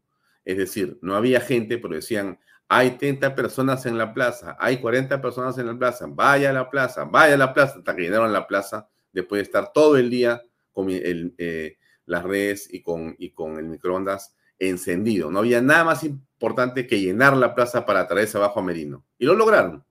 Es 0.44 0.56
decir, 0.56 0.98
no 1.02 1.14
había 1.14 1.40
gente, 1.40 1.78
pero 1.78 1.94
decían, 1.94 2.38
hay 2.68 2.92
30 2.92 3.34
personas 3.34 3.86
en 3.86 3.96
la 3.96 4.12
plaza, 4.12 4.56
hay 4.58 4.78
40 4.78 5.20
personas 5.20 5.56
en 5.58 5.66
la 5.66 5.78
plaza, 5.78 6.06
vaya 6.08 6.50
a 6.50 6.52
la 6.52 6.70
plaza, 6.70 7.04
vaya 7.04 7.34
a 7.34 7.38
la 7.38 7.54
plaza, 7.54 7.78
hasta 7.78 7.96
que 7.96 8.02
llenaron 8.02 8.32
la 8.32 8.46
plaza 8.46 8.88
después 9.12 9.38
de 9.38 9.42
estar 9.44 9.72
todo 9.72 9.96
el 9.96 10.10
día 10.10 10.42
con 10.72 10.86
eh, 10.90 11.78
las 12.06 12.22
redes 12.24 12.72
y 12.72 12.82
con, 12.82 13.14
y 13.18 13.30
con 13.30 13.58
el 13.58 13.68
microondas 13.68 14.36
encendido. 14.58 15.30
No 15.30 15.40
había 15.40 15.60
nada 15.60 15.84
más 15.84 16.04
importante 16.04 16.86
que 16.86 17.00
llenar 17.00 17.36
la 17.36 17.54
plaza 17.54 17.86
para 17.86 18.06
traerse 18.06 18.36
abajo 18.36 18.60
a 18.60 18.62
Merino. 18.62 19.04
Y 19.18 19.24
lo 19.26 19.34
lograron. 19.34 19.84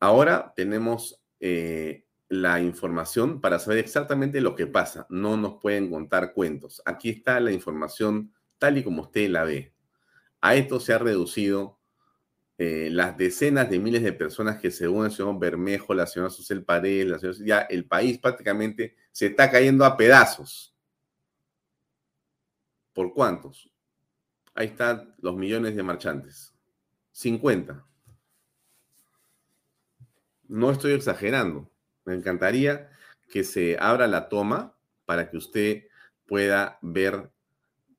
Ahora 0.00 0.52
tenemos 0.54 1.20
eh, 1.40 2.03
la 2.28 2.60
información 2.60 3.40
para 3.40 3.58
saber 3.58 3.78
exactamente 3.78 4.40
lo 4.40 4.54
que 4.54 4.66
pasa. 4.66 5.06
No 5.10 5.36
nos 5.36 5.60
pueden 5.60 5.90
contar 5.90 6.32
cuentos. 6.32 6.82
Aquí 6.84 7.10
está 7.10 7.40
la 7.40 7.52
información 7.52 8.32
tal 8.58 8.78
y 8.78 8.84
como 8.84 9.02
usted 9.02 9.28
la 9.28 9.44
ve. 9.44 9.74
A 10.40 10.54
esto 10.56 10.80
se 10.80 10.92
ha 10.92 10.98
reducido 10.98 11.80
eh, 12.56 12.88
las 12.90 13.16
decenas 13.16 13.68
de 13.68 13.78
miles 13.78 14.02
de 14.02 14.12
personas 14.12 14.60
que 14.60 14.70
según 14.70 15.06
el 15.06 15.12
señor 15.12 15.38
Bermejo, 15.38 15.92
la 15.92 16.06
señora 16.06 16.30
Susel 16.30 16.64
Paredes, 16.64 17.06
la 17.06 17.18
señora, 17.18 17.38
ya 17.44 17.60
el 17.62 17.86
país 17.86 18.18
prácticamente 18.18 18.96
se 19.10 19.26
está 19.26 19.50
cayendo 19.50 19.84
a 19.84 19.96
pedazos. 19.96 20.74
¿Por 22.92 23.12
cuántos? 23.12 23.70
Ahí 24.54 24.68
están 24.68 25.14
los 25.18 25.36
millones 25.36 25.74
de 25.74 25.82
marchantes. 25.82 26.54
50. 27.10 27.84
No 30.48 30.70
estoy 30.70 30.92
exagerando. 30.92 31.73
Me 32.04 32.14
encantaría 32.14 32.90
que 33.30 33.44
se 33.44 33.76
abra 33.78 34.06
la 34.06 34.28
toma 34.28 34.76
para 35.04 35.30
que 35.30 35.36
usted 35.36 35.84
pueda 36.26 36.78
ver 36.82 37.30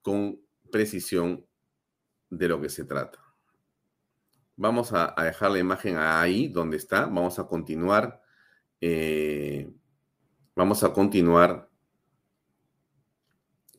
con 0.01 0.39
precisión 0.71 1.45
de 2.29 2.47
lo 2.47 2.61
que 2.61 2.69
se 2.69 2.85
trata. 2.85 3.19
Vamos 4.57 4.93
a, 4.93 5.13
dejar 5.17 5.51
la 5.51 5.59
imagen 5.59 5.97
ahí 5.97 6.47
donde 6.47 6.77
está. 6.77 7.05
Vamos 7.05 7.39
a 7.39 7.47
continuar. 7.47 8.21
Eh, 8.79 9.69
vamos 10.55 10.83
a 10.83 10.93
continuar 10.93 11.69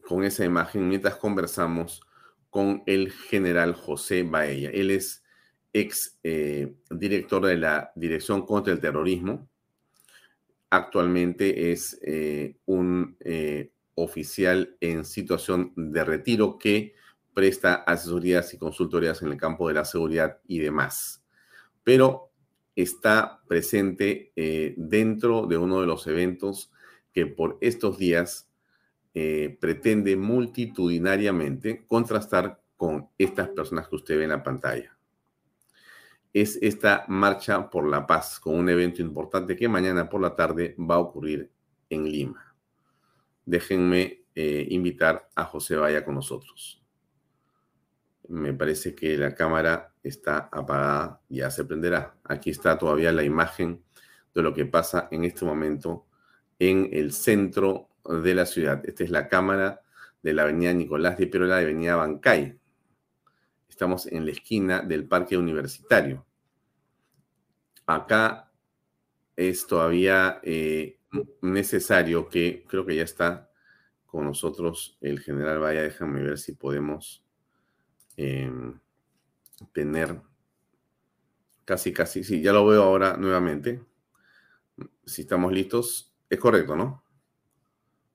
con 0.06 0.24
esa 0.24 0.44
imagen 0.44 0.88
mientras 0.88 1.16
conversamos 1.16 2.02
con 2.50 2.82
el 2.86 3.10
general 3.10 3.74
José 3.74 4.22
Baella. 4.22 4.70
Él 4.70 4.90
es 4.90 5.24
ex 5.72 6.18
eh, 6.22 6.74
director 6.90 7.44
de 7.44 7.56
la 7.56 7.92
Dirección 7.94 8.46
contra 8.46 8.72
el 8.72 8.80
Terrorismo. 8.80 9.48
Actualmente 10.70 11.72
es 11.72 11.98
eh, 12.02 12.56
un 12.66 13.16
oficial 13.94 14.76
en 14.80 15.04
situación 15.04 15.72
de 15.76 16.04
retiro 16.04 16.58
que 16.58 16.94
presta 17.34 17.74
asesorías 17.74 18.54
y 18.54 18.58
consultorías 18.58 19.20
en 19.20 19.28
el 19.28 19.36
campo 19.36 19.68
de 19.68 19.74
la 19.74 19.84
seguridad 19.84 20.38
y 20.46 20.58
demás. 20.58 21.22
Pero 21.84 22.30
está 22.76 23.42
presente 23.48 24.32
eh, 24.36 24.74
dentro 24.76 25.46
de 25.46 25.58
uno 25.58 25.80
de 25.80 25.86
los 25.86 26.06
eventos 26.06 26.70
que 27.12 27.26
por 27.26 27.58
estos 27.60 27.98
días 27.98 28.48
eh, 29.14 29.56
pretende 29.60 30.16
multitudinariamente 30.16 31.86
contrastar 31.86 32.62
con 32.76 33.08
estas 33.16 33.48
personas 33.48 33.88
que 33.88 33.96
usted 33.96 34.18
ve 34.18 34.24
en 34.24 34.30
la 34.30 34.42
pantalla. 34.42 34.95
Es 36.38 36.58
esta 36.60 37.06
marcha 37.08 37.70
por 37.70 37.88
la 37.88 38.06
paz 38.06 38.38
con 38.38 38.56
un 38.56 38.68
evento 38.68 39.00
importante 39.00 39.56
que 39.56 39.70
mañana 39.70 40.06
por 40.10 40.20
la 40.20 40.36
tarde 40.36 40.76
va 40.78 40.96
a 40.96 40.98
ocurrir 40.98 41.50
en 41.88 42.04
Lima. 42.04 42.54
Déjenme 43.46 44.26
eh, 44.34 44.66
invitar 44.68 45.30
a 45.34 45.44
José 45.44 45.76
Vaya 45.76 46.04
con 46.04 46.14
nosotros. 46.14 46.84
Me 48.28 48.52
parece 48.52 48.94
que 48.94 49.16
la 49.16 49.34
cámara 49.34 49.94
está 50.02 50.50
apagada, 50.52 51.22
ya 51.30 51.50
se 51.50 51.64
prenderá. 51.64 52.18
Aquí 52.24 52.50
está 52.50 52.76
todavía 52.76 53.12
la 53.12 53.22
imagen 53.22 53.82
de 54.34 54.42
lo 54.42 54.52
que 54.52 54.66
pasa 54.66 55.08
en 55.10 55.24
este 55.24 55.46
momento 55.46 56.04
en 56.58 56.90
el 56.92 57.14
centro 57.14 57.88
de 58.04 58.34
la 58.34 58.44
ciudad. 58.44 58.82
Esta 58.84 59.04
es 59.04 59.10
la 59.10 59.28
cámara 59.28 59.80
de 60.22 60.34
la 60.34 60.42
avenida 60.42 60.74
Nicolás 60.74 61.16
de 61.16 61.28
Pirola 61.28 61.56
de 61.56 61.62
avenida 61.62 61.96
Bancay. 61.96 62.60
Estamos 63.70 64.06
en 64.06 64.26
la 64.26 64.32
esquina 64.32 64.82
del 64.82 65.08
parque 65.08 65.38
universitario. 65.38 66.25
Acá 67.86 68.50
es 69.36 69.66
todavía 69.66 70.40
eh, 70.42 70.98
necesario 71.42 72.28
que, 72.28 72.64
creo 72.68 72.84
que 72.84 72.96
ya 72.96 73.02
está 73.02 73.50
con 74.06 74.24
nosotros 74.24 74.98
el 75.00 75.20
general 75.20 75.58
Vaya, 75.58 75.82
déjame 75.82 76.22
ver 76.22 76.38
si 76.38 76.52
podemos 76.52 77.26
Em, 78.16 78.78
tener 79.72 80.18
casi, 81.64 81.92
casi, 81.92 82.24
sí, 82.24 82.40
ya 82.40 82.52
lo 82.52 82.66
veo 82.66 82.82
ahora 82.82 83.16
nuevamente. 83.16 83.82
Si 85.04 85.22
estamos 85.22 85.52
listos, 85.52 86.14
es 86.28 86.38
correcto, 86.38 86.76
¿no? 86.76 87.02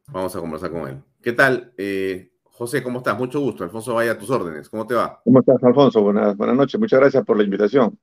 Vamos 0.07 0.35
a 0.35 0.39
conversar 0.39 0.71
con 0.71 0.87
él. 0.87 1.01
¿Qué 1.21 1.33
tal? 1.33 1.73
Eh, 1.77 2.31
José, 2.43 2.81
¿cómo 2.83 2.99
estás? 2.99 3.17
Mucho 3.17 3.39
gusto. 3.39 3.63
Alfonso, 3.63 3.93
vaya 3.93 4.13
a 4.13 4.17
tus 4.17 4.29
órdenes. 4.29 4.69
¿Cómo 4.69 4.85
te 4.85 4.95
va? 4.95 5.21
¿Cómo 5.23 5.39
estás, 5.39 5.63
Alfonso? 5.63 6.01
Buenas, 6.01 6.35
buenas 6.35 6.55
noches. 6.55 6.79
Muchas 6.79 6.99
gracias 6.99 7.23
por 7.23 7.37
la 7.37 7.43
invitación. 7.43 7.97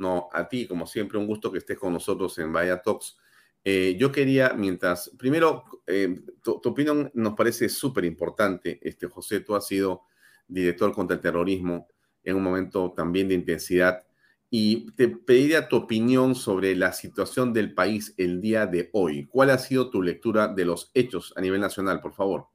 No, 0.00 0.30
a 0.32 0.48
ti, 0.48 0.66
como 0.66 0.86
siempre, 0.86 1.18
un 1.18 1.26
gusto 1.26 1.52
que 1.52 1.58
estés 1.58 1.78
con 1.78 1.92
nosotros 1.92 2.38
en 2.38 2.50
Vaya 2.54 2.80
Talks. 2.80 3.18
Eh, 3.62 3.96
yo 4.00 4.10
quería, 4.10 4.54
mientras, 4.56 5.10
primero, 5.18 5.64
eh, 5.86 6.22
tu, 6.42 6.58
tu, 6.58 6.70
opinión 6.70 7.10
nos 7.12 7.34
parece 7.34 7.68
súper 7.68 8.06
importante. 8.06 8.80
Este, 8.82 9.06
José, 9.08 9.40
tú 9.40 9.54
has 9.54 9.66
sido 9.66 10.04
director 10.48 10.94
contra 10.94 11.16
el 11.16 11.20
terrorismo, 11.20 11.86
en 12.24 12.36
un 12.36 12.42
momento 12.42 12.94
también 12.96 13.28
de 13.28 13.34
intensidad. 13.34 14.02
Y 14.48 14.90
te 14.92 15.08
pediría 15.08 15.68
tu 15.68 15.76
opinión 15.76 16.34
sobre 16.34 16.74
la 16.74 16.94
situación 16.94 17.52
del 17.52 17.74
país 17.74 18.14
el 18.16 18.40
día 18.40 18.66
de 18.66 18.88
hoy. 18.94 19.26
¿Cuál 19.26 19.50
ha 19.50 19.58
sido 19.58 19.90
tu 19.90 20.00
lectura 20.02 20.48
de 20.48 20.64
los 20.64 20.90
hechos 20.94 21.34
a 21.36 21.42
nivel 21.42 21.60
nacional, 21.60 22.00
por 22.00 22.14
favor? 22.14 22.49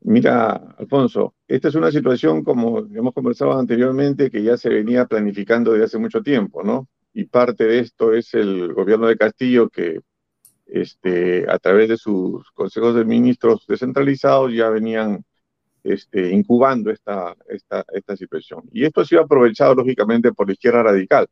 Mira, 0.00 0.52
Alfonso, 0.78 1.34
esta 1.48 1.68
es 1.68 1.74
una 1.74 1.90
situación, 1.90 2.44
como 2.44 2.78
hemos 2.78 3.12
conversado 3.12 3.58
anteriormente, 3.58 4.30
que 4.30 4.42
ya 4.42 4.56
se 4.56 4.68
venía 4.68 5.06
planificando 5.06 5.72
desde 5.72 5.86
hace 5.86 5.98
mucho 5.98 6.22
tiempo, 6.22 6.62
¿no? 6.62 6.88
Y 7.12 7.24
parte 7.24 7.64
de 7.64 7.80
esto 7.80 8.12
es 8.12 8.34
el 8.34 8.72
gobierno 8.72 9.08
de 9.08 9.16
Castillo 9.16 9.68
que, 9.68 10.00
este, 10.66 11.46
a 11.50 11.58
través 11.58 11.88
de 11.88 11.96
sus 11.96 12.50
consejos 12.52 12.94
de 12.94 13.04
ministros 13.04 13.64
descentralizados, 13.66 14.52
ya 14.52 14.68
venían 14.70 15.24
este, 15.82 16.30
incubando 16.32 16.90
esta, 16.90 17.34
esta, 17.48 17.84
esta 17.92 18.16
situación. 18.16 18.62
Y 18.72 18.84
esto 18.84 19.00
ha 19.00 19.04
sido 19.04 19.22
aprovechado, 19.22 19.74
lógicamente, 19.74 20.32
por 20.32 20.46
la 20.46 20.52
izquierda 20.52 20.82
radical. 20.82 21.26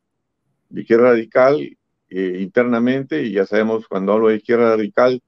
La 0.69 0.81
izquierda 0.81 1.11
radical 1.11 1.77
eh, 2.09 2.37
internamente, 2.39 3.23
y 3.23 3.33
ya 3.33 3.45
sabemos, 3.45 3.87
cuando 3.87 4.13
hablo 4.13 4.29
de 4.29 4.37
izquierda 4.37 4.75
radical, 4.75 5.21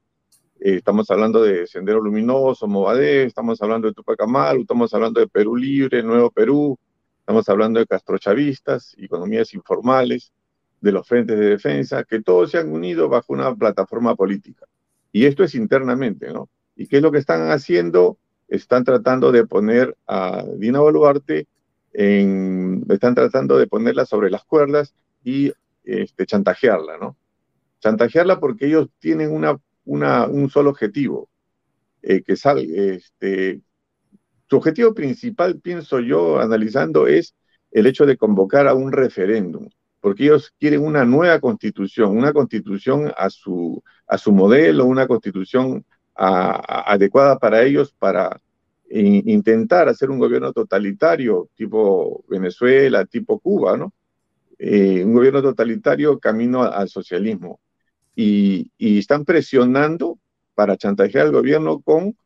eh, 0.59 0.75
estamos 0.75 1.09
hablando 1.11 1.41
de 1.43 1.67
Sendero 1.67 2.01
Luminoso, 2.01 2.67
Movadé, 2.67 3.23
estamos 3.23 3.61
hablando 3.61 3.87
de 3.87 3.93
Tupac 3.93 4.21
Amaru, 4.21 4.61
estamos 4.61 4.93
hablando 4.93 5.19
de 5.19 5.27
Perú 5.27 5.55
Libre, 5.55 6.03
Nuevo 6.03 6.31
Perú, 6.31 6.77
estamos 7.19 7.47
hablando 7.49 7.79
de 7.79 7.85
castrochavistas, 7.85 8.95
economías 8.97 9.53
informales, 9.53 10.31
de 10.81 10.91
los 10.91 11.07
frentes 11.07 11.39
de 11.39 11.49
defensa, 11.49 12.03
que 12.03 12.21
todos 12.21 12.51
se 12.51 12.59
han 12.59 12.71
unido 12.71 13.09
bajo 13.09 13.33
una 13.33 13.55
plataforma 13.55 14.15
política. 14.15 14.65
Y 15.11 15.25
esto 15.25 15.43
es 15.43 15.55
internamente, 15.55 16.31
¿no? 16.31 16.49
¿Y 16.75 16.87
qué 16.87 16.97
es 16.97 17.01
lo 17.01 17.11
que 17.11 17.17
están 17.17 17.49
haciendo? 17.49 18.17
están 18.47 18.83
tratando 18.83 19.31
de 19.31 19.45
poner 19.45 19.95
a 20.07 20.43
Dina 20.57 20.79
Boluarte 20.79 21.47
en, 21.93 22.85
están 22.89 23.15
tratando 23.15 23.57
de 23.57 23.67
ponerla 23.67 24.05
sobre 24.05 24.29
las 24.29 24.43
cuerdas 24.45 24.93
y 25.23 25.51
este, 25.83 26.25
chantajearla, 26.25 26.97
¿no? 26.97 27.17
Chantajearla 27.79 28.39
porque 28.39 28.67
ellos 28.67 28.89
tienen 28.99 29.31
una, 29.31 29.57
un 29.87 30.49
solo 30.49 30.69
objetivo, 30.69 31.29
eh, 32.01 32.21
que 32.21 32.35
salga, 32.35 32.63
este, 32.63 33.61
su 34.49 34.57
objetivo 34.57 34.93
principal, 34.93 35.59
pienso 35.59 35.99
yo, 35.99 36.39
analizando, 36.39 37.07
es 37.07 37.35
el 37.71 37.87
hecho 37.87 38.05
de 38.05 38.17
convocar 38.17 38.67
a 38.67 38.73
un 38.73 38.91
referéndum, 38.91 39.67
porque 39.99 40.23
ellos 40.23 40.53
quieren 40.59 40.85
una 40.85 41.05
nueva 41.05 41.39
constitución, 41.39 42.17
una 42.17 42.33
constitución 42.33 43.11
a 43.17 43.29
su, 43.29 43.83
a 44.07 44.17
su 44.17 44.31
modelo, 44.31 44.85
una 44.85 45.07
constitución 45.07 45.85
adecuada 46.15 47.37
para 47.37 47.61
ellos 47.63 47.93
para 47.99 48.41
intentar 48.89 49.89
hacer 49.89 50.09
un 50.09 50.17
gobierno 50.17 50.51
totalitario 50.53 51.49
tipo 51.55 52.23
Venezuela, 52.27 53.05
tipo 53.05 53.37
Cuba, 53.39 53.77
¿no? 53.77 53.93
Eh, 54.57 55.03
un 55.03 55.13
gobierno 55.13 55.41
totalitario 55.41 56.17
camino 56.19 56.63
al 56.63 56.89
socialismo. 56.89 57.59
Y, 58.19 58.71
están 58.79 59.25
presionando 59.25 60.17
para 60.55 60.75
chantajear 60.75 61.27
al 61.27 61.31
gobierno 61.31 61.81
con 61.81 62.17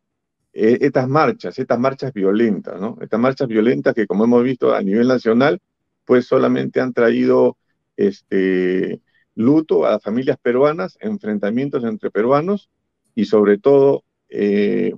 eh, 0.53 0.77
estas 0.81 1.07
marchas, 1.09 1.59
estas 1.59 1.79
marchas 1.79 2.13
violentas, 2.13 2.79
¿no? 2.79 2.97
Estas 3.01 3.19
marchas 3.19 3.47
violentas 3.49 3.93
que, 3.93 4.07
como 4.07 4.23
hemos 4.23 4.43
visto 4.43 4.73
a 4.73 4.81
nivel 4.81 5.09
nacional, 5.09 5.59
pues 6.05 6.25
solamente 6.27 6.79
han 6.79 6.93
traído 6.93 7.57
este, 7.97 9.01
luto 9.35 9.85
a 9.85 9.91
las 9.91 10.03
familias 10.03 10.37
peruanas, 10.41 10.97
enfrentamientos 11.01 11.83
entre 11.83 12.09
peruanos 12.09 12.69
y 13.13 13.25
sobre 13.25 13.57
todo 13.57 14.03
eh, 14.29 14.93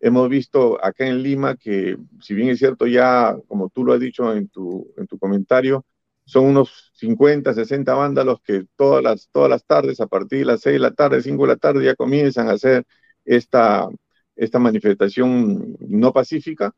hemos 0.00 0.28
visto 0.28 0.82
acá 0.84 1.06
en 1.06 1.22
Lima 1.22 1.56
que, 1.56 1.96
si 2.20 2.34
bien 2.34 2.50
es 2.50 2.58
cierto 2.58 2.86
ya, 2.86 3.34
como 3.48 3.70
tú 3.70 3.84
lo 3.84 3.94
has 3.94 4.00
dicho 4.00 4.34
en 4.34 4.48
tu, 4.48 4.92
en 4.98 5.06
tu 5.06 5.18
comentario, 5.18 5.86
son 6.24 6.46
unos 6.46 6.92
50, 6.94 7.54
60 7.54 7.94
vándalos 7.94 8.40
que 8.42 8.66
todas 8.76 9.02
las, 9.02 9.28
todas 9.30 9.50
las 9.50 9.64
tardes, 9.64 10.00
a 10.00 10.06
partir 10.06 10.40
de 10.40 10.44
las 10.46 10.60
6 10.62 10.74
de 10.74 10.78
la 10.78 10.92
tarde, 10.92 11.22
5 11.22 11.42
de 11.42 11.48
la 11.48 11.56
tarde, 11.56 11.84
ya 11.84 11.94
comienzan 11.94 12.48
a 12.48 12.52
hacer 12.52 12.84
esta, 13.24 13.88
esta 14.36 14.58
manifestación 14.58 15.76
no 15.80 16.12
pacífica 16.12 16.72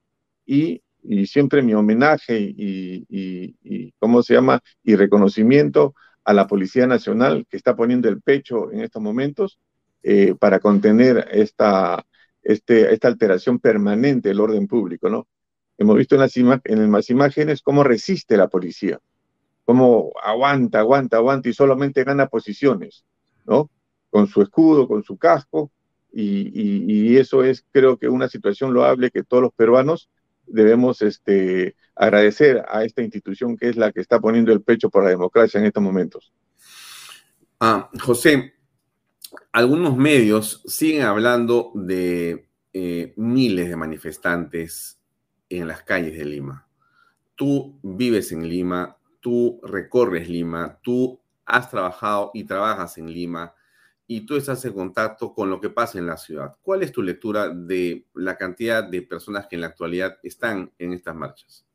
y, 0.45 0.83
y 1.03 1.27
siempre 1.27 1.63
mi 1.63 1.75
homenaje 1.75 2.39
y, 2.41 3.07
y, 3.09 3.93
¿cómo 3.99 4.23
se 4.23 4.35
llama? 4.35 4.61
Y 4.83 4.97
reconocimiento 4.97 5.95
a 6.25 6.33
la 6.33 6.47
Policía 6.47 6.87
Nacional 6.87 7.47
que 7.49 7.57
está 7.57 7.77
poniendo 7.77 8.09
el 8.09 8.21
pecho 8.21 8.73
en 8.73 8.81
estos 8.81 9.03
momentos 9.03 9.59
eh, 10.03 10.35
para 10.39 10.61
contener 10.61 11.29
esta, 11.31 12.05
este, 12.43 12.93
esta 12.93 13.09
alteración 13.09 13.59
permanente 13.59 14.29
del 14.29 14.41
orden 14.41 14.67
público, 14.67 15.09
¿no? 15.09 15.29
Hemos 15.79 15.97
visto 15.97 16.15
en 16.15 16.23
las, 16.23 16.37
en 16.37 16.93
las 16.93 17.11
imágenes 17.11 17.63
cómo 17.63 17.85
resiste 17.85 18.37
la 18.37 18.49
policía, 18.49 18.99
cómo 19.67 20.13
aguanta, 20.23 20.79
aguanta, 20.79 21.19
aguanta 21.19 21.49
y 21.51 21.53
solamente 21.53 22.05
gana 22.05 22.29
posiciones, 22.29 23.05
¿no? 23.45 23.69
Con 24.09 24.29
su 24.29 24.41
escudo, 24.41 24.89
con 24.89 25.03
su 25.03 25.19
casco, 25.19 25.71
y, 26.19 27.19
eso 27.19 27.45
es, 27.45 27.63
creo 27.73 27.99
que, 27.99 28.09
una 28.09 28.29
situación 28.29 28.73
loable 28.73 29.11
que 29.11 29.23
todos 29.23 29.43
los 29.43 29.53
peruanos 29.53 30.09
debemos 30.47 31.03
este, 31.03 31.77
agradecer 31.95 32.65
a 32.69 32.85
esta 32.85 33.03
institución 33.03 33.57
que 33.57 33.69
es 33.69 33.77
la 33.77 33.93
que 33.93 34.01
está 34.01 34.19
poniendo 34.19 34.51
el 34.53 34.63
pecho 34.63 34.89
por 34.89 35.05
la 35.05 35.11
democracia 35.11 35.61
en 35.61 35.67
estos 35.67 35.83
momentos. 35.83 36.33
Ah, 37.61 37.91
José, 38.01 38.55
algunos 39.53 39.97
medios 39.97 40.63
siguen 40.65 41.03
hablando 41.03 41.73
de 41.75 42.49
eh, 42.73 43.13
miles 43.17 43.69
de 43.69 43.77
manifestantes 43.77 44.99
en 45.51 45.69
las 45.69 45.83
calles 45.83 46.17
de 46.17 46.25
Lima. 46.25 46.67
Tú 47.35 47.79
vives 47.83 48.33
en 48.33 48.49
Lima, 48.49 48.97
tú 49.27 49.59
recorres 49.65 50.29
Lima, 50.29 50.79
tú 50.85 51.19
has 51.47 51.69
trabajado 51.69 52.31
y 52.33 52.45
trabajas 52.45 52.97
en 52.97 53.13
Lima 53.13 53.53
y 54.07 54.21
tú 54.21 54.37
estás 54.37 54.65
en 54.65 54.73
contacto 54.73 55.35
con 55.35 55.51
lo 55.51 55.61
que 55.61 55.69
pasa 55.69 55.99
en 55.99 56.07
la 56.07 56.17
ciudad. 56.17 56.55
¿Cuál 56.63 56.85
es 56.85 56.93
tu 56.93 57.03
lectura 57.03 57.49
de 57.49 58.07
la 58.15 58.37
cantidad 58.37 58.85
de 58.85 59.03
personas 59.03 59.49
que 59.49 59.57
en 59.57 59.63
la 59.63 59.67
actualidad 59.67 60.17
están 60.23 60.71
en 60.79 60.93
estas 60.93 61.17
marchas? 61.17 61.67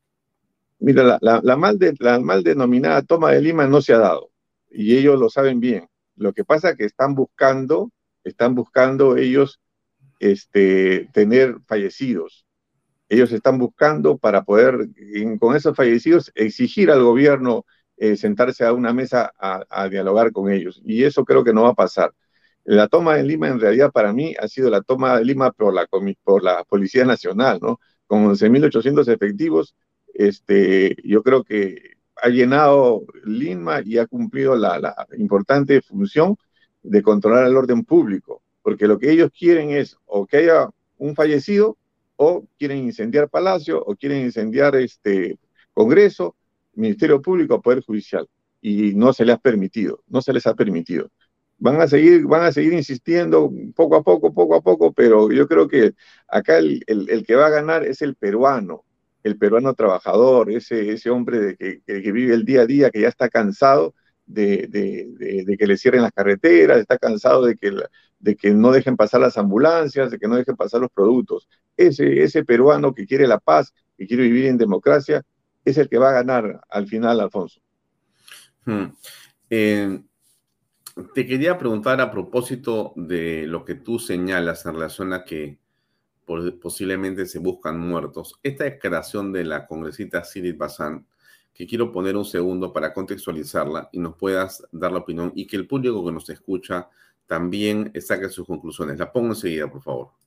Mira, 0.78 1.18
la, 1.20 1.56
mal, 1.58 2.42
denominada 2.42 3.02
toma 3.02 3.32
de 3.32 3.42
Lima 3.42 3.66
no 3.66 3.82
se 3.82 3.92
ha 3.92 3.98
dado 3.98 4.30
y 4.70 4.96
ellos 4.96 5.20
lo 5.20 5.28
saben 5.28 5.60
bien. 5.60 5.90
Lo 6.16 6.32
que 6.32 6.46
pasa 6.46 6.70
es 6.70 6.78
que 6.78 6.86
están 6.86 7.14
buscando, 7.14 7.92
están 8.24 8.54
buscando 8.54 9.18
ellos 9.18 9.60
este, 10.20 11.06
tener 11.12 11.58
fallecidos. 11.66 12.46
Ellos 13.12 13.30
están 13.30 13.58
buscando 13.58 14.16
para 14.16 14.42
poder, 14.42 14.88
con 15.38 15.54
esos 15.54 15.76
fallecidos, 15.76 16.32
exigir 16.34 16.90
al 16.90 17.02
gobierno 17.02 17.66
eh, 17.98 18.16
sentarse 18.16 18.64
a 18.64 18.72
una 18.72 18.94
mesa 18.94 19.30
a, 19.38 19.86
dialogar 19.90 20.32
con 20.32 20.50
ellos. 20.50 20.80
Y 20.82 21.04
eso 21.04 21.22
creo 21.22 21.44
que 21.44 21.52
no 21.52 21.64
va 21.64 21.68
a 21.68 21.74
pasar. 21.74 22.14
La 22.64 22.88
toma 22.88 23.16
de 23.16 23.24
Lima, 23.24 23.48
en 23.48 23.60
realidad, 23.60 23.92
para 23.92 24.14
mí, 24.14 24.34
ha 24.40 24.48
sido 24.48 24.70
la 24.70 24.80
toma 24.80 25.18
de 25.18 25.26
Lima 25.26 25.52
por 25.52 25.74
la, 25.74 25.86
por 26.24 26.42
la 26.42 26.64
Policía 26.64 27.04
Nacional, 27.04 27.58
¿no? 27.60 27.80
Con 28.06 28.24
11.800 28.24 29.06
efectivos, 29.12 29.74
este, 30.14 30.96
yo 31.04 31.22
creo 31.22 31.44
que 31.44 31.96
ha 32.16 32.30
llenado 32.30 33.02
Lima 33.24 33.82
y 33.84 33.98
ha 33.98 34.06
cumplido 34.06 34.56
la, 34.56 35.06
importante 35.18 35.82
función 35.82 36.38
de 36.82 37.02
controlar 37.02 37.46
el 37.46 37.58
orden 37.58 37.84
público, 37.84 38.42
porque 38.62 38.86
lo 38.86 38.98
que 38.98 39.10
ellos 39.10 39.30
quieren 39.38 39.68
es 39.68 39.98
o 40.06 40.26
que 40.26 40.38
haya 40.38 40.70
un 40.96 41.14
fallecido 41.14 41.76
o 42.22 42.46
quieren 42.58 42.78
incendiar 42.78 43.28
Palacio 43.28 43.82
o 43.84 43.96
quieren 43.96 44.22
incendiar 44.22 44.76
este 44.76 45.38
Congreso, 45.74 46.36
Ministerio 46.74 47.20
Público, 47.20 47.60
Poder 47.60 47.82
Judicial 47.82 48.28
y 48.60 48.94
no 48.94 49.12
se 49.12 49.24
les 49.24 49.34
ha 49.34 49.38
permitido, 49.38 50.02
no 50.08 50.22
se 50.22 50.32
les 50.32 50.46
ha 50.46 50.54
permitido. 50.54 51.10
Van 51.58 51.80
a 51.80 51.88
seguir, 51.88 52.26
van 52.26 52.44
a 52.44 52.52
seguir 52.52 52.72
insistiendo 52.72 53.52
poco 53.74 53.96
a 53.96 54.02
poco, 54.02 54.32
poco 54.32 54.54
a 54.54 54.60
poco, 54.62 54.92
pero 54.92 55.30
yo 55.30 55.46
creo 55.48 55.68
que 55.68 55.94
acá 56.28 56.58
el, 56.58 57.24
que 57.26 57.34
va 57.34 57.46
a 57.46 57.50
ganar 57.50 57.84
es 57.84 58.02
el 58.02 58.14
peruano, 58.14 58.84
el 59.22 59.36
peruano 59.36 59.74
trabajador, 59.74 60.50
ese, 60.50 61.10
hombre 61.10 61.40
de 61.40 61.56
que, 61.56 62.12
vive 62.12 62.34
el 62.34 62.44
día 62.44 62.62
a 62.62 62.66
día, 62.66 62.90
que 62.90 63.00
ya 63.00 63.08
está 63.08 63.28
cansado 63.28 63.94
de, 64.26 64.68
que 65.58 65.66
le 65.66 65.76
cierren 65.76 66.02
las 66.02 66.12
carreteras, 66.12 66.78
está 66.78 66.98
cansado 66.98 67.44
de 67.44 67.56
que 68.36 68.54
no 68.54 68.72
dejen 68.72 68.96
pasar 68.96 69.20
las 69.20 69.38
ambulancias, 69.38 70.10
de 70.10 70.18
que 70.18 70.28
no 70.28 70.36
dejen 70.36 70.56
pasar 70.56 70.80
los 70.80 70.90
productos. 70.90 71.48
Ese, 71.76 72.22
ese 72.22 72.44
peruano 72.44 72.94
que 72.94 73.06
quiere 73.06 73.26
la 73.26 73.38
paz, 73.38 73.72
que 73.96 74.06
quiere 74.06 74.24
vivir 74.24 74.46
en 74.46 74.58
democracia, 74.58 75.22
es 75.64 75.78
el 75.78 75.88
que 75.88 75.98
va 75.98 76.10
a 76.10 76.14
ganar 76.14 76.60
al 76.68 76.86
final, 76.86 77.20
Alfonso. 77.20 77.60
Hmm. 78.64 78.86
Eh, 79.50 80.02
te 81.14 81.26
quería 81.26 81.58
preguntar 81.58 82.00
a 82.00 82.10
propósito 82.10 82.92
de 82.96 83.46
lo 83.46 83.64
que 83.64 83.74
tú 83.74 83.98
señalas 83.98 84.66
en 84.66 84.74
relación 84.74 85.12
a 85.12 85.24
que 85.24 85.58
posiblemente 86.60 87.26
se 87.26 87.38
buscan 87.38 87.78
muertos. 87.78 88.38
Esta 88.42 88.64
declaración 88.64 89.32
de 89.32 89.44
la 89.44 89.66
congresista 89.66 90.24
Sirit 90.24 90.56
Bazán, 90.56 91.06
que 91.52 91.66
quiero 91.66 91.92
poner 91.92 92.16
un 92.16 92.24
segundo 92.24 92.72
para 92.72 92.94
contextualizarla 92.94 93.90
y 93.92 93.98
nos 93.98 94.16
puedas 94.16 94.66
dar 94.72 94.92
la 94.92 94.98
opinión 94.98 95.32
y 95.34 95.46
que 95.46 95.56
el 95.56 95.66
público 95.66 96.04
que 96.04 96.12
nos 96.12 96.28
escucha 96.30 96.88
también 97.26 97.92
saque 98.00 98.28
sus 98.28 98.46
conclusiones. 98.46 98.98
La 98.98 99.12
pongo 99.12 99.28
enseguida, 99.28 99.70
por 99.70 99.82
favor. 99.82 100.21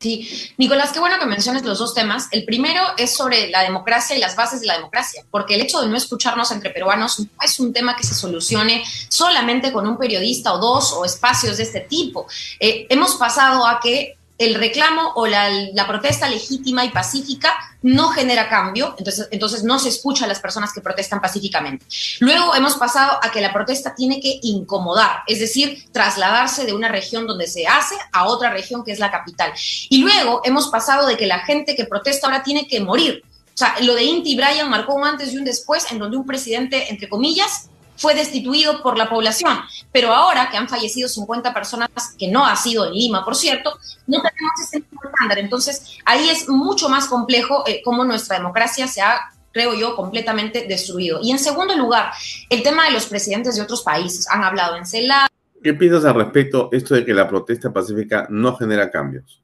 Sí, 0.00 0.26
Nicolás, 0.56 0.92
qué 0.92 0.98
bueno 0.98 1.18
que 1.18 1.26
menciones 1.26 1.62
los 1.62 1.78
dos 1.78 1.92
temas. 1.92 2.28
El 2.30 2.46
primero 2.46 2.80
es 2.96 3.14
sobre 3.14 3.50
la 3.50 3.62
democracia 3.62 4.16
y 4.16 4.18
las 4.18 4.34
bases 4.34 4.62
de 4.62 4.66
la 4.66 4.76
democracia, 4.76 5.26
porque 5.30 5.56
el 5.56 5.60
hecho 5.60 5.82
de 5.82 5.88
no 5.88 5.96
escucharnos 5.98 6.50
entre 6.52 6.70
peruanos 6.70 7.20
no 7.20 7.26
es 7.42 7.60
un 7.60 7.74
tema 7.74 7.94
que 7.94 8.04
se 8.04 8.14
solucione 8.14 8.82
solamente 9.10 9.70
con 9.74 9.86
un 9.86 9.98
periodista 9.98 10.54
o 10.54 10.58
dos 10.58 10.94
o 10.94 11.04
espacios 11.04 11.58
de 11.58 11.64
este 11.64 11.80
tipo. 11.80 12.26
Eh, 12.58 12.86
hemos 12.88 13.16
pasado 13.16 13.66
a 13.66 13.78
que 13.78 14.16
el 14.40 14.54
reclamo 14.54 15.12
o 15.16 15.26
la, 15.26 15.86
protesta 15.86 16.26
legítima 16.26 16.82
y 16.86 16.88
pacífica 16.88 17.54
no 17.82 18.08
genera 18.08 18.48
cambio, 18.48 18.94
entonces, 18.96 19.28
entonces 19.30 19.64
no 19.64 19.78
se 19.78 19.90
escucha 19.90 20.24
a 20.24 20.28
las 20.28 20.40
personas 20.40 20.72
que 20.72 20.80
protestan 20.80 21.20
pacíficamente. 21.20 21.84
Luego 22.20 22.54
hemos 22.54 22.76
pasado 22.76 23.18
a 23.22 23.30
que 23.30 23.42
la 23.42 23.52
protesta 23.52 23.94
tiene 23.94 24.18
que 24.18 24.40
incomodar, 24.42 25.24
es 25.26 25.40
decir, 25.40 25.84
trasladarse 25.92 26.64
de 26.64 26.72
una 26.72 26.88
región 26.88 27.26
donde 27.26 27.46
se 27.46 27.66
hace 27.66 27.96
a 28.12 28.24
otra 28.24 28.48
región 28.48 28.82
que 28.82 28.92
es 28.92 28.98
la 28.98 29.10
capital. 29.10 29.52
Y 29.90 29.98
luego 29.98 30.40
hemos 30.44 30.68
pasado 30.68 31.06
de 31.06 31.18
que 31.18 31.26
la 31.26 31.40
gente 31.40 31.76
que 31.76 31.84
protesta 31.84 32.26
ahora 32.26 32.42
tiene 32.42 32.66
que 32.66 32.80
morir. 32.80 33.22
O 33.54 33.58
sea, 33.58 33.76
lo 33.82 33.94
de 33.94 34.04
Inti 34.04 34.36
Bryan 34.36 34.70
marcó 34.70 34.94
un 34.94 35.04
antes 35.04 35.34
y 35.34 35.36
un 35.36 35.44
después 35.44 35.92
en 35.92 35.98
donde 35.98 36.16
un 36.16 36.24
presidente, 36.24 36.90
entre 36.90 37.10
comillas, 37.10 37.68
fue 38.00 38.14
destituido 38.14 38.82
por 38.82 38.96
la 38.96 39.08
población. 39.08 39.58
Pero 39.92 40.12
ahora 40.12 40.48
que 40.50 40.56
han 40.56 40.68
fallecido 40.68 41.06
50 41.06 41.52
personas, 41.52 41.90
que 42.18 42.28
no 42.28 42.46
ha 42.46 42.56
sido 42.56 42.86
en 42.86 42.94
Lima, 42.94 43.24
por 43.24 43.36
cierto, 43.36 43.78
no 44.06 44.22
tenemos 44.22 44.60
ese 44.62 44.78
estándar. 44.78 45.38
Entonces, 45.38 45.98
ahí 46.06 46.30
es 46.30 46.48
mucho 46.48 46.88
más 46.88 47.06
complejo 47.06 47.62
eh, 47.66 47.82
cómo 47.84 48.04
nuestra 48.04 48.38
democracia 48.38 48.88
se 48.88 49.02
ha 49.02 49.20
creo 49.52 49.74
yo, 49.74 49.96
completamente 49.96 50.66
destruido. 50.68 51.18
Y 51.20 51.32
en 51.32 51.38
segundo 51.40 51.76
lugar, 51.76 52.12
el 52.48 52.62
tema 52.62 52.86
de 52.86 52.92
los 52.92 53.06
presidentes 53.06 53.56
de 53.56 53.62
otros 53.62 53.82
países. 53.82 54.28
Han 54.30 54.44
hablado 54.44 54.76
en 54.76 54.86
CELA. 54.86 55.26
¿Qué 55.60 55.74
piensas 55.74 56.04
al 56.04 56.14
respecto 56.14 56.68
esto 56.70 56.94
de 56.94 57.04
que 57.04 57.12
la 57.12 57.28
protesta 57.28 57.72
pacífica 57.72 58.28
no 58.30 58.56
genera 58.56 58.92
cambios? 58.92 59.42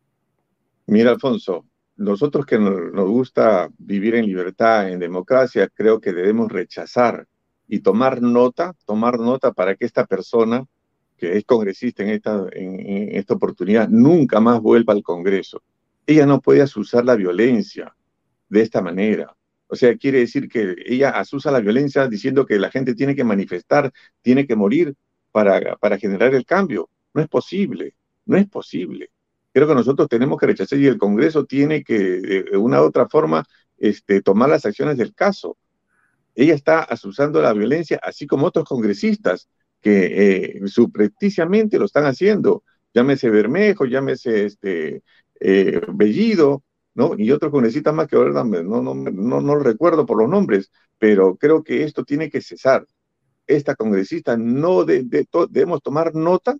Mira, 0.86 1.10
Alfonso, 1.10 1.66
nosotros 1.96 2.46
que 2.46 2.56
nos 2.56 3.08
gusta 3.08 3.68
vivir 3.78 4.14
en 4.14 4.26
libertad, 4.26 4.88
en 4.88 5.00
democracia, 5.00 5.68
creo 5.74 6.00
que 6.00 6.12
debemos 6.12 6.52
rechazar 6.52 7.26
y 7.68 7.80
tomar 7.80 8.22
nota, 8.22 8.74
tomar 8.84 9.18
nota 9.18 9.52
para 9.52 9.74
que 9.74 9.84
esta 9.84 10.06
persona, 10.06 10.64
que 11.16 11.36
es 11.36 11.44
congresista 11.44 12.02
en 12.02 12.10
esta, 12.10 12.46
en, 12.52 13.16
esta 13.16 13.34
oportunidad, 13.34 13.88
nunca 13.88 14.40
más 14.40 14.60
vuelva 14.60 14.92
al 14.92 15.02
Congreso. 15.02 15.62
Ella 16.06 16.26
no 16.26 16.40
puede 16.40 16.62
asusar 16.62 17.04
la 17.04 17.16
violencia 17.16 17.94
de 18.48 18.62
esta 18.62 18.80
manera. 18.80 19.34
O 19.68 19.74
sea, 19.74 19.96
quiere 19.96 20.20
decir 20.20 20.48
que 20.48 20.76
ella 20.86 21.10
asusa 21.10 21.50
la 21.50 21.60
violencia 21.60 22.06
diciendo 22.06 22.46
que 22.46 22.58
la 22.58 22.70
gente 22.70 22.94
tiene 22.94 23.16
que 23.16 23.24
manifestar, 23.24 23.92
tiene 24.22 24.46
que 24.46 24.54
morir 24.54 24.94
para, 25.32 25.76
para 25.76 25.98
generar 25.98 26.34
el 26.34 26.44
cambio. 26.44 26.88
No 27.12 27.22
es 27.22 27.28
posible, 27.28 27.96
no 28.26 28.36
es 28.36 28.46
posible. 28.48 29.10
Creo 29.52 29.66
que 29.66 29.74
nosotros 29.74 30.08
tenemos 30.08 30.38
que 30.38 30.46
rechazar 30.46 30.78
y 30.78 30.86
el 30.86 30.98
Congreso 30.98 31.46
tiene 31.46 31.82
que, 31.82 31.98
de 31.98 32.56
una 32.56 32.80
u 32.82 32.84
otra 32.84 33.08
forma, 33.08 33.42
este, 33.78 34.22
tomar 34.22 34.50
las 34.50 34.64
acciones 34.64 34.96
del 34.96 35.14
caso 35.14 35.56
ella 36.36 36.54
está 36.54 36.80
asusando 36.80 37.40
la 37.40 37.54
violencia, 37.54 37.98
así 38.02 38.26
como 38.26 38.46
otros 38.46 38.66
congresistas 38.66 39.48
que 39.80 40.58
eh, 40.58 40.60
lo 41.78 41.84
están 41.84 42.04
haciendo. 42.04 42.62
Llámese 42.92 43.30
Bermejo, 43.30 43.86
llámese 43.86 44.44
este, 44.44 45.02
eh, 45.40 45.80
Bellido, 45.94 46.62
¿no? 46.94 47.14
Y 47.16 47.30
otros 47.30 47.50
congresistas 47.50 47.94
más 47.94 48.06
que 48.06 48.16
ahora 48.16 48.44
no, 48.44 48.82
no, 48.82 48.94
no, 48.94 49.40
no 49.40 49.58
recuerdo 49.58 50.04
por 50.04 50.18
los 50.18 50.28
nombres, 50.28 50.70
pero 50.98 51.36
creo 51.36 51.62
que 51.62 51.84
esto 51.84 52.04
tiene 52.04 52.30
que 52.30 52.42
cesar. 52.42 52.86
Esta 53.46 53.74
congresista 53.74 54.36
no 54.36 54.84
debemos 54.84 55.82
tomar 55.82 56.14
nota 56.14 56.56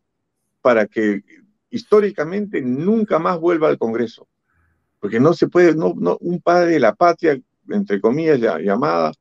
para 0.62 0.86
que 0.86 1.22
históricamente 1.68 2.62
nunca 2.62 3.18
más 3.18 3.38
vuelva 3.38 3.68
al 3.68 3.78
Congreso. 3.78 4.26
Porque 5.00 5.20
no 5.20 5.34
se 5.34 5.48
puede, 5.48 5.74
no, 5.74 5.94
no, 5.96 6.16
un 6.20 6.40
padre 6.40 6.72
de 6.72 6.80
la 6.80 6.94
patria, 6.94 7.38
entre 7.68 8.00
comillas, 8.00 8.40
llamada, 8.40 9.12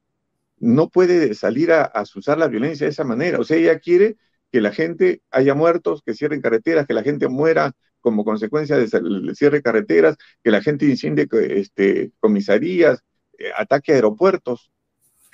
no 0.65 0.89
puede 0.89 1.35
salir 1.35 1.71
a, 1.71 1.91
usar 2.15 2.39
la 2.39 2.47
violencia 2.47 2.85
de 2.85 2.91
esa 2.91 3.03
manera. 3.03 3.39
O 3.39 3.43
sea, 3.43 3.57
ella 3.57 3.77
quiere 3.79 4.17
que 4.51 4.61
la 4.61 4.71
gente 4.71 5.21
haya 5.29 5.53
muertos, 5.53 6.01
que 6.03 6.15
cierren 6.15 6.41
carreteras, 6.41 6.87
que 6.87 6.95
la 6.95 7.03
gente 7.03 7.27
muera 7.27 7.73
como 8.01 8.25
consecuencia 8.25 8.75
del 8.77 9.35
cierre 9.35 9.57
de 9.57 9.63
carreteras, 9.63 10.17
que 10.43 10.49
la 10.49 10.61
gente 10.61 10.85
incendie 10.85 11.27
este, 11.31 12.11
comisarías, 12.19 13.03
eh, 13.37 13.51
ataque 13.55 13.91
a 13.91 13.95
aeropuertos, 13.95 14.71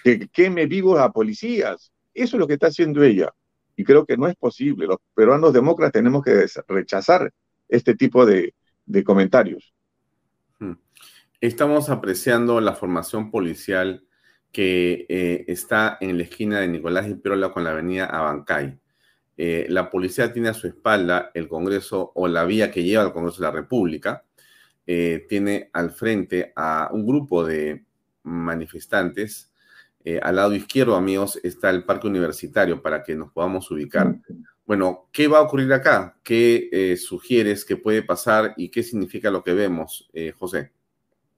que 0.04 0.28
queme 0.28 0.66
vivos 0.66 1.00
a 1.00 1.12
policías. 1.12 1.94
Eso 2.14 2.36
es 2.36 2.40
lo 2.40 2.48
que 2.48 2.56
está 2.56 2.68
haciendo 2.68 3.02
ella. 3.02 3.32
Y 3.78 3.86
creo 3.86 4.06
que 4.06 4.18
no 4.18 4.28
es 4.28 4.36
posible. 4.36 4.86
Los 4.86 4.98
peruanos 5.14 5.54
demócratas 5.54 5.94
tenemos 5.94 6.24
que 6.26 6.46
rechazar 6.68 7.32
este 7.70 7.96
tipo 7.96 8.26
de, 8.26 8.54
de 8.86 9.04
comentarios. 9.06 9.74
Hmm. 10.60 10.74
Estamos 11.40 11.90
apreciando 11.90 12.60
la 12.60 12.74
formación 12.74 13.32
policial 13.32 14.06
que 14.52 15.06
eh, 15.08 15.46
está 15.48 15.98
en 16.02 16.18
la 16.18 16.24
esquina 16.24 16.60
de 16.60 16.68
Nicolás 16.68 17.08
y 17.08 17.16
Pirola 17.16 17.52
con 17.52 17.64
la 17.64 17.72
avenida 17.72 18.06
Abancay. 18.06 18.78
Eh, 19.38 19.66
la 19.70 19.90
policía 19.90 20.34
tiene 20.34 20.50
a 20.50 20.54
su 20.54 20.68
espalda 20.68 21.32
el 21.34 21.48
Congreso 21.48 22.12
o 22.16 22.28
la 22.28 22.44
vía 22.44 22.70
que 22.70 22.84
lleva 22.84 23.04
al 23.04 23.14
Congreso 23.14 23.42
de 23.42 23.48
la 23.48 23.52
República. 23.52 24.26
Eh, 24.86 25.26
tiene 25.30 25.70
al 25.74 25.92
frente 25.92 26.52
a 26.56 26.90
un 26.92 27.06
grupo 27.06 27.46
de 27.46 27.86
manifestantes. 28.24 29.48
al 30.22 30.36
lado 30.36 30.56
izquierdo, 30.56 30.96
amigos, 30.96 31.40
está 31.44 31.70
el 31.70 31.84
Parque 31.84 32.08
Universitario 32.08 32.82
para 32.82 33.04
que 33.04 33.16
nos 33.16 33.32
podamos 33.32 33.70
ubicar. 33.70 34.18
Bueno, 34.66 35.10
¿qué 35.12 35.28
va 35.28 35.38
a 35.38 35.42
ocurrir 35.42 35.72
acá? 35.74 36.18
¿Qué 36.24 36.98
sugieres 37.00 37.64
que 37.64 37.78
puede 37.78 38.02
pasar 38.02 38.56
y 38.58 38.70
qué 38.70 38.82
significa 38.82 39.30
lo 39.30 39.44
que 39.44 39.54
vemos, 39.54 40.10
José? 40.40 40.72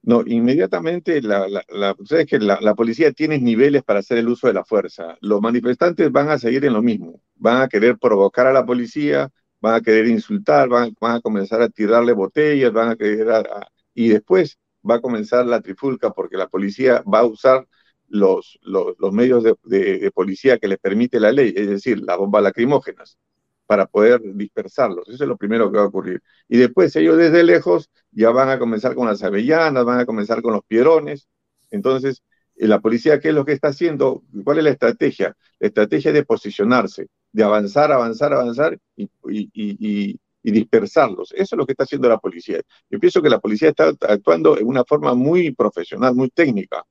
No, 0.06 0.22
inmediatamente 0.26 1.22
la, 1.22 1.48
la, 1.48 1.96
que 2.26 2.38
la, 2.38 2.74
policía 2.74 3.12
tiene 3.12 3.38
niveles 3.38 3.82
para 3.82 4.00
hacer 4.00 4.18
el 4.18 4.28
uso 4.28 4.46
de 4.46 4.52
la 4.52 4.62
fuerza. 4.62 5.16
Los 5.22 5.40
manifestantes 5.40 6.12
van 6.12 6.28
a 6.28 6.38
seguir 6.38 6.62
en 6.66 6.74
lo 6.74 6.82
mismo. 6.82 7.22
Van 7.36 7.62
a 7.62 7.68
querer 7.68 7.96
provocar 7.98 8.46
a 8.46 8.52
la 8.52 8.66
policía, 8.66 9.30
van 9.62 9.76
a 9.76 9.80
querer 9.80 10.06
insultar, 10.06 10.68
van, 10.68 10.94
a 11.00 11.20
comenzar 11.22 11.62
a 11.62 11.70
tirarle 11.70 12.12
botellas, 12.12 12.70
van 12.70 12.90
a 12.90 12.96
querer... 12.96 13.48
y 13.94 14.08
después 14.08 14.58
va 14.88 14.96
a 14.96 15.00
comenzar 15.00 15.46
la 15.46 15.62
trifulca 15.62 16.10
porque 16.10 16.36
la 16.36 16.48
policía 16.48 17.02
va 17.02 17.20
a 17.20 17.24
usar 17.24 17.66
los, 18.06 18.58
los, 18.62 19.12
medios 19.12 19.42
de, 19.42 19.54
de, 19.64 20.10
policía 20.12 20.58
que 20.58 20.68
le 20.68 20.76
permite 20.76 21.18
la 21.18 21.32
ley, 21.32 21.54
es 21.56 21.66
decir, 21.66 22.00
las 22.02 22.18
bombas 22.18 22.42
lacrimógenas 22.42 23.16
para 23.66 23.86
poder 23.86 24.20
dispersarlos. 24.22 25.08
Eso 25.08 25.24
es 25.24 25.28
lo 25.28 25.36
primero 25.36 25.70
que 25.70 25.78
va 25.78 25.84
a 25.84 25.88
ocurrir. 25.88 26.22
Y 26.48 26.58
después 26.58 26.94
ellos 26.96 27.16
desde 27.16 27.44
lejos 27.44 27.90
ya 28.10 28.30
van 28.30 28.50
a 28.50 28.58
comenzar 28.58 28.94
con 28.94 29.06
las 29.06 29.22
avellanas, 29.22 29.84
van 29.84 30.00
a 30.00 30.06
comenzar 30.06 30.42
con 30.42 30.52
los 30.52 30.64
piedrones. 30.64 31.28
Entonces, 31.70 32.22
eh, 32.56 32.68
la 32.68 32.80
policía, 32.80 33.20
¿qué 33.20 33.28
es 33.28 33.34
lo 33.34 33.44
que 33.44 33.52
está 33.52 33.68
haciendo? 33.68 34.22
¿Cuál 34.44 34.58
es 34.58 34.64
la 34.64 34.70
estrategia? 34.70 35.36
La 35.58 35.68
estrategia 35.68 36.10
es 36.10 36.14
de 36.14 36.24
posicionarse, 36.24 37.08
de 37.32 37.42
avanzar, 37.44 37.92
avanzar, 37.92 38.32
avanzar 38.32 38.78
y, 38.96 39.08
y, 39.24 40.18
y 40.44 40.52
dispersarlos. 40.52 41.32
Eso 41.32 41.56
es 41.56 41.58
lo 41.58 41.66
que 41.66 41.72
está 41.72 41.84
haciendo 41.84 42.08
la 42.08 42.18
policía. 42.18 42.60
Yo 42.90 43.00
pienso 43.00 43.22
que 43.22 43.30
la 43.30 43.40
policía 43.40 43.70
está 43.70 43.92
actuando 44.02 44.58
en 44.58 44.66
una 44.66 44.84
forma 44.84 45.14
muy 45.14 45.52
profesional, 45.52 46.14
muy 46.14 46.28
técnica, 46.28 46.84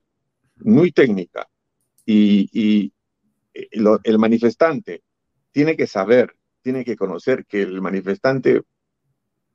muy 0.57 0.91
técnica. 0.91 1.47
Y, 2.05 2.91
eh, 3.53 3.67
el 4.03 4.17
manifestante 4.17 5.03
tiene 5.51 5.77
que 5.77 5.85
saber 5.85 6.35
tiene 6.63 6.83
que 6.83 6.95
conocer 6.95 7.45
que 7.45 7.61
el 7.61 7.81
manifestante 7.81 8.63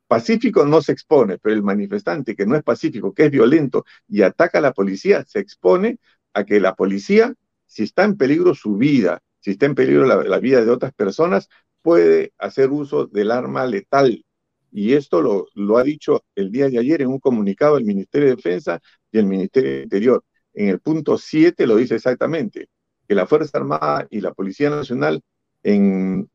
pacífico 0.09 0.64
no 0.64 0.80
se 0.82 0.93
expone, 0.93 1.39
pero 1.39 1.55
el 1.55 1.62
manifestante 1.62 2.35
que 2.35 2.47
no 2.47 2.56
es 2.56 2.62
pacífico, 2.62 3.12
que 3.12 3.26
es 3.26 3.30
violento 3.30 3.85
y 4.09 4.22
ataca 4.22 4.59
a 4.59 4.62
la 4.62 4.72
policía, 4.72 5.24
se 5.26 5.40
expone 5.40 5.98
a 6.32 6.44
que 6.44 6.60
la 6.60 6.74
policía, 6.74 7.35
si 7.66 7.85
está 7.85 8.05
en 8.05 8.16
peligro 8.16 8.55
su 8.55 8.76
vida, 8.76 9.22
si 9.40 9.52
está 9.52 9.66
en 9.66 9.74
peligro 9.74 10.06
la, 10.06 10.39
vida 10.39 10.64
de 10.64 10.70
otras 10.70 10.93
personas, 10.94 11.48
puede 11.82 12.32
hacer 12.39 12.70
uso 12.70 13.06
del 13.06 13.30
arma 13.30 13.66
letal. 13.66 14.24
Y 14.70 14.94
esto 14.94 15.47
lo, 15.55 15.78
ha 15.78 15.82
dicho 15.82 16.24
el 16.35 16.51
día 16.51 16.68
de 16.68 16.78
ayer 16.78 17.02
en 17.02 17.09
un 17.09 17.20
comunicado 17.20 17.76
el 17.76 17.85
Ministerio 17.85 18.28
de 18.28 18.36
Defensa 18.36 18.80
y 19.12 19.18
el 19.18 19.26
Ministerio 19.26 19.70
de 19.72 19.82
Interior. 19.85 20.24
En 20.55 20.68
el 20.68 20.80
punto 20.80 21.18
7 21.18 21.66
lo 21.66 21.76
dice 21.76 21.94
exactamente, 21.94 22.68
que 23.06 23.14
la 23.14 23.26
Fuerza 23.26 23.59
Armada 23.59 24.06
y 24.10 24.20
la 24.20 24.32
Policía 24.35 24.70
Nacional 24.70 25.22
en, 25.68 26.30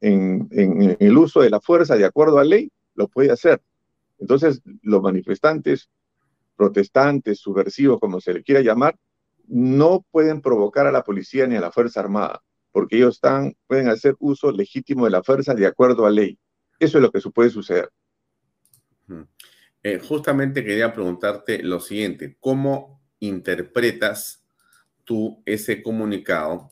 el 0.99 1.18
uso 1.18 1.41
de 1.41 1.49
la 1.49 1.60
fuerza 1.60 1.95
de 1.95 2.05
acuerdo 2.05 2.39
a 2.39 2.43
ley, 2.43 2.72
lo 2.95 3.07
puede 3.07 3.31
hacer. 3.31 3.61
Entonces, 4.19 4.61
los 4.81 5.01
manifestantes, 5.01 5.89
protestantes, 6.55 7.39
subversivos, 7.39 7.99
como 7.99 8.22
se 8.22 8.34
le 8.34 8.43
quiera 8.43 8.61
llamar, 8.61 8.95
no 9.47 10.05
pueden 10.11 10.41
provocar 10.41 10.88
a 10.88 10.91
la 10.91 11.03
policía 11.03 11.47
ni 11.47 11.55
a 11.55 11.61
la 11.61 11.72
Fuerza 11.72 11.99
Armada, 11.99 12.43
porque 12.72 12.97
ellos 12.97 13.15
están, 13.15 13.55
pueden 13.68 13.89
hacer 13.89 14.15
uso 14.19 14.51
legítimo 14.51 15.05
de 15.05 15.11
la 15.11 15.23
fuerza 15.23 15.53
de 15.53 15.65
acuerdo 15.65 16.05
a 16.05 16.11
ley. 16.11 16.38
Eso 16.80 16.97
es 16.97 17.01
lo 17.01 17.11
que 17.11 17.19
puede 17.31 17.49
suceder. 17.49 17.89
Eh, 19.81 19.99
justamente 19.99 20.64
quería 20.64 20.93
preguntarte 20.93 21.61
lo 21.61 21.80
siguiente, 21.80 22.38
¿cómo 22.39 23.01
interpretas 23.19 24.43
tú 25.03 25.41
ese 25.45 25.84
comunicado 25.84 26.72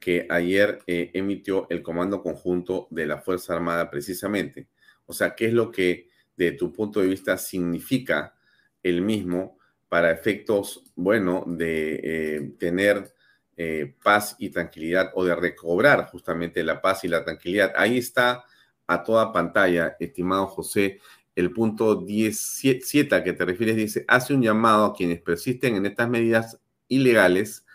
que 0.00 0.26
ayer 0.30 0.80
eh, 0.86 1.10
emitió 1.12 1.66
el 1.68 1.82
Comando 1.82 2.22
Conjunto 2.22 2.88
de 2.90 3.06
la 3.06 3.18
Fuerza 3.18 3.54
Armada 3.54 3.90
precisamente. 3.90 4.66
O 5.04 5.12
sea, 5.12 5.34
¿qué 5.36 5.46
es 5.46 5.52
lo 5.52 5.70
que 5.70 6.08
de 6.36 6.52
tu 6.52 6.72
punto 6.72 7.00
de 7.00 7.08
vista 7.08 7.36
significa 7.36 8.34
el 8.82 9.02
mismo 9.02 9.58
para 9.90 10.10
efectos, 10.10 10.84
bueno, 10.96 11.44
de 11.46 12.00
eh, 12.02 12.52
tener 12.58 13.12
eh, 13.56 13.94
paz 14.02 14.36
y 14.38 14.48
tranquilidad 14.48 15.10
o 15.14 15.24
de 15.24 15.36
recobrar 15.36 16.06
justamente 16.06 16.64
la 16.64 16.80
paz 16.80 17.04
y 17.04 17.08
la 17.08 17.22
tranquilidad? 17.22 17.72
Ahí 17.76 17.98
está 17.98 18.44
a 18.86 19.04
toda 19.04 19.32
pantalla, 19.32 19.96
estimado 20.00 20.46
José, 20.46 20.98
el 21.36 21.52
punto 21.52 21.94
17 21.94 23.14
a 23.14 23.22
que 23.22 23.34
te 23.34 23.44
refieres 23.44 23.76
dice, 23.76 24.04
hace 24.08 24.34
un 24.34 24.42
llamado 24.42 24.86
a 24.86 24.94
quienes 24.94 25.20
persisten 25.20 25.76
en 25.76 25.86
estas 25.86 26.08
medidas 26.08 26.58
ilegales 26.88 27.66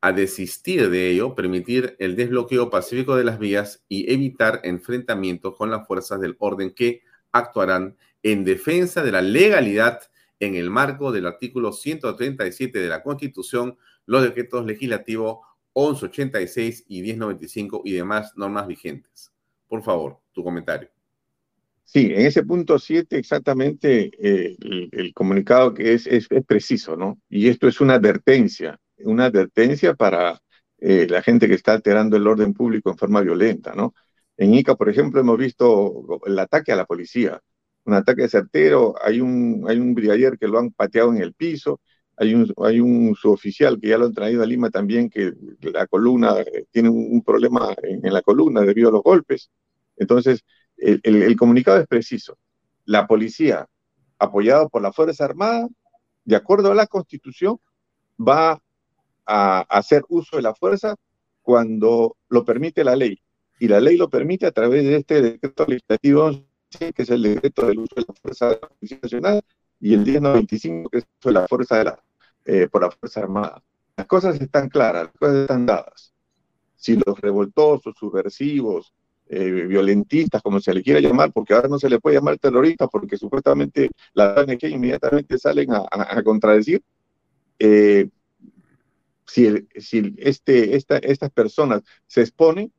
a 0.00 0.12
desistir 0.12 0.88
de 0.88 1.10
ello, 1.10 1.34
permitir 1.34 1.96
el 1.98 2.16
desbloqueo 2.16 2.70
pacífico 2.70 3.16
de 3.16 3.24
las 3.24 3.38
vías 3.38 3.84
y 3.88 4.10
evitar 4.12 4.60
enfrentamientos 4.64 5.56
con 5.56 5.70
las 5.70 5.86
fuerzas 5.86 6.20
del 6.20 6.36
orden 6.38 6.72
que 6.74 7.02
actuarán 7.32 7.96
en 8.22 8.44
defensa 8.44 9.02
de 9.02 9.12
la 9.12 9.22
legalidad 9.22 10.00
en 10.40 10.54
el 10.54 10.70
marco 10.70 11.12
del 11.12 11.26
artículo 11.26 11.72
137 11.72 12.78
de 12.78 12.88
la 12.88 13.02
Constitución, 13.02 13.76
los 14.06 14.22
decretos 14.22 14.64
legislativos 14.64 15.38
1186 15.74 16.84
y 16.88 17.02
1095 17.02 17.82
y 17.84 17.92
demás 17.92 18.32
normas 18.36 18.66
vigentes. 18.66 19.30
Por 19.68 19.82
favor, 19.82 20.18
tu 20.32 20.42
comentario. 20.42 20.88
Sí, 21.84 22.06
en 22.06 22.26
ese 22.26 22.42
punto 22.42 22.78
7 22.78 23.18
exactamente 23.18 24.10
eh, 24.18 24.56
el, 24.92 25.12
comunicado 25.12 25.74
que 25.74 25.92
es, 25.92 26.06
es, 26.06 26.26
es 26.30 26.44
preciso, 26.44 26.96
¿no? 26.96 27.20
Y 27.28 27.48
esto 27.48 27.68
es 27.68 27.80
una 27.80 27.94
advertencia 27.94 28.80
una 29.04 29.26
advertencia 29.26 29.94
para 29.94 30.40
eh, 30.78 31.06
la 31.08 31.22
gente 31.22 31.48
que 31.48 31.54
está 31.54 31.72
alterando 31.72 32.16
el 32.16 32.26
orden 32.26 32.54
público 32.54 32.90
en 32.90 32.98
forma 32.98 33.20
violenta, 33.20 33.74
¿no? 33.74 33.94
En 34.36 34.54
Ica, 34.54 34.74
por 34.76 34.88
ejemplo, 34.88 35.20
hemos 35.20 35.38
visto 35.38 36.22
el 36.24 36.38
ataque 36.38 36.72
a 36.72 36.76
la 36.76 36.86
policía, 36.86 37.40
un 37.84 37.94
ataque 37.94 38.28
certero, 38.28 38.94
hay 39.02 39.20
un, 39.20 39.66
hay 39.68 39.78
un 39.78 39.94
brigadier 39.94 40.38
que 40.38 40.48
lo 40.48 40.58
han 40.58 40.70
pateado 40.70 41.12
en 41.12 41.22
el 41.22 41.34
piso, 41.34 41.80
hay 42.16 42.34
un, 42.34 42.52
hay 42.64 42.80
un 42.80 43.14
suboficial 43.14 43.80
que 43.80 43.88
ya 43.88 43.98
lo 43.98 44.06
han 44.06 44.14
traído 44.14 44.42
a 44.42 44.46
Lima 44.46 44.70
también, 44.70 45.10
que 45.10 45.32
la 45.60 45.86
columna, 45.86 46.38
eh, 46.40 46.66
tiene 46.70 46.90
un, 46.90 47.22
problema 47.22 47.74
en, 47.82 48.12
la 48.12 48.22
columna 48.22 48.60
debido 48.62 48.90
a 48.90 48.92
los 48.92 49.02
golpes. 49.02 49.50
Entonces, 49.96 50.44
el, 50.76 51.36
comunicado 51.36 51.78
es 51.78 51.86
preciso. 51.86 52.38
La 52.84 53.06
policía, 53.06 53.66
apoyado 54.18 54.68
por 54.68 54.82
la 54.82 54.92
Fuerza 54.92 55.24
Armada, 55.24 55.68
de 56.24 56.36
acuerdo 56.36 56.72
a 56.72 56.74
la 56.74 56.86
Constitución, 56.86 57.58
va 58.18 58.60
a 59.26 59.60
hacer 59.68 60.04
uso 60.08 60.36
de 60.36 60.42
la 60.42 60.54
fuerza 60.54 60.96
cuando 61.42 62.16
lo 62.28 62.44
permite 62.44 62.84
la 62.84 62.96
ley. 62.96 63.20
Y 63.58 63.68
la 63.68 63.80
ley 63.80 63.96
lo 63.96 64.08
permite 64.08 64.46
a 64.46 64.52
través 64.52 64.84
de 64.84 64.96
este 64.96 65.20
decreto 65.20 65.66
legislativo 65.66 66.30
que 66.70 67.02
es 67.02 67.10
el 67.10 67.22
decreto 67.22 67.66
del 67.66 67.80
uso 67.80 67.94
de 67.96 68.04
la 68.06 68.14
fuerza 68.14 68.48
de 68.48 68.58
la 68.62 68.68
Policía 68.68 68.98
Nacional, 69.02 69.42
y 69.80 69.94
el 69.94 70.00
1095, 70.00 70.90
que 70.90 70.98
es 70.98 71.04
el 71.04 71.10
uso 71.18 71.28
de 71.28 71.32
la 71.32 71.48
fuerza 71.48 71.78
de 71.78 71.84
la, 71.84 72.04
eh, 72.44 72.68
por 72.70 72.82
la 72.82 72.90
Fuerza 72.90 73.20
Armada. 73.20 73.62
Las 73.96 74.06
cosas 74.06 74.40
están 74.40 74.68
claras, 74.68 75.04
las 75.04 75.16
cosas 75.18 75.36
están 75.36 75.66
dadas. 75.66 76.12
Si 76.76 76.96
los 77.04 77.20
revoltosos, 77.20 77.94
subversivos, 77.98 78.94
eh, 79.28 79.50
violentistas, 79.50 80.42
como 80.42 80.60
se 80.60 80.72
le 80.72 80.82
quiera 80.82 81.00
llamar, 81.00 81.32
porque 81.32 81.54
ahora 81.54 81.68
no 81.68 81.78
se 81.78 81.88
le 81.88 82.00
puede 82.00 82.16
llamar 82.16 82.38
terroristas, 82.38 82.88
porque 82.90 83.16
supuestamente 83.16 83.90
la 84.14 84.34
ONG 84.34 84.64
inmediatamente 84.64 85.38
salen 85.38 85.72
a, 85.72 85.86
a 85.90 86.22
contradecir, 86.22 86.82
eh, 87.58 88.08
si, 89.30 90.14
este, 90.18 90.76
esta, 90.76 90.98
estas 90.98 91.30
personas 91.30 91.82
se 92.06 92.22
exponen, 92.22 92.72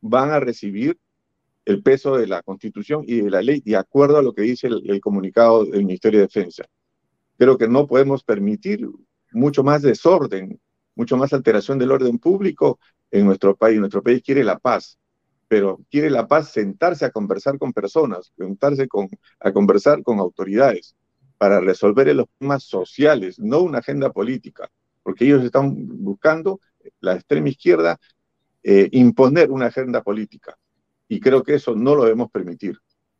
van 0.00 0.30
a 0.30 0.40
recibir 0.40 0.98
el 1.64 1.82
peso 1.82 2.16
de 2.16 2.26
la 2.26 2.42
Constitución 2.42 3.04
y 3.06 3.22
de 3.22 3.30
la 3.30 3.40
ley, 3.40 3.62
de 3.64 3.76
acuerdo 3.76 4.18
a 4.18 4.22
lo 4.22 4.34
que 4.34 4.42
dice 4.42 4.66
el, 4.66 5.00
comunicado 5.00 5.64
del 5.64 5.84
Ministerio 5.86 6.20
de 6.20 6.26
Defensa. 6.26 6.64
Creo 7.38 7.56
que 7.56 7.68
no 7.68 7.86
podemos 7.86 8.22
permitir 8.22 8.86
mucho 9.32 9.64
más 9.64 9.80
desorden, 9.80 10.60
mucho 10.94 11.16
más 11.16 11.32
alteración 11.32 11.78
del 11.78 11.90
orden 11.90 12.18
público 12.18 12.78
en 13.10 13.24
nuestro 13.24 13.56
país. 13.56 13.80
Nuestro 13.80 14.02
país 14.02 14.22
quiere 14.22 14.44
la 14.44 14.58
paz, 14.58 14.98
pero 15.48 15.80
quiere 15.90 16.10
la 16.10 16.28
paz 16.28 16.52
sentarse 16.52 17.06
a 17.06 17.10
conversar 17.10 17.58
con 17.58 17.72
personas, 17.72 18.30
sentarse 18.36 18.86
a 19.40 19.52
conversar 19.52 20.02
con 20.02 20.18
autoridades 20.18 20.94
para 21.38 21.60
resolver 21.60 22.14
los 22.14 22.26
problemas 22.38 22.64
sociales, 22.64 23.38
no 23.38 23.60
una 23.60 23.78
agenda 23.78 24.12
política 24.12 24.70
porque 25.04 25.26
ellos 25.26 25.44
están 25.44 25.72
buscando, 26.02 26.60
la 27.00 27.14
extrema 27.14 27.50
izquierda 27.50 28.00
eh, 28.64 28.88
imponer 28.92 29.52
una 29.52 29.66
agenda 29.66 30.02
política. 30.02 30.58
Y 31.06 31.20
creo 31.20 31.42
que 31.42 31.54
eso 31.54 31.76
no 31.76 31.94
lo 31.94 32.04
debemos 32.04 32.30
permitir. 32.30 32.78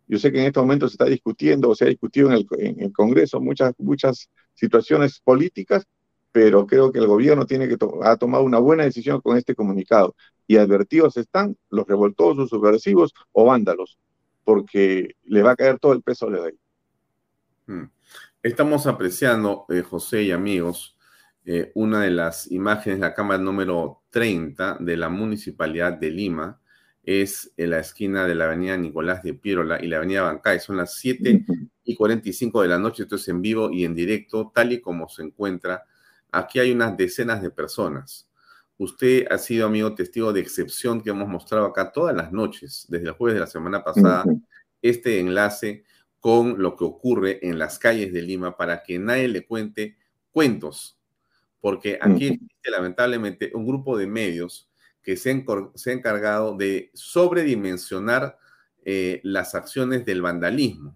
Yo 0.09 0.19
sé 0.19 0.33
que 0.33 0.41
en 0.41 0.47
este 0.47 0.59
momento 0.61 0.89
se 0.89 0.95
está 0.95 1.05
discutiendo 1.05 1.69
o 1.69 1.75
se 1.75 1.85
ha 1.85 1.89
discutido 1.89 2.31
en 2.33 2.81
el, 2.81 2.93
Congreso 2.93 3.41
muchas, 3.41 3.75
muchas 3.79 4.29
situaciones 4.55 5.21
políticas, 5.21 5.85
pero 6.33 6.67
creo 6.67 6.91
que 6.91 6.99
el 6.99 7.07
gobierno 7.07 7.47
tiene 7.47 7.69
que 7.69 7.77
ha 8.03 8.17
tomado 8.17 8.45
una 8.45 8.59
buena 8.59 8.85
decisión 8.85 9.21
con 9.21 9.37
este 9.37 9.55
comunicado 9.55 10.17
y 10.47 10.57
advertidos 10.57 11.17
están 11.17 11.57
los 11.71 11.87
revoltosos, 11.87 12.51
subversivos 12.51 13.13
o 13.33 13.45
vándalos, 13.45 13.99
porque 14.45 15.17
le 15.25 15.43
va 15.43 15.53
a 15.53 15.57
caer 15.57 15.79
todo 15.79 15.93
el 15.93 16.03
peso 16.03 16.29
de 16.29 16.41
ahí. 16.43 16.59
Hmm. 17.67 17.91
Estamos 18.43 18.87
apreciando, 18.87 19.65
eh, 19.71 19.83
José 19.83 20.23
y 20.23 20.33
amigos, 20.33 20.94
eh, 21.45 21.73
una 21.75 22.03
de 22.03 22.11
las 22.11 22.51
imágenes 22.51 22.99
de 22.99 23.07
la 23.07 23.15
cámara 23.15 23.43
número 23.43 24.03
30 24.11 24.79
de 24.81 24.97
la 24.97 25.09
Municipalidad 25.09 25.93
de 25.93 26.11
Lima, 26.11 26.61
es 27.03 27.53
en 27.57 27.71
la 27.71 27.81
esquina 27.81 28.27
de 28.27 28.35
la 28.35 28.47
avenida 28.47 28.77
Nicolás 28.77 29.23
de 29.23 29.35
Pirola 29.35 29.83
y 29.83 29.89
la 29.89 29.99
avenida 29.99 30.23
Bancay. 30.23 30.59
Son 30.61 30.77
las 30.77 30.95
7 30.95 31.45
y 31.85 31.95
45 31.95 32.63
de 32.63 32.69
la 32.69 32.79
noche, 32.79 33.03
esto 33.03 33.17
es 33.17 33.29
en 33.29 33.43
vivo 33.43 33.71
y 33.71 33.85
en 33.85 33.95
directo, 33.95 34.51
tal 34.55 34.73
y 34.73 34.81
como 34.81 35.09
se 35.09 35.23
encuentra. 35.23 35.85
Aquí 36.33 36.59
hay 36.59 36.73
unas 36.73 36.97
decenas 36.97 37.43
de 37.43 37.51
personas. 37.51 38.29
Usted 38.77 39.27
ha 39.31 39.39
sido, 39.39 39.67
amigo, 39.67 39.95
testigo 39.95 40.33
de 40.33 40.41
excepción 40.41 41.01
que 41.01 41.11
hemos 41.11 41.29
mostrado 41.29 41.67
acá 41.67 41.93
todas 41.93 42.17
las 42.17 42.33
noches, 42.33 42.87
desde 42.89 43.09
el 43.09 43.13
jueves 43.13 43.35
de 43.35 43.41
la 43.41 43.47
semana 43.47 43.85
pasada, 43.85 44.25
este 44.83 45.21
enlace 45.21 45.85
con 46.19 46.61
lo 46.61 46.75
que 46.75 46.85
ocurre 46.85 47.39
en 47.47 47.59
las 47.59 47.79
calles 47.79 48.13
de 48.13 48.23
Lima 48.23 48.57
para 48.57 48.83
que 48.83 48.99
nadie 48.99 49.29
le 49.29 49.47
cuente 49.47 49.97
cuentos, 50.33 50.94
porque 51.65 51.99
aquí 51.99 52.27
existe 52.27 52.71
lamentablemente 52.71 53.51
un 53.55 53.67
grupo 53.67 53.97
de 53.97 54.07
medios 54.07 54.69
que 55.03 55.17
se, 55.17 55.31
ha 55.31 55.93
encargado 55.93 56.55
de 56.59 56.91
sobredimensionar 56.93 58.37
eh, 58.85 59.23
las 59.25 59.55
acciones 59.55 60.05
del 60.05 60.21
vandalismo 60.21 60.95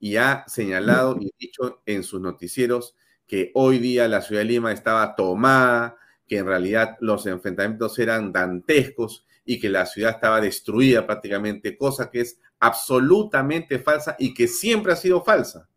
y 0.00 0.16
ha 0.16 0.42
señalado 0.48 1.16
y 1.20 1.30
dicho 1.38 1.80
en 1.86 2.02
sus 2.02 2.20
noticieros 2.20 2.96
que 3.24 3.52
hoy 3.54 3.78
día 3.78 4.08
la 4.08 4.20
ciudad 4.20 4.40
de 4.40 4.46
Lima 4.46 4.72
estaba 4.72 5.14
tomada, 5.14 5.96
que 6.26 6.38
en 6.38 6.46
realidad 6.46 6.96
los 6.98 7.24
enfrentamientos 7.26 7.96
eran 8.00 8.32
dantescos 8.32 9.24
y 9.44 9.60
que 9.60 9.68
la 9.68 9.86
ciudad 9.86 10.10
estaba 10.16 10.40
destruida 10.40 11.06
prácticamente, 11.06 11.76
cosa 11.76 12.10
que 12.10 12.22
es 12.22 12.40
absolutamente 12.58 13.78
falsa 13.78 14.16
y 14.18 14.34
que 14.34 14.48
siempre 14.48 14.92
ha 14.92 14.96
sido 14.96 15.22
falsa. 15.22 15.68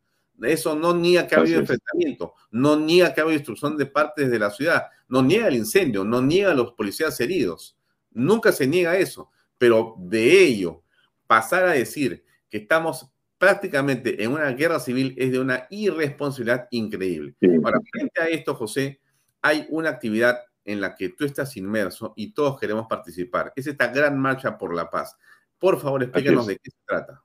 Eso 0.42 0.76
no 0.76 0.96
niega 0.96 1.28
que 1.28 1.36
ha 1.36 1.40
habido 1.40 1.60
enfrentamiento, 1.60 2.34
no 2.52 2.76
niega 2.76 3.14
que 3.14 3.22
ha 3.22 3.24
habido 3.24 3.38
destrucción 3.38 3.78
de 3.78 3.86
partes 3.86 4.32
de 4.32 4.40
la 4.40 4.50
ciudad, 4.50 4.88
no 5.08 5.22
niega 5.22 5.48
el 5.48 5.56
incendio, 5.56 6.04
no 6.04 6.22
niega 6.22 6.52
a 6.52 6.56
los 6.56 6.74
policías 6.74 7.20
heridos. 7.20 7.78
Nunca 8.12 8.52
se 8.52 8.68
niega 8.68 8.98
eso, 8.98 9.30
pero 9.58 9.96
de 10.00 10.44
ello 10.44 10.84
pasar 11.28 11.66
a 11.66 11.72
decir 11.72 12.24
que 12.50 12.58
estamos 12.58 13.10
prácticamente 13.38 14.24
en 14.24 14.32
una 14.32 14.50
guerra 14.52 14.80
civil 14.80 15.16
es 15.18 15.32
de 15.32 15.40
una 15.40 15.68
irresponsabilidad 15.70 16.68
increíble. 16.72 17.36
Ahora, 17.64 17.80
frente 17.92 18.22
a 18.22 18.28
esto, 18.28 18.56
José, 18.56 19.02
hay 19.42 19.68
una 19.70 19.90
actividad 19.90 20.40
en 20.66 20.80
la 20.80 20.96
que 20.96 21.10
tú 21.10 21.26
estás 21.26 21.58
inmerso 21.58 22.14
y 22.16 22.34
todos 22.34 22.60
queremos 22.60 22.88
participar. 22.88 23.52
Es 23.56 23.68
esta 23.68 23.88
gran 23.88 24.18
marcha 24.18 24.58
por 24.58 24.74
la 24.74 24.90
paz. 24.90 25.18
Por 25.58 25.80
favor, 25.80 26.04
explícanos 26.04 26.48
de 26.48 26.58
qué 26.58 26.72
se 26.72 26.78
trata. 26.86 27.22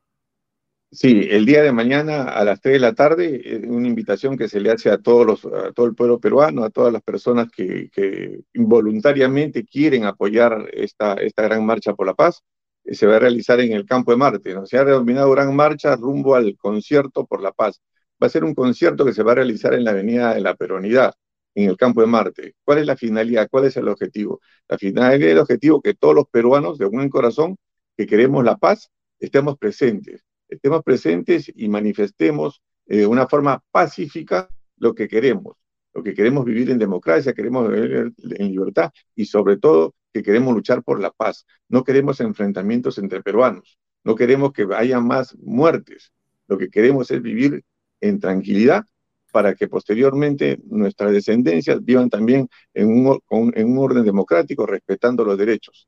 Sí, 0.90 1.28
el 1.30 1.44
día 1.44 1.62
de 1.62 1.70
mañana 1.70 2.22
a 2.24 2.44
las 2.44 2.60
3 2.62 2.74
de 2.74 2.78
la 2.80 2.94
tarde, 2.94 3.42
eh, 3.44 3.66
una 3.68 3.86
invitación 3.88 4.38
que 4.38 4.48
se 4.48 4.58
le 4.58 4.70
hace 4.70 4.90
a, 4.90 4.96
todo 4.96 5.36
el 5.84 5.94
pueblo 5.94 6.18
peruano, 6.18 6.64
a 6.64 6.70
todas 6.70 6.90
las 6.92 7.02
personas 7.02 7.50
que, 7.50 7.90
que 7.90 8.40
voluntariamente 8.54 9.66
quieren 9.66 10.04
apoyar 10.04 10.70
esta, 10.72 11.14
esta 11.14 11.42
gran 11.42 11.66
marcha 11.66 11.94
por 11.94 12.06
la 12.06 12.14
paz, 12.14 12.42
eh, 12.84 12.94
se 12.94 13.06
va 13.06 13.16
a 13.16 13.18
realizar 13.18 13.60
en 13.60 13.72
el 13.72 13.84
Campo 13.84 14.12
de 14.12 14.16
Marte. 14.16 14.54
¿no? 14.54 14.64
Se 14.64 14.78
ha 14.78 14.84
denominado 14.84 15.30
Gran 15.30 15.54
Marcha 15.54 15.94
rumbo 15.94 16.34
al 16.34 16.56
concierto 16.56 17.26
por 17.26 17.42
la 17.42 17.52
paz. 17.52 17.82
Va 18.22 18.26
a 18.28 18.30
ser 18.30 18.44
un 18.44 18.54
concierto 18.54 19.04
que 19.04 19.12
se 19.12 19.22
va 19.22 19.32
a 19.32 19.34
realizar 19.36 19.74
en 19.74 19.84
la 19.84 19.90
Avenida 19.90 20.34
de 20.34 20.40
la 20.40 20.54
Peronidad, 20.54 21.12
en 21.54 21.68
el 21.68 21.76
Campo 21.76 22.00
de 22.00 22.06
Marte. 22.06 22.54
¿Cuál 22.64 22.78
es 22.78 22.86
la 22.86 22.96
finalidad? 22.96 23.48
¿Cuál 23.50 23.66
es 23.66 23.76
el 23.76 23.88
objetivo? 23.88 24.40
La 24.68 24.78
finalidad 24.78 25.28
y 25.28 25.30
el 25.32 25.38
objetivo 25.38 25.82
que 25.82 25.94
todos 25.94 26.14
los 26.14 26.28
peruanos 26.30 26.78
de 26.78 26.86
buen 26.86 27.10
corazón 27.10 27.56
que 27.96 28.06
queremos 28.06 28.42
la 28.44 28.56
paz 28.56 28.90
estemos 29.20 29.58
presentes 29.58 30.24
estemos 30.48 30.82
presentes 30.82 31.50
y 31.54 31.68
manifestemos 31.68 32.62
eh, 32.86 32.98
de 32.98 33.06
una 33.06 33.28
forma 33.28 33.62
pacífica 33.70 34.48
lo 34.76 34.94
que 34.94 35.08
queremos, 35.08 35.56
lo 35.92 36.02
que 36.02 36.14
queremos 36.14 36.44
vivir 36.44 36.70
en 36.70 36.78
democracia, 36.78 37.32
queremos 37.32 37.70
vivir 37.70 38.12
en 38.18 38.50
libertad 38.50 38.90
y 39.14 39.26
sobre 39.26 39.56
todo 39.56 39.94
que 40.12 40.22
queremos 40.22 40.54
luchar 40.54 40.82
por 40.82 41.00
la 41.00 41.10
paz. 41.10 41.46
No 41.68 41.84
queremos 41.84 42.20
enfrentamientos 42.20 42.98
entre 42.98 43.22
peruanos, 43.22 43.78
no 44.04 44.14
queremos 44.14 44.52
que 44.52 44.66
haya 44.74 45.00
más 45.00 45.36
muertes. 45.38 46.12
Lo 46.46 46.56
que 46.56 46.70
queremos 46.70 47.10
es 47.10 47.20
vivir 47.20 47.62
en 48.00 48.20
tranquilidad 48.20 48.84
para 49.32 49.54
que 49.54 49.68
posteriormente 49.68 50.58
nuestras 50.64 51.12
descendencias 51.12 51.84
vivan 51.84 52.08
también 52.08 52.48
en 52.72 52.88
un, 52.88 53.20
en 53.54 53.70
un 53.70 53.78
orden 53.78 54.04
democrático, 54.04 54.64
respetando 54.64 55.24
los 55.24 55.36
derechos. 55.36 55.86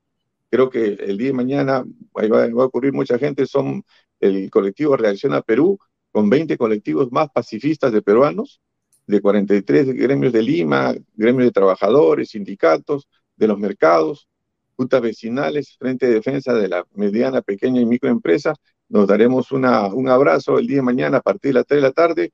Creo 0.49 0.69
que 0.69 0.93
el 0.93 1.17
día 1.17 1.27
de 1.27 1.33
mañana 1.33 1.83
va, 2.15 2.27
va 2.27 2.63
a 2.63 2.65
ocurrir 2.65 2.93
mucha 2.93 3.17
gente, 3.17 3.45
son 3.45 3.83
el 4.21 4.49
colectivo 4.49 4.95
Reacciona 4.95 5.41
Perú, 5.41 5.77
con 6.11 6.29
20 6.29 6.57
colectivos 6.57 7.11
más 7.11 7.29
pacifistas 7.29 7.91
de 7.91 8.01
peruanos, 8.01 8.61
de 9.07 9.19
43 9.19 9.93
gremios 9.93 10.31
de 10.31 10.41
Lima, 10.43 10.93
gremios 11.15 11.45
de 11.45 11.51
trabajadores, 11.51 12.29
sindicatos, 12.29 13.09
de 13.35 13.47
los 13.47 13.57
mercados, 13.57 14.27
juntas 14.75 15.01
vecinales, 15.01 15.75
Frente 15.77 16.07
de 16.07 16.13
Defensa 16.13 16.53
de 16.53 16.67
la 16.67 16.85
Mediana, 16.93 17.41
Pequeña 17.41 17.81
y 17.81 17.85
Microempresa. 17.85 18.53
Nos 18.87 19.07
daremos 19.07 19.51
una, 19.51 19.87
un 19.87 20.09
abrazo 20.09 20.59
el 20.59 20.67
día 20.67 20.77
de 20.77 20.83
mañana 20.83 21.17
a 21.17 21.21
partir 21.21 21.49
de 21.49 21.59
las 21.59 21.65
3 21.65 21.81
de 21.81 21.87
la 21.87 21.91
tarde 21.91 22.31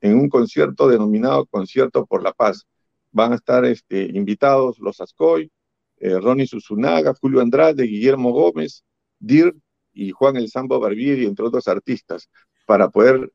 en 0.00 0.18
un 0.18 0.28
concierto 0.28 0.88
denominado 0.88 1.46
Concierto 1.46 2.06
por 2.06 2.22
la 2.22 2.32
Paz. 2.32 2.66
Van 3.12 3.32
a 3.32 3.36
estar 3.36 3.64
este, 3.64 4.02
invitados 4.02 4.78
los 4.78 5.00
Ascoy, 5.00 5.50
eh, 5.98 6.18
Ronnie 6.18 6.46
Susunaga, 6.46 7.14
Julio 7.20 7.40
Andrade, 7.40 7.84
Guillermo 7.84 8.32
Gómez, 8.32 8.84
DIR, 9.18 9.54
y 9.96 10.10
Juan 10.10 10.36
El 10.36 10.50
Sambo 10.50 10.78
Barbieri, 10.78 11.24
entre 11.24 11.46
otros 11.46 11.66
artistas, 11.68 12.28
para 12.66 12.90
poder 12.90 13.32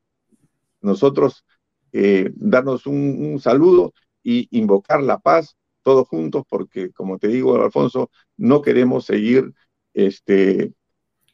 nosotros 0.80 1.44
eh, 1.92 2.30
darnos 2.36 2.86
un, 2.86 3.38
saludo 3.40 3.92
y 4.22 4.48
invocar 4.56 5.02
la 5.02 5.18
paz 5.18 5.56
todos 5.82 6.06
juntos, 6.06 6.44
porque 6.48 6.92
como 6.92 7.18
te 7.18 7.28
digo, 7.28 7.60
Alfonso, 7.60 8.10
no 8.36 8.62
queremos 8.62 9.04
seguir 9.04 9.52
este, 9.92 10.72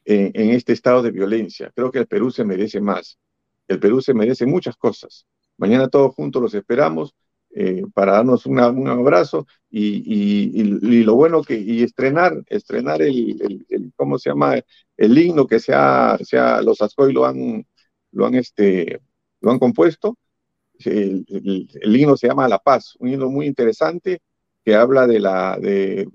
en, 0.05 0.31
en 0.33 0.49
este 0.49 0.73
estado 0.73 1.03
de 1.03 1.11
violencia. 1.11 1.71
Creo 1.75 1.91
que 1.91 1.99
el 1.99 2.07
Perú 2.07 2.31
se 2.31 2.43
merece 2.43 2.81
más. 2.81 3.19
El 3.67 3.79
Perú 3.79 4.01
se 4.01 4.15
merece 4.15 4.47
muchas 4.47 4.75
cosas. 4.75 5.27
Mañana 5.57 5.89
todos 5.89 6.15
juntos 6.15 6.41
los 6.41 6.53
esperamos 6.55 7.13
eh, 7.51 7.83
para 7.93 8.13
darnos 8.13 8.45
un 8.45 8.59
abrazo 8.59 9.47
y, 9.71 10.63
lo 11.03 11.15
bueno 11.15 11.43
que, 11.43 11.57
y 11.57 11.83
estrenar, 11.83 12.43
estrenar 12.47 13.01
el, 13.01 13.63
¿cómo 13.95 14.17
se 14.19 14.29
llama? 14.29 14.55
El 14.97 15.17
himno 15.17 15.47
que 15.47 15.59
sea, 15.59 16.17
sea 16.21 16.61
los 16.61 16.81
Ascoy 16.81 17.13
lo 17.13 17.25
han, 17.25 17.65
lo 18.11 18.25
han, 18.25 18.35
este, 18.35 18.99
lo 19.41 19.51
han 19.51 19.59
compuesto. 19.59 20.17
El, 20.85 21.25
el, 21.81 21.95
himno 21.95 22.15
se 22.17 22.27
llama 22.27 22.47
La 22.47 22.59
Paz, 22.59 22.95
un 22.99 23.09
himno 23.09 23.29
muy 23.29 23.45
interesante 23.47 24.21
que 24.63 24.75
habla 24.75 25.07
de, 25.07 25.19
la, 25.19 25.57
de, 25.59 26.07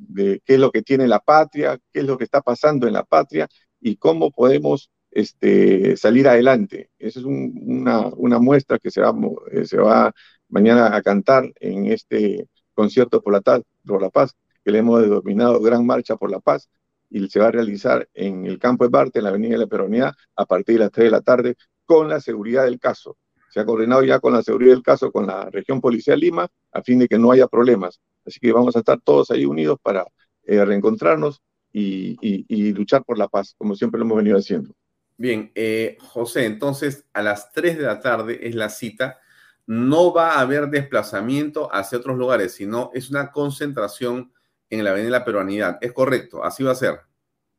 qué 0.45 0.55
es 0.55 0.61
lo 0.61 0.71
que 0.71 0.83
tiene 0.83 1.09
la 1.09 1.21
patria, 1.21 1.79
qué 1.93 2.01
es 2.01 2.07
lo 2.07 2.17
que 2.19 2.25
está 2.25 2.41
pasando 2.43 2.87
en 2.87 2.95
la 2.95 3.05
patria 3.05 3.49
y 3.81 3.97
cómo 3.97 4.31
podemos 4.31 4.91
este, 5.11 5.97
salir 5.97 6.29
adelante. 6.29 6.91
Esa 6.99 7.21
es 7.21 7.27
una, 7.27 8.09
una, 8.17 8.39
muestra 8.39 8.79
que 8.79 8.91
se 8.91 9.01
va, 9.01 9.15
eh, 9.53 9.65
se 9.67 9.79
va 9.79 10.13
mañana 10.55 10.95
a 10.95 11.03
cantar 11.03 11.53
en 11.59 11.87
este 11.87 12.49
concierto 12.75 13.21
por 13.21 13.33
la, 13.33 13.63
por 13.85 14.01
la 14.01 14.09
paz, 14.09 14.37
que 14.65 14.71
le 14.71 14.79
hemos 14.79 15.03
denominado 15.03 15.61
Gran 15.61 15.85
Marcha 15.85 16.17
por 16.17 16.31
la 16.31 16.39
Paz, 16.39 16.71
y 17.11 17.29
se 17.29 17.41
va 17.41 17.49
a 17.49 17.51
realizar 17.51 18.09
en 18.15 18.47
el 18.47 18.61
Campo 18.61 18.85
de 18.85 18.91
Marte, 18.91 19.19
en 19.19 19.25
la 19.25 19.31
Avenida 19.31 19.55
de 19.55 19.59
la 19.59 19.67
Peronía, 19.67 20.17
a 20.37 20.47
partir 20.47 20.77
de 20.77 20.85
las 20.85 20.93
3 20.93 21.07
de 21.07 21.11
la 21.11 21.21
tarde, 21.23 21.57
con 21.85 22.09
la 22.09 22.21
seguridad 22.21 22.65
del 22.65 22.79
caso. 22.79 23.17
Se 23.51 23.59
ha 23.61 23.65
coordinado 23.65 24.05
ya 24.05 24.21
con 24.21 24.33
la 24.33 24.43
seguridad 24.43 24.75
del 24.75 24.83
caso 24.83 25.11
con 25.11 25.27
la 25.27 25.51
región 25.51 25.81
policial 25.81 26.21
Lima, 26.21 26.47
a 26.73 26.83
fin 26.83 27.01
de 27.01 27.09
que 27.09 27.19
no 27.19 27.33
haya 27.33 27.49
problemas. 27.49 28.01
Así 28.25 28.39
que 28.39 28.53
vamos 28.53 28.77
a 28.77 28.79
estar 28.79 29.01
todos 29.01 29.33
ahí 29.33 29.45
unidos 29.45 29.79
para 29.83 30.07
eh, 30.45 30.65
reencontrarnos 30.65 31.43
y, 31.73 32.17
y, 32.21 32.73
luchar 32.73 33.03
por 33.05 33.19
la 33.19 33.27
paz, 33.27 33.57
como 33.59 33.75
siempre 33.75 33.99
lo 33.99 34.05
hemos 34.05 34.19
venido 34.19 34.39
haciendo. 34.39 34.73
Bien, 35.17 35.51
eh, 35.57 35.99
José, 36.01 36.47
entonces 36.47 37.07
a 37.13 37.23
las 37.23 37.51
3 37.51 37.79
de 37.79 37.83
la 37.83 37.99
tarde 37.99 38.39
es 38.47 38.55
la 38.55 38.69
cita 38.69 39.19
no 39.67 40.13
va 40.13 40.33
a 40.33 40.41
haber 40.41 40.69
desplazamiento 40.69 41.73
hacia 41.73 41.99
otros 41.99 42.17
lugares, 42.19 42.53
sino 42.53 42.91
es 42.95 43.11
una 43.11 43.31
concentración 43.31 44.33
en 44.71 44.85
la 44.85 44.91
Avenida 44.91 45.07
de 45.07 45.19
la 45.19 45.25
Peruanidad. 45.25 45.79
¿Es 45.81 45.93
correcto? 45.93 46.45
Así 46.45 46.63
va 46.63 46.73
a 46.73 46.77
ser. 46.77 47.01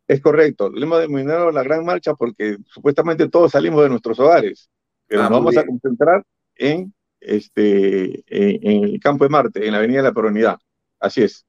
Es 0.07 0.21
correcto. 0.21 0.69
Le 0.69 0.85
hemos 0.85 0.99
denominado 0.99 1.51
la 1.51 1.63
gran 1.63 1.83
marcha 1.83 2.13
porque 2.13 2.57
supuestamente 2.65 3.27
todos 3.27 3.51
salimos 3.51 3.81
de 3.83 3.89
nuestros 3.89 4.19
hogares, 4.19 4.69
pero 5.07 5.21
ah, 5.21 5.29
nos 5.29 5.39
vamos 5.39 5.57
a 5.57 5.65
concentrar 5.65 6.23
en, 6.55 6.93
este, 7.19 8.23
en, 8.27 8.83
el 8.85 8.99
Campo 8.99 9.25
de 9.25 9.29
Marte, 9.29 9.65
en 9.65 9.71
la 9.71 9.79
Avenida 9.79 9.97
de 9.97 10.09
la 10.09 10.13
Peruanidad. 10.13 10.59
Así 10.99 11.23
es. 11.23 11.45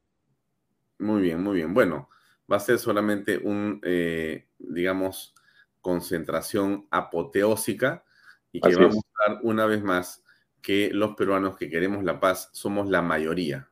Muy 0.99 1.21
bien, 1.21 1.43
muy 1.43 1.57
bien. 1.57 1.75
Bueno, 1.75 2.09
va 2.51 2.57
a 2.57 2.61
ser 2.61 2.79
solamente 2.79 3.37
un, 3.37 3.81
eh, 3.85 4.47
digamos, 4.59 5.35
concentración 5.83 6.87
apoteósica 6.91 8.05
y 8.53 8.61
que 8.61 8.69
Así 8.69 8.77
va 8.79 8.87
a 8.87 8.89
mostrar 8.89 9.41
una 9.43 9.67
vez 9.67 9.83
más 9.83 10.25
que 10.67 10.91
los 10.93 11.15
peruanos 11.15 11.57
que 11.57 11.71
queremos 11.71 12.03
la 12.03 12.19
paz 12.19 12.49
somos 12.53 12.91
la 12.91 13.01
mayoría. 13.01 13.71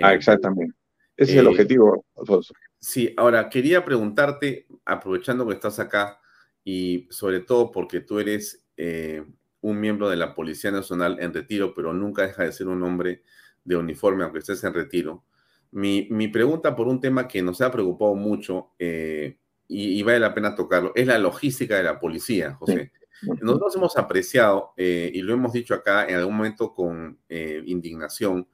Ah, 0.00 0.12
el 0.12 0.18
exactamente. 0.18 0.72
Ese 1.16 1.32
es 1.32 1.38
el 1.38 1.46
Eh, 1.46 1.48
objetivo, 1.48 2.04
Alfonso. 2.16 2.54
Sí, 2.78 3.12
ahora 3.16 3.48
quería 3.48 3.84
preguntarte, 3.84 4.68
aprovechando 4.84 5.44
que 5.48 5.54
estás 5.54 5.80
acá 5.80 6.20
y 6.62 7.08
sobre 7.10 7.40
todo 7.40 7.72
porque 7.72 7.98
tú 8.02 8.20
eres 8.20 8.64
eh, 8.76 9.24
un 9.62 9.80
miembro 9.80 10.08
de 10.08 10.14
la 10.14 10.32
Policía 10.32 10.70
Nacional 10.70 11.16
en 11.18 11.34
retiro, 11.34 11.74
pero 11.74 11.92
nunca 11.92 12.22
deja 12.22 12.44
de 12.44 12.52
ser 12.52 12.68
un 12.68 12.84
hombre 12.84 13.24
de 13.64 13.74
uniforme, 13.76 14.22
aunque 14.22 14.38
estés 14.38 14.62
en 14.62 14.74
retiro. 14.74 15.24
Mi, 15.72 16.06
mi 16.08 16.28
pregunta 16.28 16.76
por 16.76 16.86
un 16.86 17.00
tema 17.00 17.26
que 17.26 17.42
nos 17.42 17.60
ha 17.62 17.72
preocupado 17.72 18.14
mucho 18.14 18.74
eh, 18.78 19.38
y, 19.66 19.98
y 19.98 20.02
vale 20.04 20.20
la 20.20 20.32
pena 20.34 20.54
tocarlo 20.54 20.92
es 20.94 21.08
la 21.08 21.18
logística 21.18 21.76
de 21.76 21.82
la 21.82 21.98
policía, 21.98 22.54
José. 22.54 22.92
Nosotros 23.40 23.76
hemos 23.76 23.96
apreciado, 23.96 24.72
eh, 24.76 25.10
y 25.14 25.22
lo 25.22 25.32
hemos 25.32 25.52
dicho 25.52 25.74
acá 25.74 26.06
en 26.06 26.16
algún 26.16 26.36
momento 26.36 26.72
con 26.74 27.18
eh, 27.28 27.62
indignación, 27.66 28.46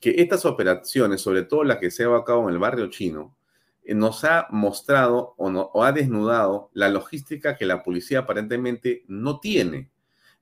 que 0.00 0.14
estas 0.18 0.44
operaciones, 0.46 1.20
sobre 1.20 1.42
todo 1.42 1.64
la 1.64 1.78
que 1.78 1.90
se 1.90 2.04
ha 2.04 2.16
a 2.16 2.24
cabo 2.24 2.44
en 2.48 2.54
el 2.54 2.58
barrio 2.58 2.88
chino, 2.88 3.36
eh, 3.84 3.94
nos 3.94 4.24
ha 4.24 4.46
mostrado 4.50 5.34
o, 5.36 5.50
no- 5.50 5.70
o 5.74 5.84
ha 5.84 5.92
desnudado 5.92 6.70
la 6.74 6.88
logística 6.88 7.56
que 7.56 7.66
la 7.66 7.82
policía 7.82 8.20
aparentemente 8.20 9.04
no 9.08 9.40
tiene. 9.40 9.90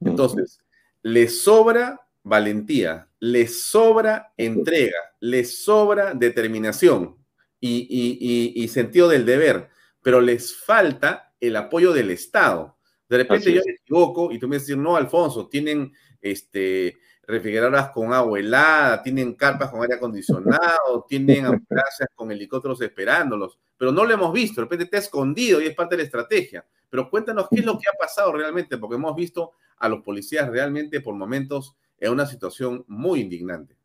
Entonces, 0.01 0.61
le 1.03 1.29
sobra 1.29 2.01
valentía, 2.23 3.09
le 3.21 3.47
sobra 3.49 4.33
entrega, 4.37 4.99
le 5.21 5.45
sobra 5.45 6.15
determinación 6.15 7.17
y, 7.61 7.87
y- 7.89 8.19
y- 8.21 8.63
y 8.65 8.69
sentido 8.69 9.09
del 9.09 9.25
deber, 9.25 9.71
pero 10.03 10.21
les 10.21 10.55
falta 10.57 11.33
el 11.41 11.57
apoyo 11.57 11.93
del 11.93 12.11
Estado. 12.11 12.77
De 13.09 13.17
repente 13.17 13.53
yo 13.53 13.63
me 13.65 13.73
equivoco 13.73 14.31
y 14.31 14.39
tú 14.39 14.49
me 14.49 14.59
dices, 14.59 14.77
no, 14.77 14.97
Alfonso, 14.97 15.49
tienen 15.49 15.93
este, 16.21 16.99
refrigeradoras 17.29 17.91
con 17.91 18.13
agua 18.13 18.39
helada, 18.39 19.03
tienen 19.03 19.35
carpas 19.35 19.71
con 19.71 19.83
aire 19.83 19.95
acondicionado, 19.95 21.05
tienen 21.09 21.45
ambulancias 21.45 22.09
con 22.15 22.33
helicópteros 22.33 22.81
esperándolos, 22.81 23.59
pero 23.77 23.93
no 23.93 24.05
lo 24.05 24.15
hemos 24.15 24.33
visto, 24.33 24.61
de 24.61 24.65
repente 24.65 24.85
está 24.85 24.99
escondido 24.99 25.61
y 25.61 25.67
es 25.67 25.75
parte 25.75 25.95
de 25.95 26.03
la 26.03 26.07
estrategia. 26.07 26.67
Pero 26.91 27.11
cuéntanos 27.11 27.49
qué 27.51 27.61
es 27.61 27.67
lo 27.67 27.79
que 27.79 27.89
ha 27.89 27.99
pasado 27.99 28.33
realmente, 28.33 28.79
porque 28.79 28.97
hemos 28.97 29.15
visto 29.15 29.53
a 29.77 29.91
los 29.91 30.03
policías 30.03 30.49
realmente 30.49 31.03
por 31.03 31.15
momentos 31.15 31.77
en 31.99 32.13
una 32.13 32.27
situación 32.27 32.85
muy 32.89 33.21
indignante. 33.21 33.77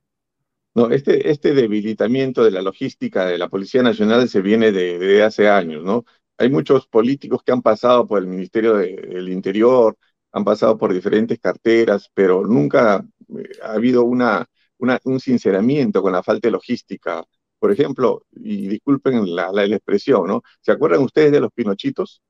No, 0.73 0.89
este, 0.89 1.29
este 1.29 1.53
debilitamiento 1.53 2.43
de 2.43 2.51
la 2.51 2.61
logística 2.61 3.25
de 3.25 3.37
la 3.37 3.49
Policía 3.49 3.83
Nacional 3.83 4.27
se 4.27 4.41
viene 4.41 4.71
de, 4.71 4.97
de 4.97 5.21
hace 5.21 5.47
años, 5.49 5.83
¿no? 5.83 6.05
Hay 6.37 6.49
muchos 6.49 6.87
políticos 6.87 7.41
que 7.45 7.51
han 7.51 7.61
pasado 7.61 8.07
por 8.07 8.19
el 8.19 8.27
Ministerio 8.27 8.75
de- 8.75 8.95
del 8.95 9.29
Interior, 9.29 9.95
han 10.31 10.43
pasado 10.43 10.77
por 10.77 10.91
diferentes 10.93 11.39
carteras, 11.39 12.09
pero 12.13 12.45
nunca 12.45 13.05
eh, 13.37 13.49
ha 13.63 13.73
habido 13.73 14.03
una, 14.03 14.45
una- 14.79 14.99
un 15.03 15.19
sinceramiento 15.19 16.01
con 16.01 16.11
la 16.11 16.23
falta 16.23 16.47
de 16.47 16.51
logística. 16.51 17.23
Por 17.59 17.71
ejemplo, 17.71 18.25
y 18.31 18.67
disculpen 18.67 19.33
la, 19.35 19.51
la- 19.51 19.67
la 19.67 19.75
expresión, 19.75 20.27
¿no? 20.27 20.41
¿Se 20.61 20.71
acuerdan 20.71 21.01
ustedes 21.01 21.31
de 21.31 21.39
los 21.39 21.51
pinochitos? 21.51 22.21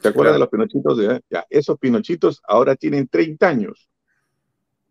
¿Se 0.00 0.08
acuerdan 0.08 0.34
de 0.34 0.40
los 0.40 0.48
pinochitos? 0.48 0.98
De, 0.98 1.20
ya, 1.30 1.46
esos 1.48 1.78
pinochitos 1.78 2.40
ahora 2.48 2.74
tienen 2.74 3.06
30 3.06 3.48
años. 3.48 3.88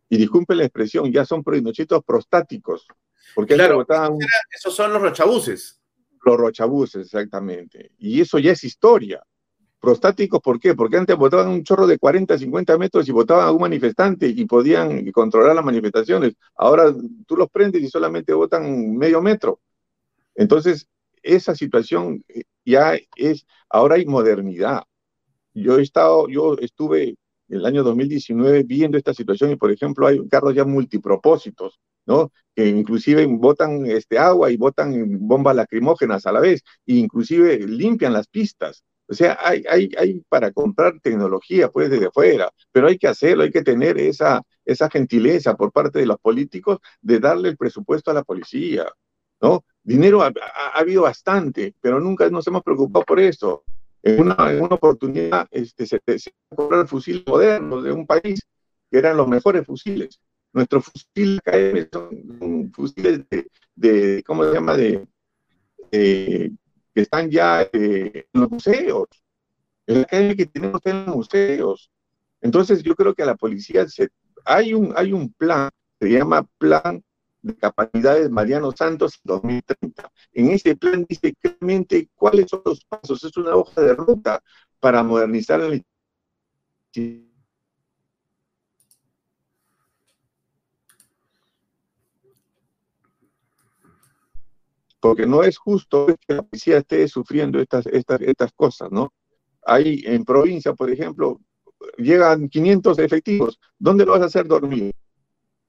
Y 0.10 0.18
disculpen 0.18 0.58
la 0.58 0.64
expresión, 0.66 1.12
ya 1.12 1.26
son 1.26 1.44
pinochitos 1.44 2.04
prostáticos. 2.06 2.88
Porque 3.36 3.56
Claro, 3.56 3.86
esos 4.50 4.74
son 4.76 4.92
los 4.94 5.02
rochabuses. 5.02 5.81
Los 6.24 6.38
rochabuses, 6.38 7.06
exactamente. 7.06 7.92
Y 7.98 8.22
eso 8.22 8.40
ya 8.40 8.52
es 8.52 8.64
historia. 8.64 9.22
Prostáticos, 9.80 10.40
¿por 10.42 10.60
qué? 10.60 10.76
Porque 10.76 10.98
antes 10.98 11.16
votaban 11.18 11.48
un 11.50 11.64
chorro 11.64 11.88
de 11.88 11.98
40, 11.98 12.38
50 12.38 12.78
metros 12.78 13.08
y 13.10 13.12
votaban 13.12 13.48
a 13.48 13.52
un 13.52 13.62
manifestante 13.62 14.28
y 14.28 14.46
podían 14.46 15.10
controlar 15.12 15.56
las 15.56 15.66
manifestaciones. 15.66 16.36
Ahora 16.56 16.94
tú 17.26 17.36
los 17.36 17.50
prendes 17.50 17.82
y 17.82 17.90
solamente 17.90 18.34
votan 18.34 18.96
medio 18.96 19.22
metro. 19.22 19.60
Entonces, 20.36 20.88
esa 21.24 21.56
situación 21.56 22.24
eh, 22.28 22.44
ya 22.66 22.96
es, 23.16 23.46
ahora 23.70 23.96
hay 23.96 24.06
modernidad. 24.06 24.84
Yo 25.54 25.80
he 25.80 25.82
estado, 25.82 26.28
yo 26.30 26.56
estuve 26.60 27.16
en 27.50 27.58
el 27.58 27.66
año 27.66 27.84
2019 27.84 28.64
viendo 28.64 28.98
esta 28.98 29.14
situación 29.14 29.52
y, 29.52 29.56
por 29.56 29.72
ejemplo, 29.72 30.08
hay 30.08 30.26
carros 30.30 30.56
ya 30.56 30.64
multipropósitos, 30.64 31.80
Que 32.56 32.68
inclusive 32.68 33.26
botan 33.28 33.86
este, 33.86 34.18
agua 34.20 34.52
y 34.52 34.58
botan 34.58 34.94
bombas 35.20 35.56
lacrimógenas 35.56 36.26
a 36.26 36.32
la 36.32 36.40
vez, 36.42 36.62
e 36.86 36.96
inclusive 36.96 37.58
limpian 37.68 38.14
las 38.14 38.28
pistas. 38.28 38.84
O 39.08 39.14
sea, 39.14 39.38
hay, 39.42 39.64
hay, 39.70 39.90
hay 39.98 40.22
para 40.30 40.52
comprar 40.52 41.00
tecnología, 41.02 41.70
pues, 41.70 41.90
desde 41.90 42.12
fuera, 42.12 42.50
pero 42.72 42.88
hay 42.88 42.98
que 42.98 43.08
hacerlo, 43.10 43.44
hay 43.44 43.52
que 43.52 43.62
tener 43.64 43.98
esa, 43.98 44.42
esa 44.66 44.90
gentileza 44.90 45.56
por 45.56 45.72
parte 45.72 46.00
de 46.00 46.06
los 46.06 46.18
políticos 46.20 46.80
de 47.02 47.20
darle 47.20 47.50
el 47.50 47.58
presupuesto 47.58 48.12
a 48.12 48.14
la 48.14 48.24
policía, 48.24 48.86
¿no? 49.42 49.64
Dinero 49.84 50.22
ha, 50.22 50.28
ha- 50.28 50.68
ha 50.76 50.80
habido 50.80 51.04
bastante, 51.04 51.74
pero 51.82 52.00
nunca 52.00 52.30
nos 52.30 52.46
hemos 52.48 52.64
preocupado 52.64 53.04
por 53.06 53.20
eso. 53.20 53.64
En 54.04 54.20
una, 54.22 54.36
en 54.52 54.62
una 54.62 54.76
oportunidad 54.76 55.48
este, 55.52 55.86
se, 55.86 56.00
se 56.18 56.32
compraron 56.50 56.88
fusiles 56.88 57.24
modernos 57.28 57.84
de 57.84 57.92
un 57.92 58.08
país 58.08 58.42
que 58.90 58.98
eran 58.98 59.18
los 59.18 59.28
mejores 59.28 59.66
fusiles. 59.66 60.20
Nuestros 60.54 60.86
fusiles 60.86 61.40
KM 61.42 61.88
son 61.92 62.72
fusiles 62.74 63.22
de, 63.30 63.48
de 63.76 64.24
¿cómo 64.26 64.44
se 64.44 64.54
llama? 64.54 64.76
De, 64.76 65.08
que 65.92 66.52
están 67.02 67.30
ya 67.30 67.62
eh, 67.74 68.26
en 68.34 68.42
los 68.42 68.52
museos. 68.52 69.08
El 69.86 70.06
KM 70.06 70.36
que 70.36 70.46
tenemos 70.46 70.82
en 70.86 71.06
los 71.06 71.16
museos. 71.16 71.92
Entonces 72.42 72.84
yo 72.84 72.96
creo 72.96 73.14
que 73.14 73.24
a 73.24 73.28
la 73.28 73.36
policía 73.36 73.88
se, 73.88 74.10
hay, 74.46 74.74
un, 74.74 74.94
hay 74.96 75.14
un 75.14 75.32
plan, 75.34 75.70
se 76.00 76.10
llama 76.10 76.48
Plan 76.58 77.04
de 77.42 77.56
Capacidades 77.56 78.30
Mariano 78.30 78.72
Santos 78.72 79.20
2030. 79.24 80.12
En 80.34 80.52
ese 80.52 80.76
plan 80.76 81.06
dice 81.08 81.34
claramente 81.36 82.10
cuáles 82.16 82.50
son 82.50 82.62
los 82.66 82.84
pasos, 82.86 83.24
es 83.24 83.36
una 83.38 83.56
hoja 83.56 83.82
de 83.82 83.96
ruta 83.96 84.44
para 84.80 85.04
modernizar 85.04 85.60
la 85.60 85.82
porque 95.02 95.26
no 95.26 95.44
es 95.44 95.58
justo 95.58 96.06
que 96.06 96.36
la 96.36 96.44
policía 96.44 96.78
esté 96.78 97.08
sufriendo 97.08 97.60
estas, 97.60 97.88
estas, 97.88 98.22
estas 98.22 98.54
cosas, 98.54 98.90
¿no? 98.92 99.12
Hay 99.66 100.04
en 100.06 100.24
provincia, 100.24 100.74
por 100.74 100.90
ejemplo, 100.90 101.42
llegan 101.98 102.48
500 102.48 103.00
efectivos, 103.00 103.60
¿dónde 103.78 104.06
lo 104.06 104.14
vas 104.14 104.22
a 104.22 104.26
hacer 104.26 104.48
dormir? 104.48 104.94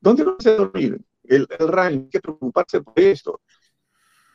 ¿Dónde 0.00 0.24
lo 0.24 0.36
vas 0.36 0.46
a 0.46 0.50
hacer 0.50 0.59
dormir? 0.59 1.00
El, 1.24 1.48
el 1.59 1.68
RAN, 1.68 1.92
hay 1.92 2.09
que 2.09 2.20
preocuparse 2.20 2.82
por 2.82 2.98
esto. 3.00 3.40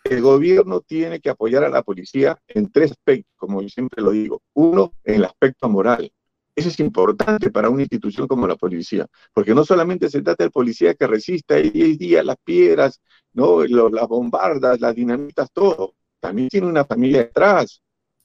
El 0.03 0.21
gobierno 0.21 0.81
tiene 0.81 1.19
que 1.19 1.29
apoyar 1.29 1.63
a 1.63 1.69
la 1.69 1.83
policía 1.83 2.37
en 2.47 2.71
tres 2.71 2.91
aspectos, 2.91 3.33
como 3.35 3.61
yo 3.61 3.69
siempre 3.69 4.01
lo 4.01 4.11
digo. 4.11 4.41
Uno, 4.53 4.93
en 5.03 5.15
el 5.15 5.25
aspecto 5.25 5.69
moral. 5.69 6.11
Eso 6.57 6.69
es 6.69 6.79
importante 6.79 7.51
para 7.51 7.69
una 7.69 7.83
institución 7.83 8.27
como 8.27 8.47
la 8.47 8.55
policía, 8.55 9.05
porque 9.31 9.53
no 9.53 9.63
solamente 9.63 10.09
se 10.09 10.23
trata 10.23 10.43
del 10.43 10.51
policía 10.51 10.95
que 10.95 11.05
resista 11.05 11.59
y 11.59 11.69
10 11.69 11.99
días 11.99 12.25
las 12.25 12.37
piedras, 12.43 12.99
¿no? 13.33 13.63
Las 13.65 14.07
bombardas, 14.07 14.79
las 14.81 14.95
dinamitas, 14.95 15.51
todo. 15.53 15.93
También 16.19 16.49
tiene 16.49 16.65
una 16.67 16.83
familia 16.83 17.19
detrás. 17.25 17.79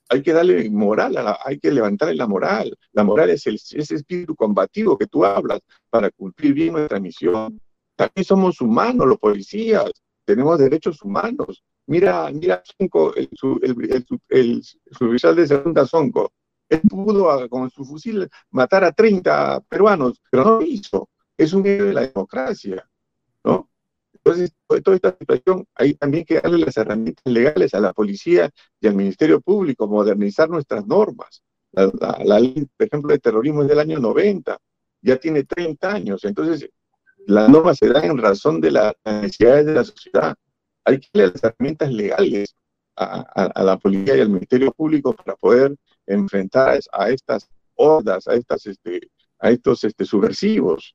Hay 0.08 0.22
que 0.22 0.32
darle 0.32 0.70
moral, 0.70 1.16
a 1.18 1.22
la- 1.22 1.38
hay 1.44 1.58
que 1.58 1.70
levantarle 1.72 2.14
la 2.14 2.26
moral. 2.26 2.74
La 2.92 3.04
moral 3.04 3.30
es 3.30 3.46
el, 3.46 3.56
ese 3.56 3.96
espíritu 3.96 4.36
combativo 4.36 4.96
que 4.98 5.06
tú 5.08 5.24
hablas 5.26 5.60
para 5.90 6.10
cumplir 6.10 6.54
bien 6.54 6.72
nuestra 6.74 7.00
misión. 7.00 7.60
También 7.96 8.24
somos 8.24 8.60
humanos, 8.62 9.06
los 9.08 9.18
policías, 9.18 9.90
tenemos 10.24 10.58
derechos 10.58 11.02
humanos. 11.02 11.62
Mira, 11.86 12.30
mira, 12.32 12.62
Sonco, 12.78 13.14
el, 13.16 13.28
el, 13.62 13.76
el, 14.30 14.62
de 15.36 15.46
segunda 15.46 15.86
Sonco, 15.86 16.32
él 16.68 16.80
pudo 16.88 17.30
ah, 17.30 17.48
con 17.48 17.70
su 17.70 17.84
fusil 17.84 18.28
matar 18.50 18.84
a 18.84 18.92
30 18.92 19.60
peruanos, 19.62 20.20
pero 20.30 20.44
no 20.44 20.50
lo 20.60 20.62
hizo. 20.62 21.08
Es 21.36 21.52
un 21.52 21.66
héroe 21.66 21.88
de 21.88 21.94
la 21.94 22.06
democracia, 22.06 22.88
¿no? 23.44 23.68
Entonces, 24.14 24.52
toda 24.84 24.96
esta 24.96 25.16
situación, 25.18 25.66
hay 25.74 25.94
también 25.94 26.24
que 26.24 26.40
darle 26.40 26.58
las 26.64 26.76
herramientas 26.76 27.24
legales 27.26 27.74
a 27.74 27.80
la 27.80 27.92
policía 27.92 28.50
y 28.80 28.86
al 28.86 28.94
Ministerio 28.94 29.40
Público, 29.40 29.88
modernizar 29.88 30.48
nuestras 30.48 30.86
normas. 30.86 31.42
La, 31.72 31.86
la- 32.00 32.20
la 32.24 32.40
ley, 32.40 32.66
por 32.76 32.86
ejemplo, 32.86 33.12
de 33.12 33.18
terrorismo 33.18 33.62
es 33.62 33.68
del 33.68 33.80
año 33.80 33.98
90, 33.98 34.56
ya 35.00 35.16
tiene 35.16 35.44
30 35.44 35.92
años. 35.92 36.24
Entonces, 36.24 36.68
las 37.26 37.48
normas 37.48 37.78
se 37.78 37.88
dan 37.88 38.04
en 38.04 38.18
razón 38.18 38.60
de 38.60 38.70
las 38.70 38.94
necesidades 39.04 39.66
de 39.66 39.74
la 39.74 39.84
sociedad. 39.84 40.34
Hay 40.84 41.00
que 41.00 41.08
darle 41.14 41.32
las 41.34 41.44
herramientas 41.44 41.92
legales 41.92 42.54
a, 42.96 43.24
a- 43.34 43.44
a 43.46 43.62
la 43.64 43.78
policía 43.78 44.16
y 44.16 44.20
al 44.20 44.28
Ministerio 44.30 44.72
Público 44.72 45.14
para 45.14 45.34
poder 45.36 45.74
enfrentar 46.06 46.80
a, 46.92 47.10
estas 47.10 47.48
hordas, 47.74 48.26
a, 48.28 48.34
estas, 48.34 48.66
este, 48.66 49.00
a 49.38 49.50
estos 49.50 49.84
este, 49.84 50.04
subversivos, 50.04 50.94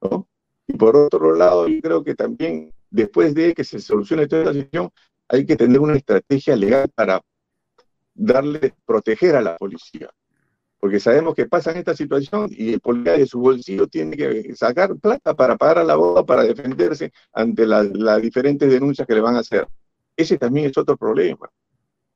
¿no? 0.00 0.28
Y 0.66 0.74
por 0.74 0.96
otro 0.96 1.34
lado, 1.34 1.66
yo 1.66 1.80
creo 1.80 2.04
que 2.04 2.14
también 2.14 2.72
después 2.90 3.34
de 3.34 3.54
que 3.54 3.64
se 3.64 3.80
solucione 3.80 4.26
toda 4.26 4.42
esta 4.42 4.54
situación, 4.54 4.90
hay 5.28 5.46
que 5.46 5.56
tener 5.56 5.80
una 5.80 5.96
estrategia 5.96 6.56
legal 6.56 6.88
para 6.94 7.20
darle, 8.14 8.74
proteger 8.84 9.36
a 9.36 9.40
la 9.40 9.56
policía. 9.56 10.10
Porque 10.78 10.98
sabemos 10.98 11.34
que 11.34 11.46
pasa 11.46 11.72
en 11.72 11.78
esta 11.78 11.94
situación 11.94 12.48
y 12.50 12.72
el 12.74 12.80
policía 12.80 13.12
de 13.12 13.26
su 13.26 13.38
bolsillo 13.38 13.86
tiene 13.86 14.16
que 14.16 14.54
sacar 14.56 14.96
plata 14.96 15.34
para 15.34 15.56
pagar 15.56 15.78
a 15.78 15.84
la 15.84 15.94
boda, 15.94 16.24
para 16.24 16.42
defenderse 16.42 17.12
ante 17.32 17.66
las 17.66 18.22
diferentes 18.22 18.70
denuncias 18.70 19.06
que 19.06 19.14
le 19.14 19.20
van 19.20 19.36
a 19.36 19.40
hacer. 19.40 19.68
Ese 20.16 20.38
también 20.38 20.70
es 20.70 20.78
otro 20.78 20.96
problema. 20.96 21.48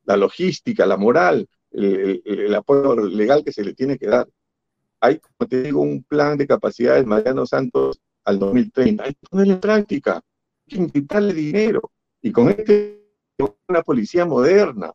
La 0.05 0.17
logística, 0.17 0.87
la 0.87 0.97
moral, 0.97 1.47
el, 1.75 2.55
apoyo 2.55 2.95
legal 2.97 3.45
que 3.45 3.53
se 3.53 3.65
le 3.65 3.75
tiene 3.75 3.99
que 3.99 4.07
dar. 4.07 4.29
Hay, 5.01 5.19
como 5.19 5.49
te 5.49 5.63
digo, 5.63 5.81
un 5.81 6.03
plan 6.03 6.39
de 6.39 6.47
capacidades 6.47 7.05
Mariano 7.05 7.47
Santos 7.47 8.01
al 8.25 8.39
2030. 8.39 9.05
Hay 9.05 9.15
que 9.15 9.27
ponerle 9.29 9.55
en 9.55 9.61
práctica, 9.61 10.15
hay 10.15 10.23
que 10.67 10.77
invitarle 10.77 11.35
dinero. 11.35 11.93
Y 12.23 12.33
con 12.33 12.49
este, 12.49 13.05
una 13.69 13.83
policía 13.83 14.25
moderna. 14.25 14.93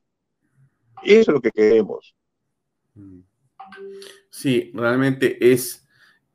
Eso 1.03 1.31
es 1.31 1.35
lo 1.35 1.41
que 1.41 1.51
queremos. 1.51 2.15
Sí, 4.29 4.71
realmente 4.73 5.51
es 5.51 5.87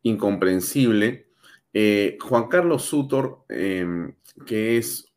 incomprensible. 0.02 1.28
Eh, 1.72 2.16
Juan 2.20 2.48
Carlos 2.48 2.84
Sutor, 2.84 3.44
em, 3.48 4.14
que 4.46 4.76
es 4.76 5.12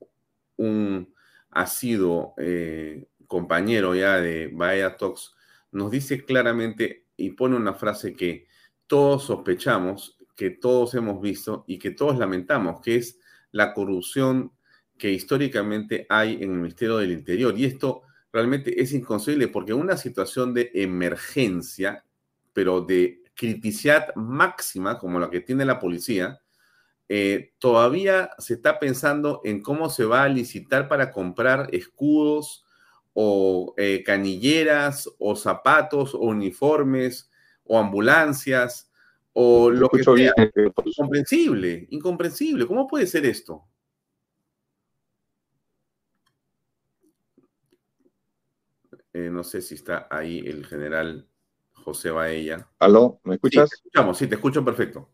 un 0.57 1.13
ha 1.51 1.65
sido 1.65 2.33
eh, 2.37 3.07
compañero 3.27 3.93
ya 3.95 4.19
de 4.21 4.49
Bahía 4.53 4.97
Talks, 4.97 5.35
nos 5.71 5.91
dice 5.91 6.25
claramente 6.25 7.05
y 7.15 7.31
pone 7.31 7.55
una 7.55 7.73
frase 7.73 8.15
que 8.15 8.47
todos 8.87 9.25
sospechamos, 9.25 10.17
que 10.35 10.51
todos 10.51 10.93
hemos 10.93 11.21
visto 11.21 11.65
y 11.67 11.77
que 11.79 11.91
todos 11.91 12.17
lamentamos, 12.17 12.81
que 12.81 12.95
es 12.95 13.19
la 13.51 13.73
corrupción 13.73 14.51
que 14.97 15.11
históricamente 15.11 16.05
hay 16.09 16.35
en 16.35 16.51
el 16.51 16.57
Ministerio 16.57 16.97
del 16.97 17.11
Interior. 17.11 17.57
Y 17.57 17.65
esto 17.65 18.03
realmente 18.31 18.81
es 18.81 18.93
inconcebible 18.93 19.47
porque 19.47 19.73
una 19.73 19.97
situación 19.97 20.53
de 20.53 20.71
emergencia, 20.73 22.03
pero 22.53 22.81
de 22.81 23.23
criticidad 23.35 24.13
máxima 24.15 24.97
como 24.97 25.19
la 25.19 25.29
que 25.29 25.41
tiene 25.41 25.65
la 25.65 25.79
policía, 25.79 26.41
eh, 27.09 27.53
todavía 27.59 28.31
se 28.37 28.55
está 28.55 28.79
pensando 28.79 29.41
en 29.45 29.61
cómo 29.61 29.89
se 29.89 30.05
va 30.05 30.23
a 30.23 30.29
licitar 30.29 30.87
para 30.87 31.11
comprar 31.11 31.69
escudos 31.73 32.65
o 33.19 33.73
eh, 33.77 34.03
canilleras 34.03 35.09
o 35.17 35.35
zapatos 35.35 36.13
o 36.13 36.19
uniformes 36.19 37.31
o 37.63 37.79
ambulancias 37.79 38.91
o 39.33 39.71
lo 39.71 39.89
que 39.89 40.03
sea. 40.03 40.35
Incomprensible, 40.85 41.87
incomprensible. 41.89 42.67
¿Cómo 42.67 42.85
puede 42.85 43.07
ser 43.07 43.25
esto? 43.25 43.63
Eh, 49.13 49.31
no 49.31 49.43
sé 49.43 49.63
si 49.63 49.73
está 49.73 50.07
ahí 50.11 50.43
el 50.45 50.63
general 50.67 51.27
José 51.73 52.11
Baella. 52.11 52.69
¿Aló? 52.77 53.19
¿Me 53.23 53.33
escuchas? 53.33 53.67
Sí, 53.67 53.69
te 53.71 53.75
escuchamos, 53.77 54.17
sí, 54.19 54.27
te 54.27 54.35
escucho 54.35 54.63
perfecto. 54.63 55.09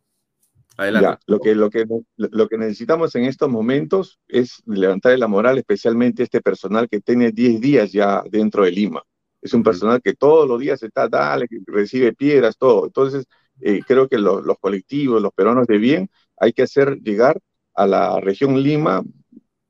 Adelante. 0.77 1.23
lo, 1.27 1.39
que, 1.39 1.55
lo, 1.55 1.69
que, 1.69 1.85
lo 2.17 2.47
que 2.47 2.57
necesitamos 2.57 3.13
en 3.15 3.25
estos 3.25 3.49
momentos 3.49 4.19
es 4.27 4.63
levantar 4.65 5.17
la 5.19 5.27
moral, 5.27 5.57
especialmente 5.57 6.23
este 6.23 6.41
personal 6.41 6.89
que 6.89 6.99
tiene 6.99 7.31
10 7.31 7.61
días 7.61 7.91
ya 7.91 8.23
dentro 8.29 8.63
de 8.63 8.71
Lima. 8.71 9.03
Es 9.41 9.53
un 9.53 9.61
personal 9.61 10.01
que 10.01 10.13
todos 10.13 10.47
los 10.47 10.59
días 10.59 10.81
está, 10.81 11.07
dale, 11.07 11.47
recibe 11.67 12.13
piedras, 12.13 12.57
todo. 12.57 12.85
Entonces, 12.85 13.25
eh, 13.61 13.81
creo 13.85 14.07
que 14.07 14.17
los 14.17 14.57
colectivos, 14.59 15.21
los 15.21 15.33
peruanos 15.33 15.67
de 15.67 15.77
bien, 15.77 16.09
hay 16.37 16.53
que 16.53 16.63
hacer 16.63 16.97
llegar 17.01 17.39
a 17.75 17.85
la 17.85 18.19
región 18.19 18.61
Lima 18.61 19.03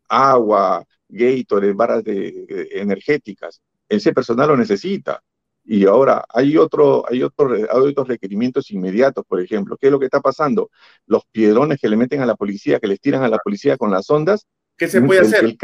agua, 0.07 0.85
Gatorade, 1.09 1.73
barras 1.73 2.03
de, 2.03 2.67
energéticas. 2.71 3.61
Ese 3.89 4.13
personal 4.13 4.49
lo 4.49 4.57
necesita. 4.57 5.21
Y 5.65 5.85
ahora 5.85 6.25
hay, 6.29 6.57
otro, 6.57 7.05
hay, 7.09 7.23
otro, 7.23 7.53
hay 7.53 7.67
otros 7.71 8.07
requerimientos 8.07 8.69
inmediatos, 8.71 9.23
por 9.25 9.39
ejemplo. 9.39 9.77
¿Qué 9.77 9.87
es 9.87 9.91
lo 9.91 9.99
que 9.99 10.05
está 10.05 10.19
pasando? 10.19 10.69
Los 11.05 11.23
piedrones 11.31 11.79
que 11.79 11.87
le 11.87 11.95
meten 11.95 12.21
a 12.21 12.25
la 12.25 12.35
policía, 12.35 12.79
que 12.79 12.87
les 12.87 12.99
tiran 12.99 13.23
a 13.23 13.29
la 13.29 13.37
policía 13.37 13.77
con 13.77 13.89
las 13.89 14.09
ondas. 14.09 14.45
¿Qué 14.77 14.87
se 14.87 15.01
puede 15.01 15.21
hacer? 15.21 15.55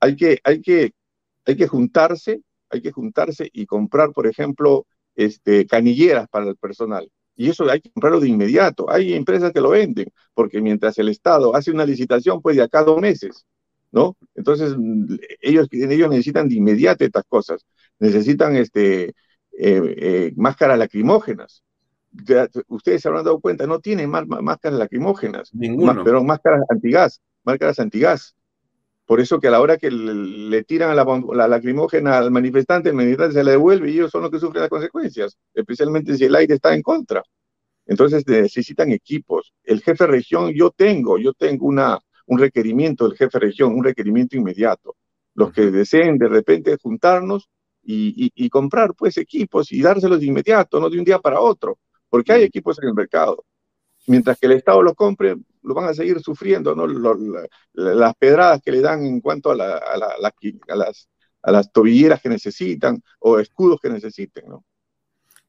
hay, 0.00 0.16
que, 0.16 0.38
hay, 0.42 0.60
que, 0.60 0.92
hay 1.44 1.56
que 1.56 1.68
juntarse, 1.68 2.42
hay 2.70 2.82
que 2.82 2.90
juntarse 2.90 3.48
y 3.52 3.66
comprar, 3.66 4.12
por 4.12 4.26
ejemplo, 4.26 4.86
este, 5.14 5.66
canilleras 5.66 6.28
para 6.28 6.48
el 6.48 6.56
personal. 6.56 7.08
Y 7.36 7.50
eso 7.50 7.70
hay 7.70 7.80
que 7.80 7.90
comprarlo 7.90 8.18
de 8.18 8.28
inmediato. 8.28 8.90
Hay 8.90 9.14
empresas 9.14 9.52
que 9.52 9.60
lo 9.60 9.70
venden, 9.70 10.08
porque 10.34 10.60
mientras 10.60 10.98
el 10.98 11.08
Estado 11.08 11.54
hace 11.54 11.70
una 11.70 11.84
licitación, 11.84 12.42
pues 12.42 12.56
de 12.56 12.62
acá 12.62 12.80
a 12.80 12.84
dos 12.84 13.00
meses. 13.00 13.46
¿no? 13.90 14.16
Entonces, 14.34 14.74
ellos, 15.40 15.68
ellos 15.70 16.10
necesitan 16.10 16.48
de 16.48 16.56
inmediato 16.56 17.04
estas 17.04 17.24
cosas. 17.28 17.64
Necesitan 17.98 18.56
este, 18.56 19.04
eh, 19.04 19.14
eh, 19.96 20.32
máscaras 20.36 20.78
lacrimógenas. 20.78 21.62
ustedes 22.68 23.02
se 23.02 23.08
habrán 23.08 23.24
dado 23.24 23.40
cuenta, 23.40 23.66
no 23.66 23.80
tienen 23.80 24.08
máscaras 24.10 24.78
lacrimógenas, 24.78 25.52
Ninguno. 25.52 26.04
pero 26.04 26.22
máscaras 26.22 26.62
antigás, 26.70 27.20
máscaras 27.44 27.78
antigás. 27.80 28.34
Por 29.04 29.20
eso 29.20 29.40
que 29.40 29.48
a 29.48 29.50
la 29.50 29.60
hora 29.60 29.78
que 29.78 29.90
le, 29.90 30.64
tiran 30.64 30.94
la, 30.94 31.48
lacrimógena 31.48 32.18
al 32.18 32.30
manifestante, 32.30 32.90
el 32.90 32.94
manifestante 32.94 33.34
se 33.34 33.44
la 33.44 33.52
devuelve 33.52 33.90
y 33.90 33.94
ellos 33.94 34.10
son 34.10 34.22
los 34.22 34.30
que 34.30 34.38
sufren 34.38 34.60
las 34.60 34.70
consecuencias, 34.70 35.38
especialmente 35.54 36.16
si 36.16 36.24
el 36.26 36.36
aire 36.36 36.54
está 36.54 36.74
en 36.74 36.82
contra. 36.82 37.22
Entonces 37.86 38.22
necesitan 38.26 38.92
equipos. 38.92 39.54
El 39.64 39.80
jefe 39.80 40.04
de 40.04 40.10
región, 40.10 40.52
yo 40.52 40.70
tengo, 40.70 41.18
yo 41.18 41.32
tengo 41.32 41.66
una, 41.66 41.98
un 42.26 42.38
requerimiento 42.38 43.08
del 43.08 43.16
jefe 43.16 43.38
de 43.38 43.46
región, 43.46 43.74
un 43.74 43.82
requerimiento 43.82 44.36
inmediato. 44.36 44.94
Los 45.34 45.52
que 45.52 45.70
deseen 45.70 46.18
de 46.18 46.28
repente 46.28 46.76
juntarnos 46.80 47.48
y, 47.90 48.50
comprar 48.50 48.94
pues 48.94 49.16
equipos 49.16 49.72
y 49.72 49.80
dárselos 49.80 50.20
de 50.20 50.26
inmediato, 50.26 50.78
no 50.78 50.90
de 50.90 50.98
un 50.98 51.04
día 51.04 51.18
para 51.18 51.40
otro, 51.40 51.78
porque 52.10 52.32
hay 52.32 52.42
equipos 52.42 52.78
en 52.82 52.88
el 52.88 52.94
mercado. 52.94 53.44
Mientras 54.06 54.38
que 54.38 54.46
el 54.46 54.52
Estado 54.52 54.82
los 54.82 54.94
compre, 54.94 55.36
lo 55.62 55.74
van 55.74 55.88
a 55.88 55.94
seguir 55.94 56.20
sufriendo, 56.20 56.74
¿no? 56.74 56.86
las 57.74 58.14
pedradas 58.16 58.60
que 58.62 58.72
le 58.72 58.80
dan 58.80 59.04
en 59.04 59.20
cuanto 59.20 59.50
a, 59.50 59.56
las, 59.56 61.08
a 61.42 61.50
las 61.50 61.72
tobilleras 61.72 62.20
que 62.20 62.28
necesitan 62.28 63.02
o 63.20 63.38
escudos 63.38 63.80
que 63.80 63.88
necesiten, 63.88 64.48
¿no? 64.48 64.64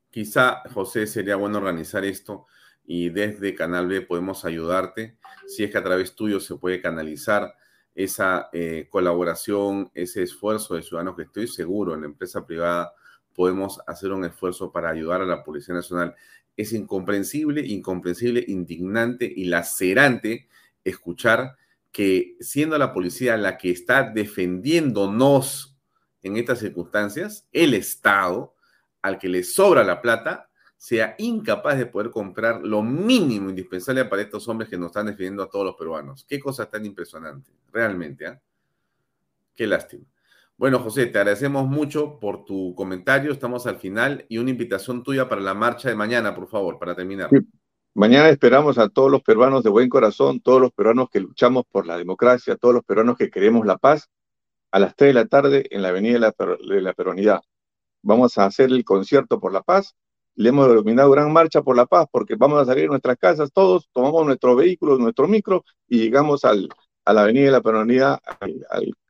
Quizá, 0.09 0.63
José, 0.73 1.05
sería 1.05 1.35
bueno 1.35 1.59
organizar 1.59 2.03
esto 2.03 2.47
y 2.83 3.09
desde 3.09 3.53
Canal 3.53 3.87
B 3.87 4.01
podemos 4.01 4.43
ayudarte. 4.43 5.19
Si 5.45 5.63
es 5.63 5.71
que 5.71 5.77
a 5.77 5.83
través 5.83 6.15
tuyo 6.15 6.39
se 6.39 6.55
puede 6.55 6.81
canalizar 6.81 7.53
esa 7.99 8.49
eh, 8.53 8.87
colaboración, 8.89 9.91
ese 9.93 10.23
esfuerzo 10.23 10.75
de 10.75 10.83
ciudadanos 10.83 11.17
que 11.17 11.23
estoy 11.23 11.47
seguro 11.47 11.93
en 11.93 12.01
la 12.01 12.07
empresa 12.07 12.45
privada 12.45 12.93
podemos 13.35 13.81
hacer 13.87 14.13
un 14.13 14.23
esfuerzo 14.23 14.71
para 14.71 14.89
ayudar 14.89 15.21
a 15.21 15.25
la 15.25 15.43
Policía 15.43 15.75
Nacional. 15.75 16.15
Es 16.55 16.71
incomprensible, 16.71 17.59
incomprensible, 17.65 18.45
indignante 18.47 19.29
y 19.33 19.45
lacerante 19.45 20.47
escuchar 20.85 21.57
que 21.91 22.37
siendo 22.39 22.77
la 22.77 22.93
policía 22.93 23.35
la 23.35 23.57
que 23.57 23.71
está 23.71 24.09
defendiéndonos 24.09 25.77
en 26.21 26.37
estas 26.37 26.59
circunstancias, 26.59 27.49
el 27.51 27.73
Estado, 27.73 28.55
al 29.01 29.19
que 29.19 29.27
le 29.27 29.43
sobra 29.43 29.83
la 29.83 30.01
plata, 30.01 30.48
sea 30.79 31.13
incapaz 31.17 31.77
de 31.77 31.87
poder 31.87 32.09
comprar 32.09 32.61
lo 32.63 32.81
mínimo 32.81 33.49
indispensable 33.49 34.05
para 34.05 34.21
estos 34.21 34.47
hombres 34.47 34.69
que 34.69 34.77
nos 34.77 34.87
están 34.87 35.07
defendiendo 35.07 35.43
a 35.43 35.49
todos 35.49 35.65
los 35.65 35.75
peruanos. 35.75 36.25
Qué 36.25 36.39
cosa 36.39 36.69
tan 36.69 36.85
impresionante, 36.85 37.51
realmente. 37.69 38.25
¿eh? 38.25 38.39
Qué 39.53 39.67
lástima. 39.67 40.05
Bueno, 40.55 40.79
José, 40.79 41.07
te 41.07 41.17
agradecemos 41.17 41.67
mucho 41.67 42.17
por 42.17 42.45
tu 42.45 42.73
comentario. 42.75 43.33
Estamos 43.33 43.67
al 43.67 43.75
final 43.75 44.25
y 44.29 44.37
una 44.37 44.51
invitación 44.51 45.03
tuya 45.03 45.27
para 45.27 45.41
la 45.41 45.53
marcha 45.53 45.89
de 45.89 45.95
mañana, 45.95 46.33
por 46.33 46.47
favor, 46.47 46.79
para 46.79 46.95
terminar. 46.95 47.29
Mañana 47.93 48.29
esperamos 48.29 48.77
a 48.77 48.87
todos 48.87 49.11
los 49.11 49.21
peruanos 49.21 49.63
de 49.65 49.69
buen 49.69 49.89
corazón, 49.89 50.39
todos 50.39 50.61
los 50.61 50.71
peruanos 50.71 51.09
que 51.09 51.19
luchamos 51.19 51.65
por 51.69 51.85
la 51.85 51.97
democracia, 51.97 52.55
todos 52.55 52.73
los 52.73 52.85
peruanos 52.85 53.17
que 53.17 53.29
queremos 53.29 53.65
la 53.65 53.77
paz, 53.77 54.09
a 54.71 54.79
las 54.79 54.95
3 54.95 55.09
de 55.09 55.13
la 55.13 55.25
tarde 55.25 55.65
en 55.71 55.81
la 55.81 55.89
Avenida 55.89 56.13
de 56.13 56.19
la, 56.19 56.33
de 56.73 56.81
la 56.81 56.93
Peronidad. 56.93 57.41
Vamos 58.01 58.37
a 58.37 58.45
hacer 58.45 58.69
el 58.69 58.85
concierto 58.85 59.41
por 59.41 59.51
la 59.51 59.61
paz 59.61 59.97
le 60.35 60.49
hemos 60.49 60.67
denominado 60.69 61.11
Gran 61.11 61.31
Marcha 61.33 61.61
por 61.61 61.75
la 61.75 61.85
Paz, 61.85 62.07
porque 62.11 62.35
vamos 62.35 62.59
a 62.59 62.65
salir 62.65 62.83
de 62.83 62.89
nuestras 62.89 63.17
casas 63.17 63.51
todos, 63.51 63.89
tomamos 63.91 64.25
nuestro 64.25 64.55
vehículo, 64.55 64.97
nuestro 64.97 65.27
micro 65.27 65.63
y 65.87 65.99
llegamos 65.99 66.45
al, 66.45 66.69
a 67.05 67.13
la 67.13 67.23
Avenida 67.23 67.45
de 67.45 67.51
la 67.51 67.61
Peronía, 67.61 68.21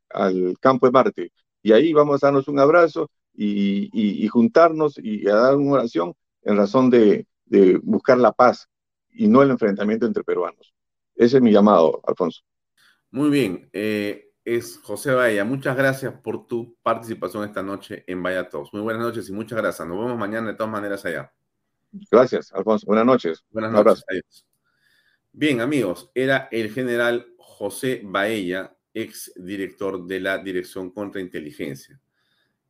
al, 0.09 0.57
Campo 0.59 0.87
de 0.87 0.91
Marte. 0.91 1.31
Y 1.61 1.71
ahí 1.71 1.93
vamos 1.93 2.23
a 2.23 2.27
darnos 2.27 2.47
un 2.47 2.59
abrazo 2.59 3.11
y, 3.33 4.27
juntarnos 4.27 4.97
y 4.97 5.27
a 5.27 5.35
dar 5.35 5.55
una 5.55 5.73
oración 5.73 6.15
en 6.41 6.57
razón 6.57 6.89
de, 6.89 7.27
buscar 7.83 8.17
la 8.17 8.31
paz 8.31 8.67
y 9.11 9.27
no 9.27 9.41
el 9.41 9.51
enfrentamiento 9.51 10.05
entre 10.05 10.23
peruanos. 10.23 10.73
Ese 11.15 11.37
es 11.37 11.43
mi 11.43 11.51
llamado, 11.51 12.01
Alfonso. 12.07 12.41
Muy 13.11 13.29
bien. 13.29 13.69
Eh, 13.73 14.28
es 14.45 14.79
José 14.83 15.13
Bahía. 15.13 15.43
Muchas 15.43 15.75
gracias 15.75 16.13
por 16.21 16.47
tu 16.47 16.75
participación 16.81 17.43
esta 17.43 17.61
noche 17.63 18.03
en 18.07 18.21
Vaya 18.23 18.49
Talks. 18.49 18.73
Muy 18.73 18.81
buenas 18.81 19.01
noches 19.01 19.29
y 19.29 19.31
muchas 19.31 19.57
gracias. 19.57 19.87
Nos 19.87 19.99
vemos 19.99 20.17
mañana 20.17 20.47
de 20.47 20.53
todas 20.55 20.71
maneras 20.71 21.05
allá. 21.05 21.31
Gracias, 22.11 22.51
Alfonso. 22.53 22.85
Buenas 22.85 23.05
noches. 23.05 23.43
Buenas 23.51 23.71
noches. 23.71 24.03
Bien, 25.31 25.61
amigos, 25.61 26.11
era 26.13 26.47
el 26.51 26.71
general 26.71 27.33
José 27.37 28.01
Baella, 28.03 28.75
ex 28.93 29.31
director 29.35 30.05
de 30.05 30.19
la 30.19 30.37
Dirección 30.37 30.91
Contrainteligencia. 30.91 31.99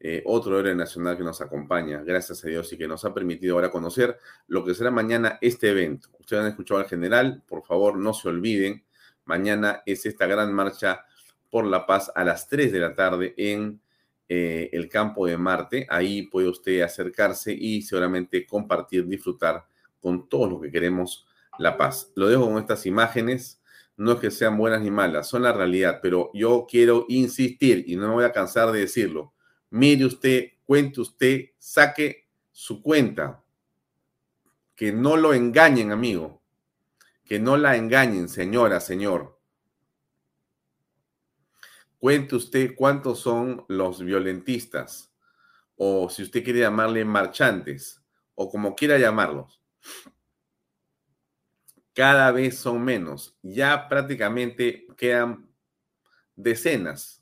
Eh, 0.02 0.24
otro 0.26 0.58
héroe 0.58 0.76
nacional 0.76 1.18
que 1.18 1.24
nos 1.24 1.42
acompaña, 1.42 2.02
gracias 2.04 2.44
a 2.46 2.48
Dios, 2.48 2.72
y 2.72 2.78
que 2.78 2.88
nos 2.88 3.04
ha 3.04 3.14
permitido 3.14 3.56
ahora 3.56 3.70
conocer 3.70 4.18
lo 4.48 4.64
que 4.64 4.74
será 4.74 4.92
mañana 4.92 5.38
este 5.42 5.70
evento. 5.70 6.10
Ustedes 6.20 6.44
han 6.44 6.50
escuchado 6.50 6.80
al 6.80 6.88
general, 6.88 7.44
por 7.46 7.66
favor, 7.66 7.98
no 7.98 8.14
se 8.14 8.30
olviden, 8.30 8.86
mañana 9.26 9.84
es 9.86 10.06
esta 10.06 10.26
gran 10.26 10.54
marcha 10.54 11.06
por 11.50 11.66
la 11.66 11.86
paz 11.86 12.12
a 12.16 12.24
las 12.24 12.48
3 12.48 12.72
de 12.72 12.80
la 12.80 12.96
tarde 12.96 13.34
en 13.38 13.82
eh, 14.28 14.70
el 14.74 14.90
campo 14.90 15.26
de 15.26 15.38
Marte. 15.38 15.88
Ahí 15.90 16.24
puede 16.24 16.50
usted 16.50 16.82
acercarse 16.82 17.54
y 17.54 17.82
seguramente 17.82 18.46
compartir, 18.46 19.08
disfrutar 19.08 19.66
con 20.00 20.30
todos 20.30 20.50
los 20.52 20.62
que 20.62 20.72
queremos 20.72 21.28
la 21.58 21.78
paz. 21.78 22.12
Lo 22.16 22.28
dejo 22.28 22.46
con 22.46 22.58
estas 22.58 22.86
imágenes. 22.86 23.62
No 23.98 24.14
es 24.14 24.20
que 24.20 24.32
sean 24.32 24.58
buenas 24.58 24.82
ni 24.82 24.92
malas, 24.92 25.28
son 25.28 25.44
la 25.44 25.52
realidad, 25.52 26.00
pero 26.02 26.32
yo 26.34 26.66
quiero 26.70 27.06
insistir 27.10 27.84
y 27.86 27.98
no 27.98 28.08
me 28.08 28.14
voy 28.14 28.24
a 28.24 28.32
cansar 28.32 28.72
de 28.72 28.80
decirlo 28.80 29.34
mire 29.70 30.06
usted, 30.06 30.52
cuente 30.66 31.02
usted, 31.02 31.46
saque 31.58 32.28
su 32.52 32.82
cuenta. 32.82 33.44
Que 34.76 34.92
no 34.92 35.18
lo 35.18 35.34
engañen, 35.34 35.92
amigo. 35.92 36.42
Que 37.26 37.40
no 37.40 37.58
la 37.58 37.76
engañen, 37.76 38.30
señora, 38.30 38.80
señor. 38.80 39.39
Cuente 42.00 42.36
usted 42.36 42.76
cuántos 42.76 43.20
son 43.20 43.66
los 43.68 44.02
violentistas, 44.02 45.14
o 45.76 46.10
si 46.10 46.24
usted 46.24 46.44
quiere 46.44 46.62
llamarle 46.62 47.04
marchantes, 47.04 48.02
o 48.36 48.50
como 48.50 48.74
quiera 48.74 48.98
llamarlos. 48.98 49.62
Cada 51.94 52.32
vez 52.32 52.58
son 52.58 52.82
menos. 52.86 53.38
Ya 53.42 53.90
prácticamente 53.90 54.88
quedan 54.96 55.50
decenas 56.38 57.22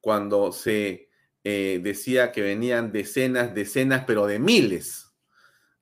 cuando 0.00 0.50
se 0.50 1.08
eh, 1.44 1.80
decía 1.80 2.32
que 2.32 2.42
venían 2.42 2.90
decenas, 2.90 3.54
decenas, 3.54 4.04
pero 4.04 4.26
de 4.26 4.40
miles. 4.40 5.14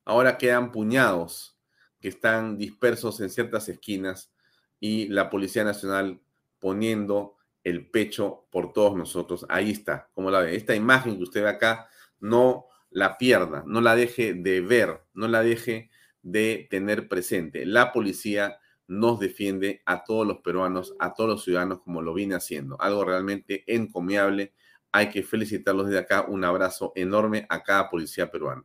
Ahora 0.04 0.36
quedan 0.36 0.72
puñados 0.72 1.58
que 2.00 2.08
están 2.08 2.58
dispersos 2.58 3.20
en 3.20 3.30
ciertas 3.30 3.68
esquinas 3.70 4.30
y 4.78 5.08
la 5.08 5.30
Policía 5.30 5.64
Nacional 5.64 6.20
poniendo 6.58 7.35
el 7.66 7.90
pecho 7.90 8.46
por 8.52 8.72
todos 8.72 8.96
nosotros. 8.96 9.44
Ahí 9.48 9.72
está, 9.72 10.08
como 10.14 10.30
la 10.30 10.38
ve. 10.38 10.54
Esta 10.54 10.76
imagen 10.76 11.16
que 11.16 11.24
usted 11.24 11.42
ve 11.42 11.48
acá, 11.48 11.88
no 12.20 12.66
la 12.90 13.18
pierda, 13.18 13.64
no 13.66 13.80
la 13.80 13.96
deje 13.96 14.34
de 14.34 14.60
ver, 14.60 15.02
no 15.14 15.26
la 15.26 15.42
deje 15.42 15.90
de 16.22 16.68
tener 16.70 17.08
presente. 17.08 17.66
La 17.66 17.92
policía 17.92 18.60
nos 18.86 19.18
defiende 19.18 19.82
a 19.84 20.04
todos 20.04 20.24
los 20.24 20.38
peruanos, 20.42 20.94
a 21.00 21.12
todos 21.12 21.28
los 21.28 21.42
ciudadanos 21.42 21.80
como 21.80 22.02
lo 22.02 22.14
viene 22.14 22.36
haciendo. 22.36 22.80
Algo 22.80 23.04
realmente 23.04 23.64
encomiable. 23.66 24.52
Hay 24.92 25.10
que 25.10 25.24
felicitarlos 25.24 25.86
desde 25.86 25.98
acá. 25.98 26.24
Un 26.28 26.44
abrazo 26.44 26.92
enorme 26.94 27.46
a 27.48 27.64
cada 27.64 27.90
policía 27.90 28.30
peruano. 28.30 28.64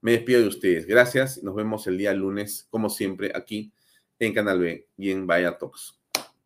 Me 0.00 0.10
despido 0.10 0.40
de 0.40 0.48
ustedes. 0.48 0.86
Gracias. 0.86 1.40
Nos 1.44 1.54
vemos 1.54 1.86
el 1.86 1.98
día 1.98 2.12
lunes, 2.12 2.66
como 2.68 2.90
siempre, 2.90 3.30
aquí 3.32 3.72
en 4.18 4.34
Canal 4.34 4.58
B 4.58 4.88
y 4.96 5.12
en 5.12 5.24
Vaya 5.24 5.56
Talks. 5.56 6.03